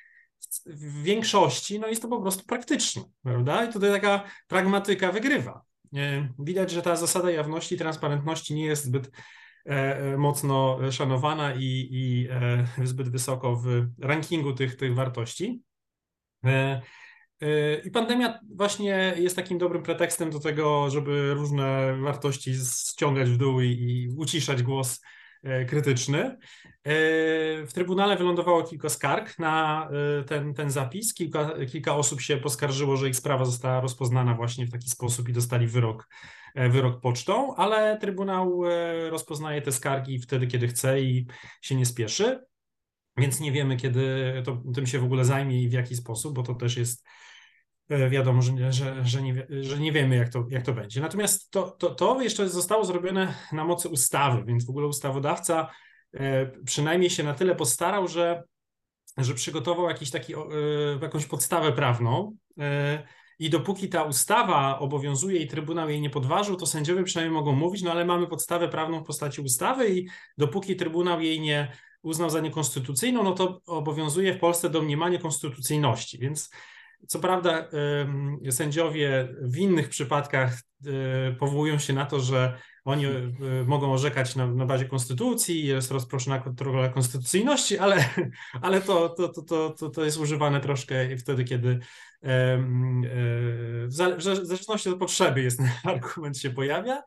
w 0.66 1.02
większości 1.02 1.80
no 1.80 1.88
jest 1.88 2.02
to 2.02 2.08
po 2.08 2.20
prostu 2.20 2.46
praktyczne, 2.46 3.02
prawda? 3.22 3.64
I 3.64 3.72
tutaj 3.72 3.90
taka 3.90 4.24
pragmatyka 4.48 5.12
wygrywa. 5.12 5.64
Widać, 6.38 6.70
że 6.70 6.82
ta 6.82 6.96
zasada 6.96 7.30
jawności 7.30 7.74
i 7.74 7.78
transparentności 7.78 8.54
nie 8.54 8.64
jest 8.64 8.84
zbyt 8.84 9.10
e, 9.66 9.98
e, 9.98 10.16
mocno 10.16 10.78
szanowana 10.92 11.54
i, 11.54 11.88
i 11.90 12.28
e, 12.30 12.66
zbyt 12.86 13.08
wysoko 13.08 13.56
w 13.56 13.86
rankingu 13.98 14.52
tych, 14.52 14.76
tych 14.76 14.94
wartości. 14.94 15.62
Yy, 17.40 17.82
I 17.84 17.90
pandemia 17.90 18.40
właśnie 18.54 19.14
jest 19.16 19.36
takim 19.36 19.58
dobrym 19.58 19.82
pretekstem 19.82 20.30
do 20.30 20.40
tego, 20.40 20.90
żeby 20.90 21.34
różne 21.34 21.96
wartości 22.00 22.54
ściągać 22.90 23.30
w 23.30 23.36
dół 23.36 23.60
i, 23.60 23.68
i 23.68 24.08
uciszać 24.16 24.62
głos 24.62 25.00
yy, 25.42 25.64
krytyczny. 25.64 26.18
Yy, 26.18 27.66
w 27.66 27.70
Trybunale 27.74 28.16
wylądowało 28.16 28.62
kilka 28.62 28.88
skarg 28.88 29.38
na 29.38 29.88
ten, 30.26 30.54
ten 30.54 30.70
zapis. 30.70 31.14
Kilka, 31.14 31.50
kilka 31.72 31.96
osób 31.96 32.20
się 32.20 32.36
poskarżyło, 32.36 32.96
że 32.96 33.08
ich 33.08 33.16
sprawa 33.16 33.44
została 33.44 33.80
rozpoznana 33.80 34.34
właśnie 34.34 34.66
w 34.66 34.72
taki 34.72 34.90
sposób 34.90 35.28
i 35.28 35.32
dostali 35.32 35.66
wyrok, 35.66 36.08
wyrok 36.54 37.00
pocztą, 37.00 37.56
ale 37.56 37.98
Trybunał 37.98 38.62
rozpoznaje 39.10 39.62
te 39.62 39.72
skargi 39.72 40.18
wtedy, 40.18 40.46
kiedy 40.46 40.68
chce 40.68 41.00
i 41.00 41.26
się 41.62 41.74
nie 41.74 41.86
spieszy. 41.86 42.40
Więc 43.16 43.40
nie 43.40 43.52
wiemy, 43.52 43.76
kiedy 43.76 44.32
to, 44.44 44.62
tym 44.74 44.86
się 44.86 44.98
w 44.98 45.04
ogóle 45.04 45.24
zajmie 45.24 45.62
i 45.62 45.68
w 45.68 45.72
jaki 45.72 45.96
sposób, 45.96 46.34
bo 46.34 46.42
to 46.42 46.54
też 46.54 46.76
jest 46.76 47.04
wiadomo, 48.10 48.42
że, 48.42 48.72
że, 48.72 49.04
że, 49.04 49.22
nie, 49.22 49.46
że 49.60 49.78
nie 49.78 49.92
wiemy, 49.92 50.16
jak 50.16 50.28
to, 50.28 50.46
jak 50.50 50.62
to 50.62 50.72
będzie. 50.72 51.00
Natomiast 51.00 51.50
to, 51.50 51.70
to, 51.70 51.94
to 51.94 52.22
jeszcze 52.22 52.48
zostało 52.48 52.84
zrobione 52.84 53.34
na 53.52 53.64
mocy 53.64 53.88
ustawy, 53.88 54.44
więc 54.44 54.66
w 54.66 54.70
ogóle 54.70 54.86
ustawodawca 54.86 55.70
e, 56.14 56.46
przynajmniej 56.46 57.10
się 57.10 57.22
na 57.22 57.34
tyle 57.34 57.54
postarał, 57.54 58.08
że, 58.08 58.42
że 59.18 59.34
przygotował 59.34 59.88
jakiś 59.88 60.10
taki, 60.10 60.34
e, 60.34 60.38
jakąś 61.02 61.26
podstawę 61.26 61.72
prawną 61.72 62.36
i 63.38 63.50
dopóki 63.50 63.88
ta 63.88 64.02
ustawa 64.02 64.78
obowiązuje 64.78 65.40
i 65.40 65.46
Trybunał 65.46 65.90
jej 65.90 66.00
nie 66.00 66.10
podważył, 66.10 66.56
to 66.56 66.66
sędziowie 66.66 67.04
przynajmniej 67.04 67.34
mogą 67.34 67.52
mówić, 67.52 67.82
no 67.82 67.90
ale 67.90 68.04
mamy 68.04 68.26
podstawę 68.26 68.68
prawną 68.68 69.00
w 69.00 69.06
postaci 69.06 69.40
ustawy 69.40 69.90
i 69.90 70.08
dopóki 70.38 70.76
Trybunał 70.76 71.20
jej 71.20 71.40
nie 71.40 71.72
uznał 72.02 72.30
za 72.30 72.40
niekonstytucyjną, 72.40 73.22
no 73.22 73.32
to 73.32 73.60
obowiązuje 73.66 74.34
w 74.34 74.38
Polsce 74.38 74.70
domniemanie 74.70 75.18
konstytucyjności. 75.18 76.18
Więc 76.18 76.50
co 77.08 77.18
prawda 77.18 77.68
sędziowie 78.50 79.28
w 79.42 79.56
innych 79.56 79.88
przypadkach 79.88 80.54
e, 80.86 81.32
powołują 81.32 81.78
się 81.78 81.92
na 81.92 82.06
to, 82.06 82.20
że 82.20 82.58
oni 82.84 83.06
e, 83.06 83.10
mogą 83.66 83.92
orzekać 83.92 84.36
na, 84.36 84.46
na 84.46 84.66
bazie 84.66 84.84
konstytucji, 84.84 85.66
jest 85.66 85.90
rozproszona 85.90 86.38
kontrola 86.38 86.88
konstytucyjności, 86.88 87.78
ale, 87.78 88.04
ale 88.62 88.80
to, 88.80 89.08
to, 89.08 89.28
to, 89.28 89.70
to, 89.70 89.90
to 89.90 90.04
jest 90.04 90.18
używane 90.18 90.60
troszkę 90.60 91.16
wtedy, 91.16 91.44
kiedy 91.44 91.68
e, 91.70 91.78
w 93.86 93.88
zależności 93.90 94.88
od 94.88 94.98
potrzeby 94.98 95.42
jest 95.42 95.60
argument 95.84 96.38
się 96.38 96.50
pojawia. 96.50 97.02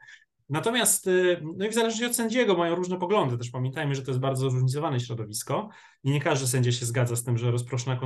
Natomiast, 0.54 1.10
no 1.58 1.66
i 1.66 1.70
w 1.70 1.74
zależności 1.74 2.06
od 2.06 2.16
sędziego 2.16 2.58
mają 2.58 2.76
różne 2.76 3.00
poglądy. 3.00 3.38
Też 3.38 3.50
pamiętajmy, 3.50 3.96
że 3.96 4.02
to 4.02 4.12
jest 4.12 4.20
bardzo 4.20 4.50
zróżnicowane 4.50 5.00
środowisko 5.00 5.70
i 6.04 6.12
nie 6.12 6.22
każdy 6.22 6.48
sędzia 6.48 6.72
się 6.72 6.86
zgadza 6.86 7.16
z 7.16 7.24
tym, 7.24 7.38
że 7.38 7.52
rozproszona 7.52 8.00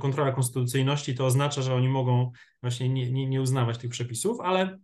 kontrola 0.00 0.32
konstytucyjności 0.32 1.14
to 1.14 1.26
oznacza, 1.26 1.62
że 1.62 1.74
oni 1.74 1.88
mogą 1.88 2.30
właśnie 2.62 2.88
nie, 2.88 3.12
nie, 3.12 3.26
nie 3.26 3.42
uznawać 3.42 3.78
tych 3.78 3.90
przepisów, 3.90 4.40
ale 4.40 4.78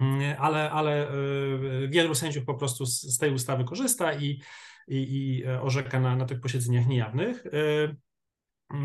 Mm, 0.00 0.36
ale, 0.38 0.70
ale 0.70 1.14
y, 1.14 1.88
wielu 1.88 2.14
sędziów 2.14 2.44
po 2.44 2.54
prostu 2.54 2.86
z, 2.86 3.18
tej 3.18 3.32
ustawy 3.32 3.64
korzysta 3.64 4.14
i, 4.14 4.40
i, 4.88 4.96
i 4.98 5.46
orzeka 5.46 6.00
na, 6.00 6.16
na 6.16 6.24
tych 6.24 6.40
posiedzeniach 6.40 6.86
niejawnych. 6.86 7.46
Y, 7.46 7.96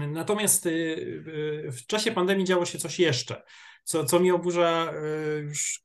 natomiast 0.08 0.66
y, 0.66 1.72
w 1.72 1.86
czasie 1.88 2.12
pandemii 2.12 2.46
działo 2.46 2.66
się 2.66 2.78
coś 2.78 3.00
jeszcze, 3.00 3.44
co, 3.88 4.06
co 4.06 4.20
mi 4.20 4.32
oburza 4.32 4.94
już 5.42 5.82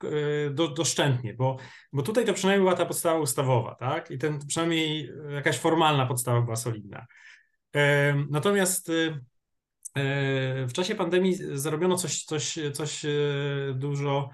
do, 0.50 0.68
doszczętnie, 0.68 1.34
bo, 1.34 1.57
bo 1.92 2.03
tutaj 2.03 2.24
to 2.24 2.34
przynajmniej 2.34 2.64
była 2.64 2.76
ta 2.76 2.86
podstawa 2.86 3.20
ustawowa, 3.20 3.74
tak? 3.74 4.11
I 4.11 4.18
ten 4.18 4.38
przynajmniej 4.46 5.11
jakaś 5.34 5.59
formalna 5.59 6.07
podstawa 6.07 6.40
była 6.40 6.57
solidna. 6.57 7.07
Natomiast 8.30 8.90
w 10.66 10.72
czasie 10.72 10.94
pandemii 10.94 11.36
zrobiono 11.53 11.96
coś, 11.96 12.24
coś, 12.24 12.59
coś 12.72 13.03
dużo 13.74 14.30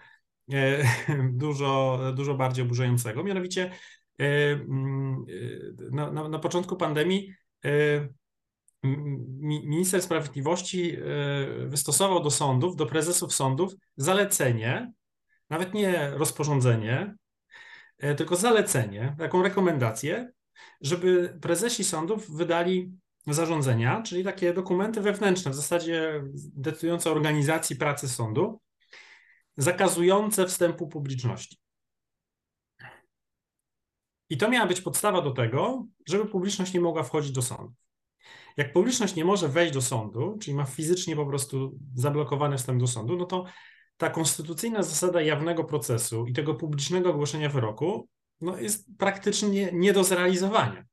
E, 0.53 0.85
dużo, 1.33 2.01
dużo 2.15 2.35
bardziej 2.35 2.65
oburzającego. 2.65 3.25
Mianowicie 3.25 3.71
e, 4.19 4.53
mm, 4.53 5.25
e, 5.29 5.97
na, 5.97 6.13
na, 6.13 6.29
na 6.29 6.39
początku 6.39 6.77
pandemii 6.77 7.35
minister 8.83 10.03
sprawiedliwości 10.03 10.97
wystosował 11.67 12.23
do 12.23 12.31
sądów, 12.31 12.77
do 12.77 12.87
prezesów 12.87 13.35
sądów 13.35 13.73
zalecenie, 13.97 14.93
nawet 15.51 15.75
nie 15.75 16.11
rozporządzenie, 16.11 17.15
tylko 18.17 18.37
zalecenie, 18.37 19.17
taką 19.19 19.43
rekomendację, 19.43 20.33
żeby 20.81 21.39
prezesi 21.43 21.85
sądów 21.85 22.31
wydali 22.31 22.93
zarządzenia, 23.27 24.03
czyli 24.03 24.25
takie 24.25 24.53
dokumenty 24.53 25.01
wewnętrzne, 25.01 25.51
w 25.51 25.55
zasadzie 25.55 26.23
decydujące 26.35 27.11
o 27.11 27.13
organizacji 27.13 27.77
pracy 27.77 28.09
sądu, 28.09 28.61
zakazujące 29.57 30.47
wstępu 30.47 30.89
publiczności. 30.89 31.59
I 34.31 34.37
to 34.37 34.51
miała 34.51 34.67
być 34.67 34.81
podstawa 34.81 35.23
do 35.23 35.31
tego, 35.31 35.87
żeby 36.09 36.25
publiczność 36.27 36.73
nie 36.73 36.81
mogła 36.81 37.03
wchodzić 37.03 37.33
do 37.33 37.43
sądu. 37.43 37.73
Jak 38.59 38.73
publiczność 38.73 39.15
nie 39.15 39.25
może 39.25 39.49
wejść 39.49 39.75
do 39.75 39.83
sądu, 39.83 40.39
czyli 40.41 40.57
ma 40.57 40.65
fizycznie 40.65 41.17
po 41.17 41.27
prostu 41.27 41.79
zablokowany 41.95 42.57
wstęp 42.57 42.81
do 42.81 42.87
sądu, 42.87 43.17
no 43.17 43.25
to 43.25 43.45
ta 43.97 44.11
konstytucyjna 44.11 44.83
zasada 44.83 45.23
jawnego 45.23 45.65
procesu 45.65 46.27
i 46.27 46.33
tego 46.33 46.55
publicznego 46.55 47.11
ogłoszenia 47.11 47.49
wyroku 47.49 48.09
no 48.41 48.59
jest 48.59 48.89
praktycznie 48.99 49.71
nie 49.73 49.93
do 49.93 50.05
zrealizowania. 50.05 50.85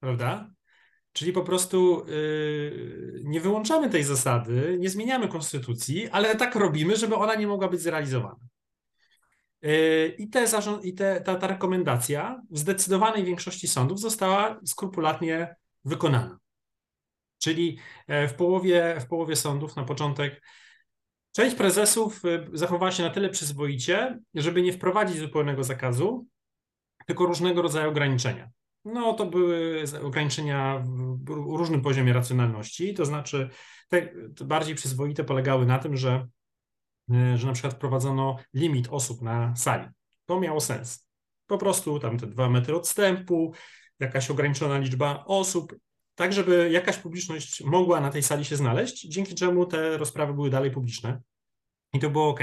Prawda? 0.00 0.50
Czyli 1.12 1.32
po 1.32 1.42
prostu 1.42 2.06
yy, 2.06 3.22
nie 3.24 3.40
wyłączamy 3.40 3.90
tej 3.90 4.04
zasady, 4.04 4.76
nie 4.80 4.90
zmieniamy 4.90 5.28
konstytucji, 5.28 6.08
ale 6.08 6.36
tak 6.36 6.54
robimy, 6.54 6.96
żeby 6.96 7.14
ona 7.14 7.34
nie 7.34 7.46
mogła 7.46 7.68
być 7.68 7.80
zrealizowana. 7.80 8.40
Yy, 9.62 10.14
I, 10.18 10.28
te, 10.28 10.46
i 10.82 10.94
te, 10.94 11.20
ta, 11.20 11.34
ta 11.34 11.46
rekomendacja 11.46 12.42
w 12.50 12.58
zdecydowanej 12.58 13.24
większości 13.24 13.68
sądów 13.68 14.00
została 14.00 14.60
skrupulatnie 14.64 15.56
wykonana. 15.84 16.38
Czyli 17.38 17.78
e, 18.06 18.28
w 18.28 18.34
połowie, 18.34 18.96
w 19.00 19.06
połowie 19.06 19.36
sądów 19.36 19.76
na 19.76 19.84
początek 19.84 20.42
część 21.32 21.56
prezesów 21.56 22.24
y, 22.24 22.48
zachowała 22.52 22.92
się 22.92 23.02
na 23.02 23.10
tyle 23.10 23.28
przyzwoicie, 23.28 24.18
żeby 24.34 24.62
nie 24.62 24.72
wprowadzić 24.72 25.18
zupełnego 25.18 25.64
zakazu, 25.64 26.26
tylko 27.06 27.26
różnego 27.26 27.62
rodzaju 27.62 27.90
ograniczenia. 27.90 28.50
No, 28.84 29.12
to 29.12 29.26
były 29.26 29.84
ograniczenia 30.02 30.84
w 31.24 31.56
różnym 31.56 31.82
poziomie 31.82 32.12
racjonalności, 32.12 32.94
to 32.94 33.04
znaczy 33.04 33.50
te, 33.88 34.02
te 34.36 34.44
bardziej 34.44 34.74
przyzwoite 34.74 35.24
polegały 35.24 35.66
na 35.66 35.78
tym, 35.78 35.96
że, 35.96 36.28
e, 37.12 37.36
że 37.36 37.46
na 37.46 37.52
przykład 37.52 37.74
wprowadzono 37.74 38.36
limit 38.54 38.88
osób 38.90 39.22
na 39.22 39.56
sali. 39.56 39.88
To 40.26 40.40
miało 40.40 40.60
sens. 40.60 41.08
Po 41.46 41.58
prostu 41.58 41.98
tam 41.98 42.18
te 42.18 42.26
dwa 42.26 42.50
metry 42.50 42.76
odstępu, 42.76 43.52
jakaś 44.00 44.30
ograniczona 44.30 44.78
liczba 44.78 45.24
osób, 45.26 45.74
tak 46.18 46.32
żeby 46.32 46.70
jakaś 46.72 46.98
publiczność 46.98 47.64
mogła 47.64 48.00
na 48.00 48.10
tej 48.10 48.22
sali 48.22 48.44
się 48.44 48.56
znaleźć, 48.56 49.08
dzięki 49.08 49.34
czemu 49.34 49.66
te 49.66 49.98
rozprawy 49.98 50.34
były 50.34 50.50
dalej 50.50 50.70
publiczne 50.70 51.20
i 51.92 51.98
to 51.98 52.10
było 52.10 52.28
ok. 52.28 52.40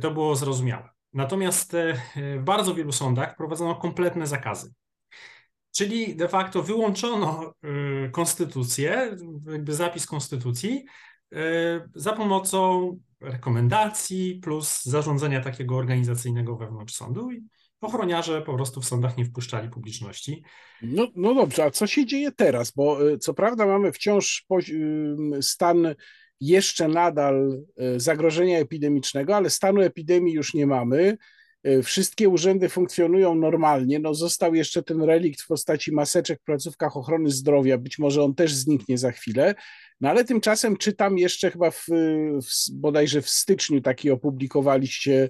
To 0.00 0.10
było 0.10 0.36
zrozumiałe. 0.36 0.88
Natomiast 1.12 1.74
e, 1.74 1.94
w 2.38 2.42
bardzo 2.44 2.74
wielu 2.74 2.92
sądach 2.92 3.36
prowadzono 3.36 3.74
kompletne 3.74 4.26
zakazy. 4.26 4.72
Czyli 5.72 6.16
de 6.16 6.28
facto 6.28 6.62
wyłączono 6.62 7.54
y, 8.06 8.10
konstytucję, 8.10 9.16
jakby 9.52 9.74
zapis 9.74 10.06
konstytucji 10.06 10.84
y, 11.32 11.36
za 11.94 12.12
pomocą 12.12 12.96
rekomendacji 13.20 14.40
plus 14.42 14.84
zarządzenia 14.84 15.40
takiego 15.40 15.76
organizacyjnego 15.76 16.56
wewnątrz 16.56 16.94
sądu 16.94 17.30
ochroniarze 17.80 18.42
po 18.42 18.54
prostu 18.54 18.80
w 18.80 18.86
sądach 18.86 19.16
nie 19.16 19.24
wpuszczali 19.24 19.68
publiczności. 19.68 20.42
No, 20.82 21.08
no 21.16 21.34
dobrze, 21.34 21.64
a 21.64 21.70
co 21.70 21.86
się 21.86 22.06
dzieje 22.06 22.32
teraz? 22.32 22.70
Bo 22.70 23.08
y, 23.08 23.18
co 23.18 23.34
prawda 23.34 23.66
mamy 23.66 23.92
wciąż 23.92 24.46
stan 25.40 25.94
jeszcze 26.40 26.88
nadal 26.88 27.62
zagrożenia 27.96 28.58
epidemicznego, 28.58 29.36
ale 29.36 29.50
stanu 29.50 29.80
epidemii 29.80 30.34
już 30.34 30.54
nie 30.54 30.66
mamy. 30.66 31.16
E, 31.62 31.82
wszystkie 31.82 32.28
urzędy 32.28 32.68
funkcjonują 32.68 33.34
normalnie. 33.34 33.98
No, 33.98 34.14
został 34.14 34.54
jeszcze 34.54 34.82
ten 34.82 35.02
relikt 35.02 35.40
w 35.40 35.46
postaci 35.46 35.92
maseczek 35.92 36.40
w 36.40 36.44
placówkach 36.44 36.96
ochrony 36.96 37.30
zdrowia. 37.30 37.78
Być 37.78 37.98
może 37.98 38.22
on 38.22 38.34
też 38.34 38.54
zniknie 38.54 38.98
za 38.98 39.12
chwilę. 39.12 39.54
No 40.00 40.08
ale 40.08 40.24
tymczasem 40.24 40.76
czytam 40.76 41.18
jeszcze 41.18 41.50
chyba 41.50 41.70
w, 41.70 41.86
w 42.42 42.70
bodajże 42.72 43.22
w 43.22 43.30
styczniu 43.30 43.80
taki 43.80 44.10
opublikowaliście 44.10 45.28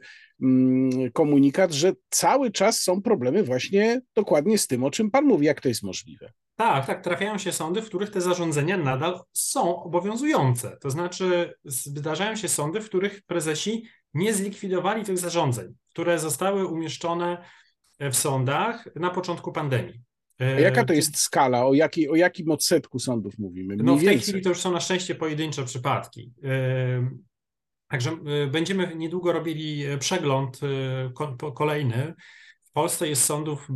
komunikat, 1.13 1.73
że 1.73 1.93
cały 2.11 2.51
czas 2.51 2.81
są 2.81 3.03
problemy 3.03 3.43
właśnie 3.43 4.01
dokładnie 4.15 4.59
z 4.59 4.67
tym, 4.67 4.85
o 4.85 4.91
czym 4.91 5.11
pan 5.11 5.25
mówi. 5.25 5.47
Jak 5.47 5.61
to 5.61 5.69
jest 5.69 5.83
możliwe? 5.83 6.33
Tak, 6.57 6.87
tak, 6.87 7.05
trafiają 7.05 7.39
się 7.39 7.53
sądy, 7.53 7.83
w 7.83 7.87
których 7.87 8.11
te 8.11 8.21
zarządzenia 8.21 8.77
nadal 8.77 9.21
są 9.33 9.83
obowiązujące. 9.83 10.77
To 10.81 10.91
znaczy, 10.91 11.55
zdarzają 11.65 12.37
się 12.37 12.49
sądy, 12.49 12.81
w 12.81 12.85
których 12.85 13.23
prezesi 13.23 13.85
nie 14.15 14.35
zlikwidowali 14.35 15.05
tych 15.05 15.19
zarządzeń, 15.19 15.75
które 15.91 16.19
zostały 16.19 16.67
umieszczone 16.67 17.45
w 18.01 18.17
sądach 18.17 18.89
na 18.97 19.11
początku 19.11 19.53
pandemii. 19.53 20.03
A 20.41 20.45
jaka 20.45 20.85
to 20.85 20.93
jest 20.93 21.17
skala? 21.17 21.67
O, 21.67 21.75
jaki, 21.75 22.09
o 22.09 22.17
jakim 22.17 22.51
odsetku 22.51 22.99
sądów 22.99 23.39
mówimy? 23.39 23.75
Mniej 23.75 23.87
no 23.87 23.97
w 23.97 23.99
tej 23.99 24.09
więcej. 24.09 24.23
chwili 24.23 24.43
to 24.43 24.49
już 24.49 24.61
są 24.61 24.73
na 24.73 24.81
szczęście 24.81 25.15
pojedyncze 25.15 25.65
przypadki. 25.65 26.33
Także 27.91 28.11
e, 28.11 28.47
będziemy 28.47 28.97
niedługo 28.97 29.33
robili 29.33 29.85
przegląd 29.99 30.61
e, 30.63 31.53
kolejny. 31.55 32.15
W 32.65 32.73
Polsce 32.73 33.09
jest 33.09 33.25
sądów 33.25 33.69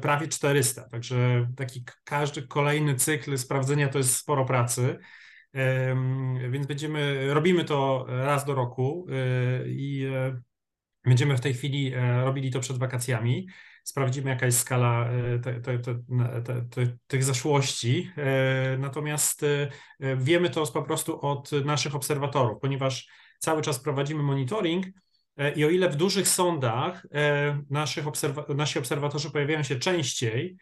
prawie 0.00 0.28
400, 0.28 0.88
także 0.88 1.48
taki 1.56 1.84
każdy 2.04 2.46
kolejny 2.46 2.94
cykl 2.94 3.38
sprawdzenia 3.38 3.88
to 3.88 3.98
jest 3.98 4.16
sporo 4.16 4.44
pracy. 4.44 4.98
Więc 6.50 6.66
będziemy, 6.66 7.34
robimy 7.34 7.64
to 7.64 8.06
raz 8.08 8.44
do 8.44 8.54
roku 8.54 9.06
y, 9.08 9.68
i 9.68 10.04
e, 10.04 10.40
będziemy 11.04 11.36
w 11.36 11.40
tej 11.40 11.54
chwili 11.54 11.94
e, 11.94 12.24
robili 12.24 12.50
to 12.50 12.60
przed 12.60 12.78
wakacjami. 12.78 13.48
Sprawdzimy, 13.84 14.30
jaka 14.30 14.46
jest 14.46 14.58
skala 14.58 15.08
e, 15.08 15.38
te, 15.38 15.60
te, 15.60 15.78
te, 16.70 16.96
tych 17.06 17.24
zaszłości. 17.24 18.10
Natomiast 18.78 19.44
wiemy 20.16 20.50
to 20.50 20.66
po 20.66 20.82
prostu 20.82 21.20
od 21.20 21.52
naszych 21.52 21.94
obserwatorów, 21.94 22.60
ponieważ 22.60 23.08
cały 23.44 23.62
czas 23.62 23.78
prowadzimy 23.78 24.22
monitoring. 24.22 24.86
I 25.56 25.64
o 25.64 25.70
ile 25.70 25.88
w 25.88 25.96
dużych 25.96 26.28
sądach 26.28 27.06
naszych 27.70 28.06
obserwa 28.06 28.44
nasi 28.54 28.78
obserwatorzy 28.78 29.30
pojawiają 29.30 29.62
się 29.62 29.76
częściej, 29.76 30.56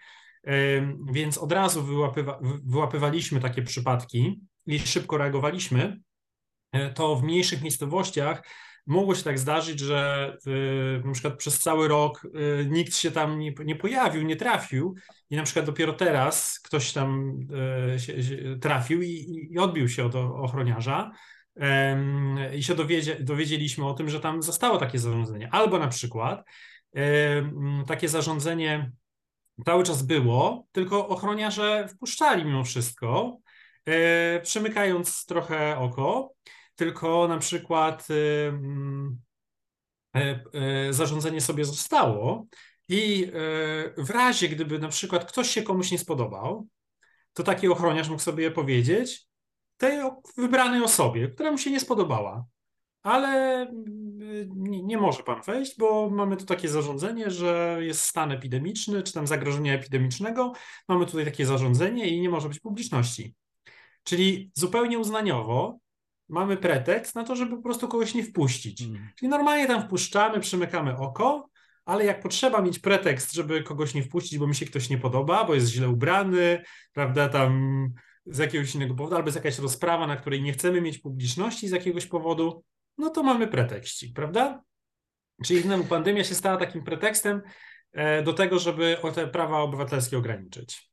więc 1.12 1.38
od 1.38 1.52
razu 1.52 1.82
wyłapywa 1.82 2.38
wyłapywaliśmy 2.64 3.40
takie 3.40 3.62
przypadki, 3.62 4.40
i 4.66 4.78
szybko 4.78 5.18
reagowaliśmy, 5.18 6.00
to 6.94 7.16
w 7.16 7.22
mniejszych 7.22 7.62
miejscowościach 7.62 8.42
mogło 8.86 9.14
się 9.14 9.22
tak 9.22 9.38
zdarzyć, 9.38 9.80
że 9.80 10.32
na 11.04 11.12
przykład 11.12 11.36
przez 11.36 11.58
cały 11.58 11.88
rok 11.88 12.26
nikt 12.66 12.96
się 12.96 13.10
tam 13.10 13.38
nie, 13.38 13.54
nie 13.64 13.76
pojawił, 13.76 14.22
nie 14.22 14.36
trafił 14.36 14.94
i 15.30 15.36
na 15.36 15.42
przykład 15.42 15.66
dopiero 15.66 15.92
teraz 15.92 16.60
ktoś 16.60 16.92
tam 16.92 17.38
się, 17.98 18.22
się 18.22 18.58
trafił 18.60 19.02
i, 19.02 19.48
i, 19.50 19.58
odbił 19.58 19.88
się 19.88 20.04
od 20.04 20.14
ochroniarza 20.14 21.10
i 22.54 22.62
się 22.62 22.74
dowiedzie, 22.74 23.16
dowiedzieliśmy 23.20 23.86
o 23.86 23.94
tym, 23.94 24.08
że 24.08 24.20
tam 24.20 24.42
zostało 24.42 24.78
takie 24.78 24.98
zarządzenie. 24.98 25.48
Albo 25.52 25.78
na 25.78 25.88
przykład 25.88 26.44
takie 27.86 28.08
zarządzenie 28.08 28.92
cały 29.64 29.84
czas 29.84 30.02
było, 30.02 30.66
tylko 30.72 31.08
ochroniarze 31.08 31.88
wpuszczali 31.88 32.44
mimo 32.44 32.64
wszystko, 32.64 33.38
przymykając 34.42 35.26
trochę 35.26 35.78
oko 35.78 36.34
tylko 36.76 37.28
na 37.28 37.38
przykład 37.38 38.08
e, 40.14 40.30
e, 40.54 40.92
zarządzenie 40.92 41.40
sobie 41.40 41.64
zostało 41.64 42.46
i 42.88 43.24
e, 43.24 43.30
w 44.02 44.10
razie, 44.10 44.48
gdyby 44.48 44.78
na 44.78 44.88
przykład 44.88 45.24
ktoś 45.24 45.50
się 45.50 45.62
komuś 45.62 45.90
nie 45.90 45.98
spodobał, 45.98 46.66
to 47.32 47.42
taki 47.42 47.68
ochroniarz 47.68 48.08
mógł 48.08 48.22
sobie 48.22 48.50
powiedzieć 48.50 49.26
tej 49.76 49.98
wybranej 50.36 50.82
osobie, 50.82 51.28
która 51.28 51.52
mu 51.52 51.58
się 51.58 51.70
nie 51.70 51.80
spodobała. 51.80 52.44
Ale 53.02 53.66
nie, 54.56 54.82
nie, 54.82 54.98
może 54.98 55.22
pan 55.22 55.42
wejść, 55.42 55.78
bo 55.78 56.10
mamy 56.10 56.36
tu 56.36 56.46
takie 56.46 56.68
zarządzenie, 56.68 57.30
że 57.30 57.78
jest 57.80 58.04
stan 58.04 58.32
epidemiczny, 58.32 59.02
czy 59.02 59.12
tam 59.12 59.26
zagrożenia 59.26 59.74
epidemicznego. 59.74 60.52
Mamy 60.88 61.06
tutaj 61.06 61.24
takie 61.24 61.46
zarządzenie 61.46 62.08
i 62.08 62.20
nie 62.20 62.30
może 62.30 62.48
być 62.48 62.60
publiczności. 62.60 63.34
Czyli 64.04 64.50
zupełnie 64.54 64.98
uznaniowo 64.98 65.78
mamy 66.28 66.56
pretekst 66.56 67.14
na 67.14 67.24
to, 67.24 67.36
żeby 67.36 67.56
po 67.56 67.62
prostu 67.62 67.88
kogoś 67.88 68.14
nie 68.14 68.24
wpuścić. 68.24 68.82
Hmm. 68.82 69.08
Czyli 69.16 69.28
normalnie 69.28 69.66
tam 69.66 69.82
wpuszczamy, 69.82 70.40
przymykamy 70.40 70.96
oko, 70.96 71.48
ale 71.84 72.04
jak 72.04 72.22
potrzeba 72.22 72.62
mieć 72.62 72.78
pretekst, 72.78 73.32
żeby 73.32 73.62
kogoś 73.62 73.94
nie 73.94 74.02
wpuścić, 74.02 74.38
bo 74.38 74.46
mi 74.46 74.54
się 74.54 74.66
ktoś 74.66 74.90
nie 74.90 74.98
podoba, 74.98 75.44
bo 75.44 75.54
jest 75.54 75.68
źle 75.68 75.88
ubrany, 75.88 76.62
prawda, 76.92 77.28
tam 77.28 77.88
z 78.26 78.38
jakiegoś 78.38 78.74
innego 78.74 78.94
powodu, 78.94 79.16
albo 79.16 79.28
jest 79.28 79.36
jakaś 79.36 79.58
rozprawa, 79.58 80.06
na 80.06 80.16
której 80.16 80.42
nie 80.42 80.52
chcemy 80.52 80.80
mieć 80.80 80.98
publiczności 80.98 81.68
z 81.68 81.70
jakiegoś 81.70 82.06
powodu, 82.06 82.64
no 82.98 83.10
to 83.10 83.22
mamy 83.22 83.48
pretekścik, 83.48 84.14
prawda? 84.14 84.62
Czyli 85.44 85.62
znowu 85.62 85.84
pandemia 85.84 86.24
się 86.24 86.34
stała 86.34 86.56
takim 86.56 86.84
pretekstem 86.84 87.42
e, 87.92 88.22
do 88.22 88.32
tego, 88.32 88.58
żeby 88.58 88.96
te 89.14 89.26
prawa 89.26 89.58
obywatelskie 89.58 90.18
ograniczyć. 90.18 90.92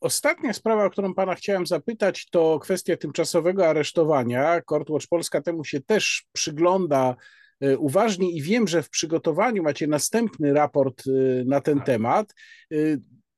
Ostatnia 0.00 0.52
sprawa, 0.52 0.84
o 0.84 0.90
którą 0.90 1.14
pana 1.14 1.34
chciałem 1.34 1.66
zapytać, 1.66 2.26
to 2.30 2.58
kwestia 2.58 2.96
tymczasowego 2.96 3.68
aresztowania. 3.68 4.60
Courtwatch 4.60 5.06
Polska 5.06 5.40
temu 5.40 5.64
się 5.64 5.80
też 5.80 6.24
przygląda 6.32 7.16
e, 7.60 7.78
uważnie 7.78 8.30
i 8.30 8.42
wiem, 8.42 8.68
że 8.68 8.82
w 8.82 8.90
przygotowaniu 8.90 9.62
macie 9.62 9.86
następny 9.86 10.52
raport 10.52 11.02
e, 11.06 11.44
na 11.44 11.60
ten 11.60 11.76
tak. 11.76 11.86
temat. 11.86 12.34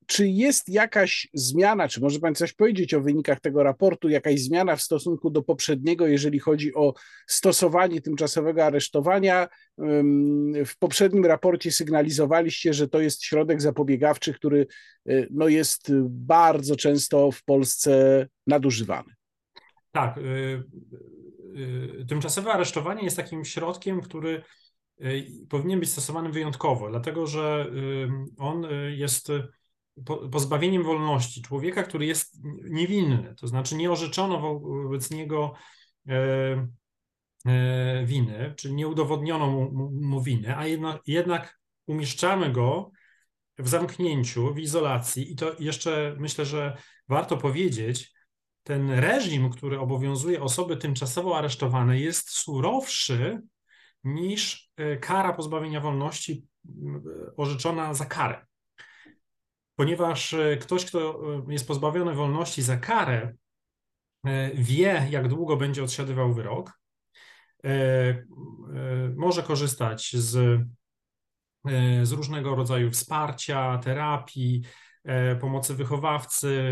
Czy 0.07 0.29
jest 0.29 0.69
jakaś 0.69 1.29
zmiana, 1.35 1.89
czy 1.89 2.01
może 2.01 2.21
Pan 2.21 2.35
coś 2.35 2.53
powiedzieć 2.53 2.95
o 2.95 3.01
wynikach 3.01 3.41
tego 3.41 3.63
raportu, 3.63 4.09
jakaś 4.09 4.41
zmiana 4.41 4.77
w 4.77 4.83
stosunku 4.83 5.31
do 5.31 5.43
poprzedniego, 5.43 6.07
jeżeli 6.07 6.39
chodzi 6.39 6.75
o 6.75 6.95
stosowanie 7.27 8.01
tymczasowego 8.01 8.65
aresztowania? 8.65 9.49
W 10.67 10.79
poprzednim 10.79 11.25
raporcie 11.25 11.73
sygnalizowaliście, 11.73 12.75
że 12.75 12.89
to 12.89 13.01
jest 13.01 13.25
środek 13.25 13.63
zapobiegawczy, 13.63 14.35
który 14.35 14.67
y, 15.09 15.29
no, 15.31 15.49
jest 15.49 15.93
bardzo 16.09 16.77
często 16.77 17.31
w 17.33 17.45
Polsce 17.45 18.27
nadużywany. 18.47 19.15
Tak. 19.93 20.19
Y, 20.19 20.63
y, 22.01 22.07
tymczasowe 22.09 22.53
aresztowanie 22.53 23.05
jest 23.05 23.17
takim 23.17 23.45
środkiem, 23.45 24.01
który 24.01 24.43
powinien 25.49 25.81
być 25.81 25.91
stosowany 25.91 26.31
wyjątkowo, 26.31 26.91
dlatego 26.91 27.27
że 27.27 27.71
on 28.39 28.67
jest 28.91 29.33
pozbawieniem 30.05 30.82
wolności 30.82 31.42
człowieka, 31.42 31.82
który 31.82 32.07
jest 32.07 32.38
niewinny, 32.70 33.34
to 33.40 33.47
znaczy 33.47 33.76
nie 33.76 33.90
orzeczono 33.90 34.61
wobec 34.61 35.11
niego 35.11 35.55
e, 36.09 36.68
e, 37.47 38.05
winy, 38.07 38.55
czyli 38.57 38.74
nie 38.74 38.88
udowodniono 38.88 39.47
mu, 39.47 40.22
winy, 40.22 40.57
a 40.57 40.66
jedno, 40.66 40.99
jednak 41.07 41.59
umieszczamy 41.86 42.53
go 42.53 42.90
w 43.59 43.68
zamknięciu, 43.68 44.55
w 44.55 44.59
izolacji. 44.59 45.32
I 45.32 45.36
to 45.36 45.53
jeszcze 45.59 46.16
myślę, 46.18 46.44
że 46.44 46.76
warto 47.09 47.36
powiedzieć, 47.36 48.12
ten 48.62 48.90
reżim, 48.90 49.51
który 49.51 49.80
obowiązuje 49.80 50.42
osoby 50.42 50.76
tymczasowo 50.76 51.38
aresztowane 51.38 52.01
jest 52.01 52.30
surowszy 52.30 53.42
niż 54.05 54.70
e, 54.76 54.97
kara 54.97 55.32
pozbawienia 55.32 55.80
wolności 55.80 56.47
orzeczona 57.36 57.94
za 57.94 58.05
karę 58.07 58.47
ponieważ 59.77 60.35
e, 60.35 60.57
ktoś, 60.57 60.85
kto 60.85 61.20
e, 61.49 61.53
jest 61.53 61.66
pozbawiony 61.68 62.14
wolności 62.14 62.62
za 62.62 62.77
karę, 62.77 63.35
e, 64.24 64.51
wie, 64.55 65.07
jak 65.11 65.29
długo 65.29 65.57
będzie 65.57 65.85
odsiadywał 65.85 66.35
wyrok, 66.35 66.81
może 69.16 69.43
korzystać 69.43 70.12
z, 70.16 70.61
z 72.03 72.12
różnego 72.12 72.55
rodzaju 72.55 72.91
wsparcia, 72.91 73.79
terapii, 73.79 74.62
pomocy 75.41 75.74
wychowawcy, 75.74 76.64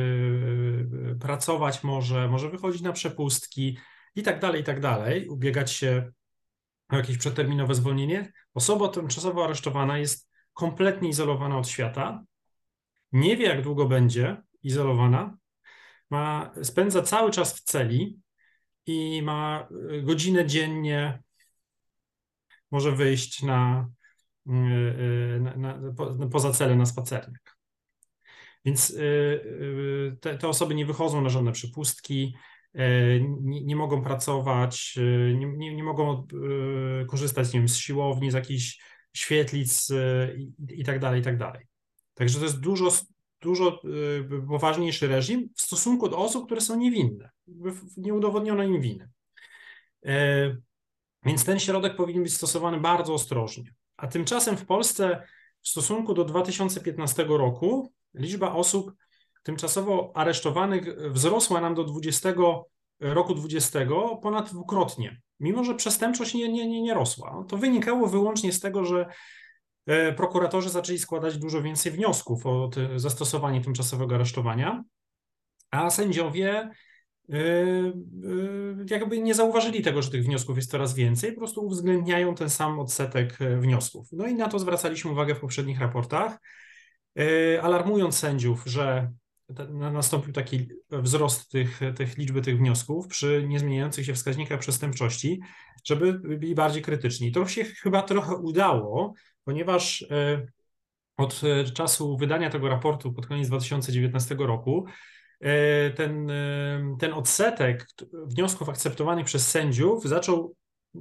pracować 1.20 1.84
może, 1.84 2.28
może 2.28 2.50
wychodzić 2.50 2.82
na 2.82 2.92
przepustki 2.92 3.78
i 4.14 4.22
tak 4.22 4.40
dalej, 4.40 4.61
i 4.61 4.64
tak 4.64 4.80
dalej, 4.80 5.28
ubiegać 5.28 5.72
się 5.72 6.12
o 6.88 6.96
jakieś 6.96 7.18
przeterminowe 7.18 7.74
zwolnienie. 7.74 8.32
Osoba 8.55 8.88
tymczasowo 8.88 9.44
aresztowana 9.44 9.98
jest 9.98 10.30
kompletnie 10.52 11.09
izolowana 11.09 11.59
od 11.59 11.68
świata, 11.68 12.24
nie 13.14 13.36
wie, 13.36 13.46
jak 13.46 13.62
długo 13.62 13.86
będzie 13.86 14.42
izolowana, 14.62 15.36
ma, 16.10 16.54
spędza 16.62 17.02
cały 17.02 17.30
czas 17.30 17.60
w 17.60 17.64
celi 17.64 18.20
i 18.86 19.22
ma 19.22 19.68
y, 19.92 20.02
godzinę 20.02 20.46
dziennie, 20.46 21.22
może 22.70 22.92
wyjść 22.92 23.42
na, 23.42 23.88
y, 24.46 24.52
y, 24.52 25.40
na, 25.40 25.56
na, 25.56 25.76
na 26.18 26.28
poza 26.28 26.52
celę 26.52 26.76
na 26.76 26.86
spacernik. 26.86 27.54
Więc 28.64 28.96
te, 30.20 30.38
te, 30.38 30.48
osoby 30.48 30.74
nie 30.74 30.86
wychodzą 30.86 31.20
na 31.20 31.28
żadne 31.28 31.52
przypustki, 31.52 32.36
nie, 33.40 33.64
nie 33.64 33.76
mogą 33.76 34.02
pracować, 34.02 34.98
nie, 35.34 35.46
nie, 35.46 35.74
nie 35.74 35.82
mogą 35.82 36.26
korzystać 37.08 37.52
nie 37.52 37.60
wiem, 37.60 37.68
z 37.68 37.76
siłowni, 37.76 38.30
z 38.30 38.34
jakichś 38.34 38.82
świetlic 39.16 39.90
i, 40.36 40.52
i 40.68 40.84
tak 40.84 41.00
dalej, 41.00 41.20
i 41.20 41.24
tak 41.24 41.38
dalej. 41.38 41.73
Także 42.14 42.38
to 42.38 42.44
jest 42.44 42.60
dużo, 42.60 42.88
dużo 43.40 43.80
y, 43.84 44.46
poważniejszy 44.48 45.08
reżim 45.08 45.48
w 45.56 45.62
stosunku 45.62 46.08
do 46.08 46.18
osób, 46.18 46.46
które 46.46 46.60
są 46.60 46.76
niewinne. 46.76 47.30
Nie 47.96 48.14
udowodniono 48.14 48.62
im 48.62 48.80
winy. 48.80 49.08
E, 50.06 50.56
więc 51.24 51.44
ten 51.44 51.60
środek 51.60 51.96
powinien 51.96 52.22
być 52.22 52.34
stosowany 52.34 52.80
bardzo 52.80 53.14
ostrożnie. 53.14 53.74
A 53.96 54.06
tymczasem 54.06 54.56
w 54.56 54.66
Polsce 54.66 55.26
w 55.62 55.68
stosunku 55.68 56.14
do 56.14 56.24
2015 56.24 57.24
roku 57.24 57.92
liczba 58.14 58.52
osób 58.52 58.92
tymczasowo 59.42 60.12
aresztowanych 60.14 61.12
wzrosła 61.12 61.60
nam 61.60 61.74
do 61.74 61.84
20 61.84 62.34
roku 63.00 63.34
20 63.34 63.78
ponad 64.22 64.50
dwukrotnie, 64.50 65.20
mimo 65.40 65.64
że 65.64 65.74
przestępczość 65.74 66.34
nie, 66.34 66.48
nie, 66.48 66.66
nie, 66.66 66.82
nie 66.82 66.94
rosła. 66.94 67.44
To 67.48 67.56
wynikało 67.56 68.06
wyłącznie 68.06 68.52
z 68.52 68.60
tego, 68.60 68.84
że 68.84 69.06
prokuratorzy 70.16 70.70
zaczęli 70.70 70.99
składać 70.99 71.39
dużo 71.39 71.62
więcej 71.62 71.93
wniosków 71.93 72.47
o 72.47 72.70
zastosowanie 72.97 73.61
tymczasowego 73.61 74.14
aresztowania, 74.14 74.85
a 75.70 75.91
sędziowie 75.91 76.70
e, 77.32 77.35
e, 77.35 77.93
jakby 78.91 79.18
nie 79.18 79.35
zauważyli 79.35 79.82
tego, 79.82 80.03
że 80.03 80.11
tych 80.11 80.24
wniosków 80.24 80.57
jest 80.57 80.70
coraz 80.70 80.95
więcej, 80.95 81.32
po 81.32 81.39
prostu 81.39 81.66
uwzględniają 81.66 82.35
ten 82.35 82.51
sam 82.51 82.80
odsetek 82.80 83.39
wniosków. 83.59 84.09
No 84.12 84.26
i 84.26 84.35
na 84.35 84.49
to 84.49 84.59
zwracaliśmy 84.59 85.11
uwagę 85.11 85.35
w 85.35 85.41
poprzednich 85.41 85.80
raportach, 85.80 86.39
alarmując 87.62 88.18
sędziów, 88.18 88.62
że 88.66 89.12
nastąpił 89.70 90.32
taki 90.32 90.68
wzrost 90.91 91.51
tych, 91.51 91.80
tych 91.97 92.18
liczby 92.18 92.43
tych 92.43 92.59
wniosków 92.59 93.09
przy 93.09 93.45
niezmieniających 93.49 94.07
się 94.07 94.14
wskaźnikach 94.14 94.61
przestępczości, 94.61 95.41
żeby 95.85 96.12
byli 96.12 96.55
bardziej 96.55 96.82
krytyczni. 96.82 97.32
To 97.32 97.47
się 97.47 97.64
chyba 97.64 98.03
trochę 98.03 98.37
udało, 98.37 99.14
ponieważ 99.45 100.03
e, 100.11 100.47
od 101.16 101.40
e, 101.45 101.64
czasu 101.64 102.16
wydania 102.16 102.51
tego 102.51 102.68
raportu 102.68 103.12
pod 103.12 103.26
koniec 103.26 103.49
2019 103.49 104.36
roku 104.38 104.84
e, 105.40 105.90
ten, 105.90 106.32
ten 106.99 107.12
odsetek 107.12 107.86
wniosków 108.26 108.68
akceptowanych 108.68 109.26
przez 109.26 109.51
sędziów 109.51 110.05
zaczął 110.05 110.55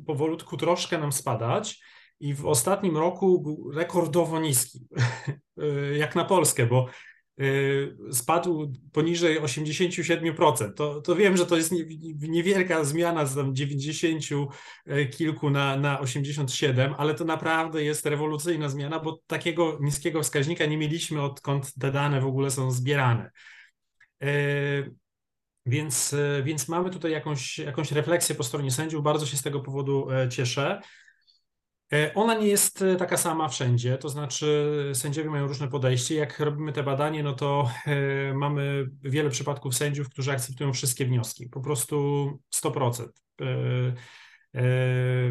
powolutku 0.08 0.58
troszkę 0.58 0.98
nam 0.98 1.12
spadać 1.12 1.84
i 2.20 2.34
w 2.34 2.46
ostatnim 2.46 2.98
roku 2.98 3.42
był 3.42 3.72
rekordowo 3.72 4.40
niski, 4.40 4.80
jak 6.02 6.16
na 6.16 6.26
Polskę, 6.26 6.66
bo 6.66 6.88
spadł 8.12 8.74
poniżej 8.92 9.42
87%. 9.42 10.74
To, 10.74 11.02
to 11.02 11.16
wiem, 11.16 11.38
że 11.38 11.46
to 11.46 11.58
jest 11.58 11.74
niewielka 12.20 12.84
zmiana 12.84 13.26
z 13.26 13.36
tam 13.36 13.56
90 13.56 14.24
y, 14.88 15.06
kilku 15.06 15.50
na, 15.50 15.78
na 15.78 16.00
87, 16.00 16.96
ale 16.98 17.16
to 17.16 17.26
naprawdę 17.26 17.84
jest 17.84 18.06
rewolucyjna 18.06 18.70
zmiana, 18.70 19.00
bo 19.00 19.20
takiego 19.28 19.78
niskiego 19.82 20.24
wskaźnika 20.24 20.66
nie 20.66 20.78
mieliśmy 20.78 21.22
odkąd 21.22 21.74
te 21.74 21.92
dane 21.92 22.22
w 22.22 22.26
ogóle 22.26 22.52
są 22.52 22.72
zbierane. 22.72 23.32
Więc, 25.66 26.16
więc 26.44 26.68
mamy 26.68 26.90
tutaj 26.90 27.12
jakąś, 27.12 27.60
jakąś 27.60 27.92
refleksję 27.92 28.36
po 28.36 28.44
stronie 28.44 28.72
sędziów. 28.72 29.04
Bardzo 29.04 29.26
się 29.26 29.38
z 29.38 29.42
tego 29.42 29.60
powodu 29.60 30.08
cieszę. 30.30 30.82
E, 31.94 32.14
ona 32.14 32.34
nie 32.34 32.48
jest 32.48 32.82
e, 32.82 32.96
taka 32.96 33.18
sama 33.18 33.50
wszędzie, 33.50 33.98
to 33.98 34.10
znaczy 34.10 34.74
sędziowie 34.94 35.30
mają 35.30 35.48
różne 35.48 35.68
podejście. 35.68 36.16
Jak 36.16 36.40
robimy 36.40 36.74
te 36.74 36.84
badanie, 36.84 37.24
no 37.24 37.34
to 37.34 37.70
e, 37.86 38.34
mamy 38.34 38.90
wiele 39.02 39.30
przypadków 39.30 39.76
sędziów, 39.76 40.10
którzy 40.10 40.32
akceptują 40.32 40.74
wszystkie 40.74 41.06
wnioski, 41.06 41.50
po 41.50 41.62
prostu 41.62 42.28
100%. 42.56 43.08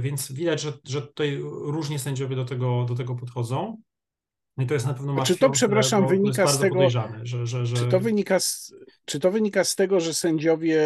Więc 0.00 0.32
widać, 0.32 0.60
że, 0.60 0.72
że 0.84 1.02
tutaj 1.02 1.38
różnie 1.64 1.98
sędziowie 1.98 2.36
do 2.36 2.44
tego, 2.44 2.84
do 2.88 2.94
tego 2.94 3.14
podchodzą. 3.14 3.76
I 4.58 4.66
to 4.66 4.74
jest 4.74 4.86
na 4.86 4.94
pewno 4.94 5.22
Czy 5.22 5.36
to, 5.36 5.50
przepraszam, 5.50 6.08
wynika 6.08 6.46
z 6.46 6.58
tego, 6.58 6.90
że, 6.90 7.22
że, 7.22 7.66
że... 7.66 7.76
Czy, 7.76 7.86
to 7.86 8.00
wynika 8.00 8.40
z, 8.40 8.74
czy 9.04 9.20
to 9.20 9.30
wynika 9.30 9.64
z 9.64 9.74
tego, 9.74 10.00
że 10.00 10.14
sędziowie 10.14 10.80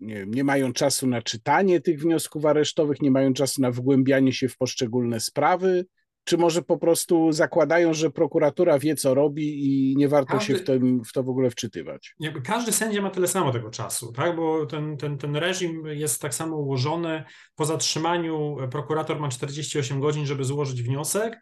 nie, 0.00 0.24
nie 0.26 0.44
mają 0.44 0.72
czasu 0.72 1.06
na 1.06 1.22
czytanie 1.22 1.80
tych 1.80 2.00
wniosków 2.00 2.44
aresztowych, 2.46 3.02
nie 3.02 3.10
mają 3.10 3.32
czasu 3.32 3.62
na 3.62 3.70
wgłębianie 3.70 4.32
się 4.32 4.48
w 4.48 4.56
poszczególne 4.56 5.20
sprawy, 5.20 5.86
czy 6.24 6.38
może 6.38 6.62
po 6.62 6.78
prostu 6.78 7.32
zakładają, 7.32 7.94
że 7.94 8.10
prokuratura 8.10 8.78
wie, 8.78 8.96
co 8.96 9.14
robi 9.14 9.66
i 9.66 9.96
nie 9.96 10.08
warto 10.08 10.32
każdy, 10.32 10.46
się 10.46 10.58
w, 10.58 10.64
tym, 10.64 11.04
w 11.04 11.12
to 11.12 11.22
w 11.22 11.28
ogóle 11.28 11.50
wczytywać? 11.50 12.14
Jakby 12.20 12.42
każdy 12.42 12.72
sędzia 12.72 13.02
ma 13.02 13.10
tyle 13.10 13.28
samo 13.28 13.52
tego 13.52 13.70
czasu, 13.70 14.12
tak? 14.12 14.36
bo 14.36 14.66
ten, 14.66 14.96
ten, 14.96 15.18
ten 15.18 15.36
reżim 15.36 15.86
jest 15.86 16.22
tak 16.22 16.34
samo 16.34 16.56
ułożony. 16.56 17.24
Po 17.56 17.64
zatrzymaniu 17.64 18.56
prokurator 18.70 19.20
ma 19.20 19.28
48 19.28 20.00
godzin, 20.00 20.26
żeby 20.26 20.44
złożyć 20.44 20.82
wniosek 20.82 21.40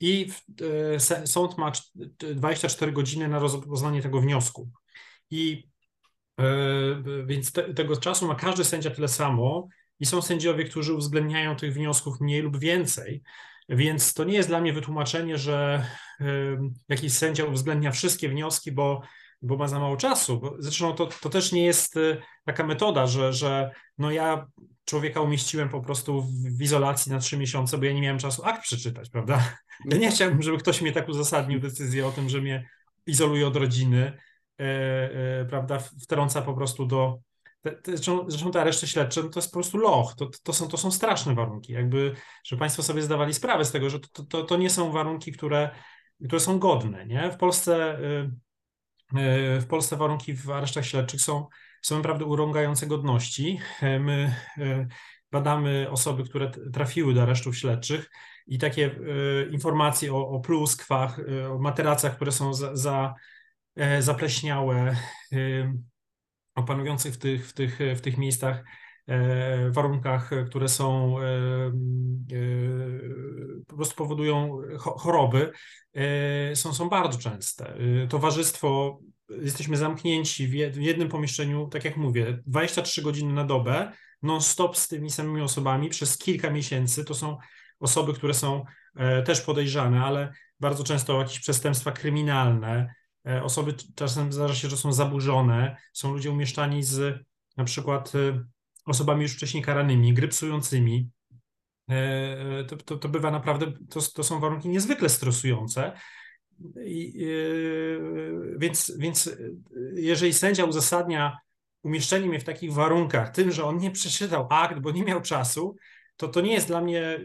i 0.00 0.30
e, 0.94 1.26
sąd 1.26 1.58
ma 1.58 1.72
24 2.34 2.92
godziny 2.92 3.28
na 3.28 3.38
rozpoznanie 3.38 4.02
tego 4.02 4.20
wniosku. 4.20 4.70
I 5.30 5.73
E, 5.73 5.73
więc 7.26 7.52
te, 7.52 7.74
tego 7.74 7.96
czasu 7.96 8.26
ma 8.26 8.34
każdy 8.34 8.64
sędzia 8.64 8.90
tyle 8.90 9.08
samo 9.08 9.68
i 10.00 10.06
są 10.06 10.22
sędziowie, 10.22 10.64
którzy 10.64 10.94
uwzględniają 10.94 11.56
tych 11.56 11.74
wniosków 11.74 12.20
mniej 12.20 12.42
lub 12.42 12.58
więcej. 12.58 13.22
Więc 13.68 14.14
to 14.14 14.24
nie 14.24 14.34
jest 14.34 14.48
dla 14.48 14.60
mnie 14.60 14.72
wytłumaczenie, 14.72 15.38
że 15.38 15.86
e, 16.20 16.24
jakiś 16.88 17.12
sędzia 17.12 17.44
uwzględnia 17.44 17.90
wszystkie 17.90 18.28
wnioski, 18.28 18.72
bo, 18.72 19.02
bo 19.42 19.56
ma 19.56 19.68
za 19.68 19.80
mało 19.80 19.96
czasu. 19.96 20.56
Zresztą 20.58 20.92
to, 20.92 21.06
to 21.06 21.30
też 21.30 21.52
nie 21.52 21.64
jest 21.64 21.96
e, 21.96 22.16
taka 22.44 22.66
metoda, 22.66 23.06
że, 23.06 23.32
że 23.32 23.70
no 23.98 24.10
ja 24.10 24.46
człowieka 24.84 25.20
umieściłem 25.20 25.68
po 25.68 25.80
prostu 25.80 26.26
w 26.58 26.62
izolacji 26.62 27.12
na 27.12 27.18
trzy 27.18 27.36
miesiące, 27.36 27.78
bo 27.78 27.84
ja 27.84 27.92
nie 27.92 28.02
miałem 28.02 28.18
czasu 28.18 28.44
akt 28.44 28.62
przeczytać, 28.62 29.10
prawda? 29.10 29.38
Ja 29.90 29.96
nie 29.96 30.10
chciałbym, 30.10 30.42
żeby 30.42 30.58
ktoś 30.58 30.80
mnie 30.80 30.92
tak 30.92 31.08
uzasadnił 31.08 31.60
decyzję 31.60 32.06
o 32.06 32.12
tym, 32.12 32.28
że 32.28 32.40
mnie 32.40 32.68
izoluje 33.06 33.46
od 33.46 33.56
rodziny, 33.56 34.12
E, 34.12 34.12
e, 34.12 34.33
prawda, 35.48 35.78
wtrąca 35.78 36.42
po 36.42 36.54
prostu 36.54 36.86
do. 36.86 37.18
Zresztą, 37.84 38.24
zresztą 38.28 38.50
te 38.50 38.60
areszty 38.60 38.86
śledcze 38.86 39.22
no 39.22 39.28
to 39.28 39.38
jest 39.38 39.50
po 39.50 39.58
prostu 39.58 39.78
loch. 39.78 40.14
To, 40.14 40.30
to, 40.42 40.52
są, 40.52 40.68
to 40.68 40.76
są 40.76 40.90
straszne 40.90 41.34
warunki. 41.34 41.72
Jakby, 41.72 42.14
żeby 42.44 42.60
Państwo 42.60 42.82
sobie 42.82 43.02
zdawali 43.02 43.34
sprawę 43.34 43.64
z 43.64 43.72
tego, 43.72 43.90
że 43.90 44.00
to, 44.00 44.24
to, 44.24 44.42
to 44.42 44.56
nie 44.56 44.70
są 44.70 44.92
warunki, 44.92 45.32
które, 45.32 45.70
które 46.24 46.40
są 46.40 46.58
godne. 46.58 47.06
Nie? 47.06 47.30
W 47.30 47.36
Polsce. 47.36 47.98
E, 47.98 48.30
w 49.60 49.66
Polsce 49.68 49.96
warunki 49.96 50.34
w 50.34 50.50
aresztach 50.50 50.86
śledczych 50.86 51.20
są, 51.20 51.46
są 51.82 51.96
naprawdę 51.96 52.24
urągające 52.24 52.86
godności. 52.86 53.60
My 53.82 54.34
badamy 55.30 55.86
osoby, 55.90 56.24
które 56.24 56.50
trafiły 56.50 57.14
do 57.14 57.22
aresztów 57.22 57.56
śledczych 57.56 58.10
i 58.46 58.58
takie 58.58 58.98
informacje 59.50 60.14
o, 60.14 60.28
o 60.28 60.40
pluskwach, 60.40 61.20
o 61.50 61.58
materacach, 61.58 62.16
które 62.16 62.32
są 62.32 62.54
za, 62.54 62.76
za 62.76 63.14
E, 63.14 63.33
zapleśniałe, 64.00 64.96
opanujących 66.54 67.14
w 67.14 67.18
tych, 67.18 67.48
w 67.48 67.52
tych, 67.52 67.78
w 67.96 68.00
tych 68.00 68.18
miejscach 68.18 68.64
e, 69.06 69.70
warunkach, 69.70 70.30
które 70.46 70.68
są 70.68 71.16
e, 71.20 71.72
po 73.66 73.76
prostu 73.76 73.94
powodują 73.94 74.58
choroby, 74.78 75.52
są, 76.54 76.74
są 76.74 76.88
bardzo 76.88 77.18
częste. 77.18 77.78
Towarzystwo, 78.08 78.98
jesteśmy 79.28 79.76
zamknięci 79.76 80.48
w 80.48 80.76
jednym 80.76 81.08
pomieszczeniu, 81.08 81.68
tak 81.68 81.84
jak 81.84 81.96
mówię, 81.96 82.38
23 82.46 83.02
godziny 83.02 83.32
na 83.32 83.44
dobę, 83.44 83.92
non-stop 84.22 84.76
z 84.76 84.88
tymi 84.88 85.10
samymi 85.10 85.42
osobami 85.42 85.88
przez 85.88 86.18
kilka 86.18 86.50
miesięcy. 86.50 87.04
To 87.04 87.14
są 87.14 87.38
osoby, 87.80 88.14
które 88.14 88.34
są 88.34 88.64
też 89.24 89.40
podejrzane, 89.40 90.04
ale 90.04 90.32
bardzo 90.60 90.84
często 90.84 91.18
jakieś 91.18 91.40
przestępstwa 91.40 91.92
kryminalne, 91.92 92.94
E, 93.03 93.03
osoby 93.42 93.74
czasem 93.94 94.32
zdarza 94.32 94.54
się, 94.54 94.68
że 94.68 94.76
są 94.76 94.92
zaburzone, 94.92 95.76
są 95.92 96.12
ludzie 96.12 96.30
umieszczani 96.30 96.82
z 96.82 97.24
na 97.56 97.64
przykład 97.64 98.12
e, 98.14 98.44
osobami 98.86 99.22
już 99.22 99.32
wcześniej 99.32 99.62
karanymi, 99.62 100.14
grypsującymi. 100.14 101.10
E, 101.90 102.64
to, 102.64 102.76
to, 102.76 102.96
to 102.96 103.08
bywa 103.08 103.30
naprawdę, 103.30 103.72
to, 103.90 104.00
to 104.14 104.24
są 104.24 104.40
warunki 104.40 104.68
niezwykle 104.68 105.08
stresujące. 105.08 105.92
I, 106.84 107.26
więc, 108.58 108.92
więc 108.98 109.36
jeżeli 109.94 110.32
sędzia 110.32 110.64
uzasadnia 110.64 111.38
umieszczenie 111.82 112.26
mnie 112.26 112.40
w 112.40 112.44
takich 112.44 112.72
warunkach 112.72 113.30
tym, 113.30 113.52
że 113.52 113.64
on 113.64 113.78
nie 113.78 113.90
przeczytał 113.90 114.46
akt, 114.50 114.78
bo 114.78 114.90
nie 114.90 115.04
miał 115.04 115.20
czasu, 115.20 115.76
to 116.16 116.28
to 116.28 116.40
nie 116.40 116.52
jest 116.52 116.66
dla 116.66 116.80
mnie 116.80 117.20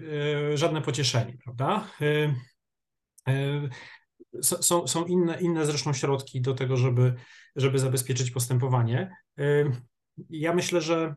żadne 0.53 0.81
pocieszenie, 0.81 1.37
prawda? 1.43 1.87
Są, 4.41 4.87
są 4.87 5.05
inne, 5.05 5.41
inne 5.41 5.65
zresztą 5.65 5.93
środki 5.93 6.41
do 6.41 6.53
tego, 6.53 6.77
żeby, 6.77 7.13
żeby 7.55 7.79
zabezpieczyć 7.79 8.31
postępowanie. 8.31 9.15
Ja 10.29 10.53
myślę, 10.53 10.81
że 10.81 11.15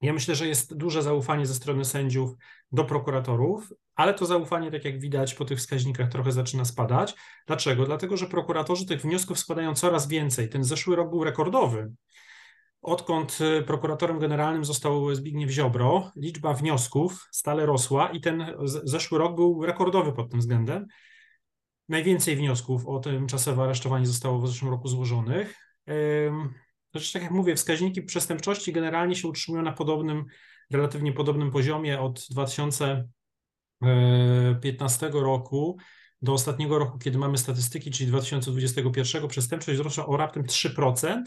ja 0.00 0.12
myślę, 0.12 0.34
że 0.34 0.46
jest 0.46 0.76
duże 0.76 1.02
zaufanie 1.02 1.46
ze 1.46 1.54
strony 1.54 1.84
sędziów 1.84 2.34
do 2.72 2.84
prokuratorów, 2.84 3.72
ale 3.94 4.14
to 4.14 4.26
zaufanie, 4.26 4.70
tak 4.70 4.84
jak 4.84 5.00
widać 5.00 5.34
po 5.34 5.44
tych 5.44 5.58
wskaźnikach, 5.58 6.08
trochę 6.08 6.32
zaczyna 6.32 6.64
spadać. 6.64 7.14
Dlaczego? 7.46 7.86
Dlatego, 7.86 8.16
że 8.16 8.26
prokuratorzy 8.26 8.86
tych 8.86 9.00
wniosków 9.00 9.38
składają 9.38 9.74
coraz 9.74 10.08
więcej. 10.08 10.48
Ten 10.48 10.64
zeszły 10.64 10.96
rok 10.96 11.10
był 11.10 11.24
rekordowy. 11.24 11.92
Odkąd 12.82 13.38
y, 13.40 13.62
prokuratorem 13.62 14.18
generalnym 14.18 14.64
został 14.64 15.14
Zbigniew 15.14 15.50
Ziobro, 15.50 16.12
liczba 16.16 16.54
wniosków 16.54 17.28
stale 17.32 17.66
rosła 17.66 18.10
i 18.10 18.20
ten 18.20 18.54
zeszły 18.64 19.18
rok 19.18 19.34
był 19.34 19.66
rekordowy 19.66 20.12
pod 20.12 20.30
tym 20.30 20.40
względem. 20.40 20.86
Najwięcej 21.88 22.36
wniosków 22.36 22.86
o 22.86 22.98
tymczasowe 22.98 23.62
aresztowanie 23.62 24.06
zostało 24.06 24.38
w 24.38 24.48
zeszłym 24.48 24.70
roku 24.70 24.88
złożonych. 24.88 25.54
Zresztą, 26.94 27.12
tak 27.12 27.22
jak 27.22 27.32
mówię, 27.32 27.56
wskaźniki 27.56 28.02
przestępczości 28.02 28.72
generalnie 28.72 29.16
się 29.16 29.28
utrzymują 29.28 29.64
na 29.64 29.72
podobnym, 29.72 30.24
relatywnie 30.70 31.12
podobnym 31.12 31.50
poziomie 31.50 32.00
od 32.00 32.26
2015 32.30 35.10
roku 35.12 35.78
do 36.22 36.32
ostatniego 36.32 36.78
roku, 36.78 36.98
kiedy 36.98 37.18
mamy 37.18 37.38
statystyki, 37.38 37.90
czyli 37.90 38.08
2021, 38.08 39.28
przestępczość 39.28 39.78
wzrosła 39.78 40.06
o 40.06 40.16
raptem 40.16 40.44
3%, 40.44 41.22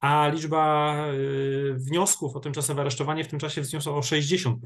a 0.00 0.28
liczba 0.28 0.96
y, 1.12 1.74
wniosków 1.74 2.36
o 2.36 2.40
tymczasowe 2.40 2.80
aresztowanie 2.80 3.24
w 3.24 3.28
tym 3.28 3.38
czasie 3.38 3.60
wzniosła 3.60 3.94
o 3.94 4.00
60%. 4.00 4.56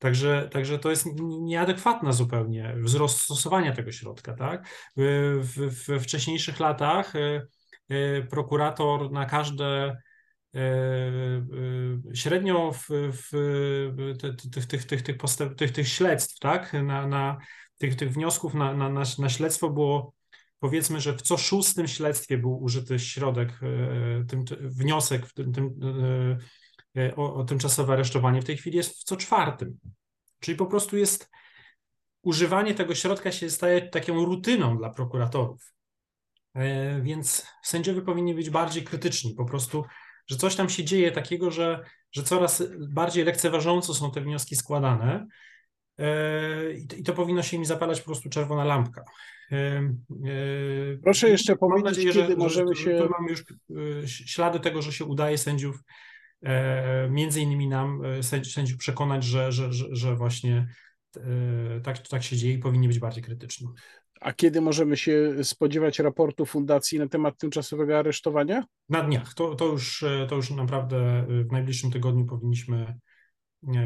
Także, 0.00 0.48
także 0.52 0.78
to 0.78 0.90
jest 0.90 1.06
nieadekwatna 1.20 2.12
zupełnie 2.12 2.74
wzrost 2.76 3.20
stosowania 3.20 3.72
tego 3.72 3.92
środka. 3.92 4.34
Tak? 4.34 4.68
W, 4.96 5.70
w 5.86 6.02
wcześniejszych 6.02 6.60
latach 6.60 7.16
e, 7.16 7.46
e, 7.88 8.22
prokurator 8.22 9.12
na 9.12 9.26
każde 9.26 9.96
średnio 12.14 12.72
w, 12.72 12.86
w 12.90 13.30
tych, 14.52 14.66
tych, 14.66 14.84
tych, 14.84 15.02
tych, 15.02 15.16
postęp, 15.16 15.58
tych, 15.58 15.72
tych 15.72 15.88
śledztw, 15.88 16.38
tak? 16.38 16.72
na, 16.72 17.06
na 17.06 17.38
tych, 17.78 17.96
tych 17.96 18.12
wniosków 18.12 18.54
na, 18.54 18.74
na, 18.74 18.88
na, 18.88 19.02
na 19.18 19.28
śledztwo 19.28 19.70
było 19.70 20.12
powiedzmy, 20.58 21.00
że 21.00 21.12
w 21.12 21.22
co 21.22 21.36
szóstym 21.36 21.88
śledztwie 21.88 22.38
był 22.38 22.62
użyty 22.62 22.98
środek, 22.98 23.60
tym, 24.28 24.44
wniosek 24.60 25.26
w 25.26 25.34
tym, 25.34 25.52
tym 25.52 25.80
o, 27.16 27.34
o 27.34 27.44
tymczasowe 27.44 27.92
aresztowanie 27.92 28.42
w 28.42 28.44
tej 28.44 28.56
chwili 28.56 28.76
jest 28.76 29.00
w 29.00 29.04
co 29.04 29.16
czwartym. 29.16 29.78
Czyli 30.40 30.56
po 30.56 30.66
prostu 30.66 30.96
jest 30.96 31.30
używanie 32.22 32.74
tego 32.74 32.94
środka 32.94 33.32
się 33.32 33.50
staje 33.50 33.88
taką 33.88 34.24
rutyną 34.24 34.78
dla 34.78 34.90
prokuratorów. 34.90 35.74
E, 36.54 37.00
więc 37.02 37.46
sędziowie 37.62 38.02
powinni 38.02 38.34
być 38.34 38.50
bardziej 38.50 38.84
krytyczni, 38.84 39.34
po 39.34 39.44
prostu, 39.44 39.84
że 40.26 40.36
coś 40.36 40.56
tam 40.56 40.68
się 40.68 40.84
dzieje 40.84 41.12
takiego, 41.12 41.50
że, 41.50 41.84
że 42.12 42.22
coraz 42.22 42.62
bardziej 42.88 43.24
lekceważąco 43.24 43.94
są 43.94 44.10
te 44.10 44.20
wnioski 44.20 44.56
składane. 44.56 45.26
i 46.98 47.02
to 47.02 47.12
powinno 47.12 47.42
się 47.42 47.58
mi 47.58 47.66
zapalać 47.66 48.00
po 48.00 48.06
prostu 48.06 48.28
czerwona 48.28 48.64
lampka. 48.64 49.04
Proszę 51.02 51.30
jeszcze 51.30 51.56
powiedzieć, 51.56 51.84
nadzieję, 51.84 52.12
kiedy 52.12 52.32
że, 52.32 52.36
możemy 52.36 52.74
że, 52.74 52.82
się... 52.82 53.08
Mamy 53.10 53.30
już 53.30 53.44
ślady 54.06 54.60
tego, 54.60 54.82
że 54.82 54.92
się 54.92 55.04
udaje 55.04 55.38
sędziów, 55.38 55.82
między 57.10 57.40
innymi 57.40 57.68
nam, 57.68 58.02
sędziów 58.42 58.78
przekonać, 58.78 59.24
że, 59.24 59.52
że, 59.52 59.72
że, 59.72 60.16
właśnie 60.16 60.66
tak, 61.82 61.98
tak 61.98 62.22
się 62.22 62.36
dzieje 62.36 62.54
i 62.54 62.58
powinni 62.58 62.88
być 62.88 62.98
bardziej 62.98 63.22
krytyczni. 63.22 63.68
A 64.20 64.32
kiedy 64.32 64.60
możemy 64.60 64.96
się 64.96 65.44
spodziewać 65.44 65.98
raportu 65.98 66.46
fundacji 66.46 66.98
na 66.98 67.08
temat 67.08 67.38
tymczasowego 67.38 67.98
aresztowania? 67.98 68.64
Na 68.88 69.02
dniach. 69.02 69.34
To, 69.34 69.54
to, 69.54 69.66
już, 69.66 70.04
to 70.28 70.36
już 70.36 70.50
naprawdę 70.50 71.26
w 71.28 71.52
najbliższym 71.52 71.90
tygodniu 71.90 72.26
powinniśmy, 72.26 72.98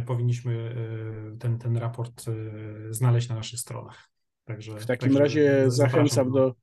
powinniśmy 0.07 0.74
ten, 1.40 1.59
ten 1.59 1.76
raport 1.76 2.24
znaleźć 2.90 3.28
na 3.28 3.34
naszych 3.34 3.61
stronach. 3.61 4.11
Także, 4.44 4.78
w 4.78 4.86
takim 4.86 5.09
także 5.09 5.18
razie 5.18 5.64
zachęcam 5.70 6.32
do, 6.32 6.55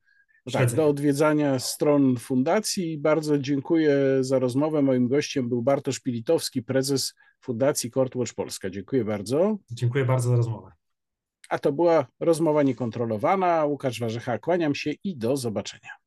tak, 0.50 0.72
do 0.72 0.86
odwiedzania 0.86 1.58
stron 1.58 2.16
fundacji. 2.16 2.98
Bardzo 2.98 3.38
dziękuję 3.38 3.96
za 4.20 4.38
rozmowę. 4.38 4.82
Moim 4.82 5.08
gościem 5.08 5.48
był 5.48 5.62
Bartosz 5.62 6.00
Pilitowski, 6.00 6.62
prezes 6.62 7.14
Fundacji 7.40 7.90
Courtwatch 7.90 8.34
Polska. 8.34 8.70
Dziękuję 8.70 9.04
bardzo. 9.04 9.58
Dziękuję 9.70 10.04
bardzo 10.04 10.28
za 10.28 10.36
rozmowę. 10.36 10.72
A 11.48 11.58
to 11.58 11.72
była 11.72 12.06
rozmowa 12.20 12.62
niekontrolowana. 12.62 13.64
Łukasz 13.64 14.00
Warzecha, 14.00 14.38
kłaniam 14.38 14.74
się 14.74 14.90
i 15.04 15.16
do 15.16 15.36
zobaczenia. 15.36 16.01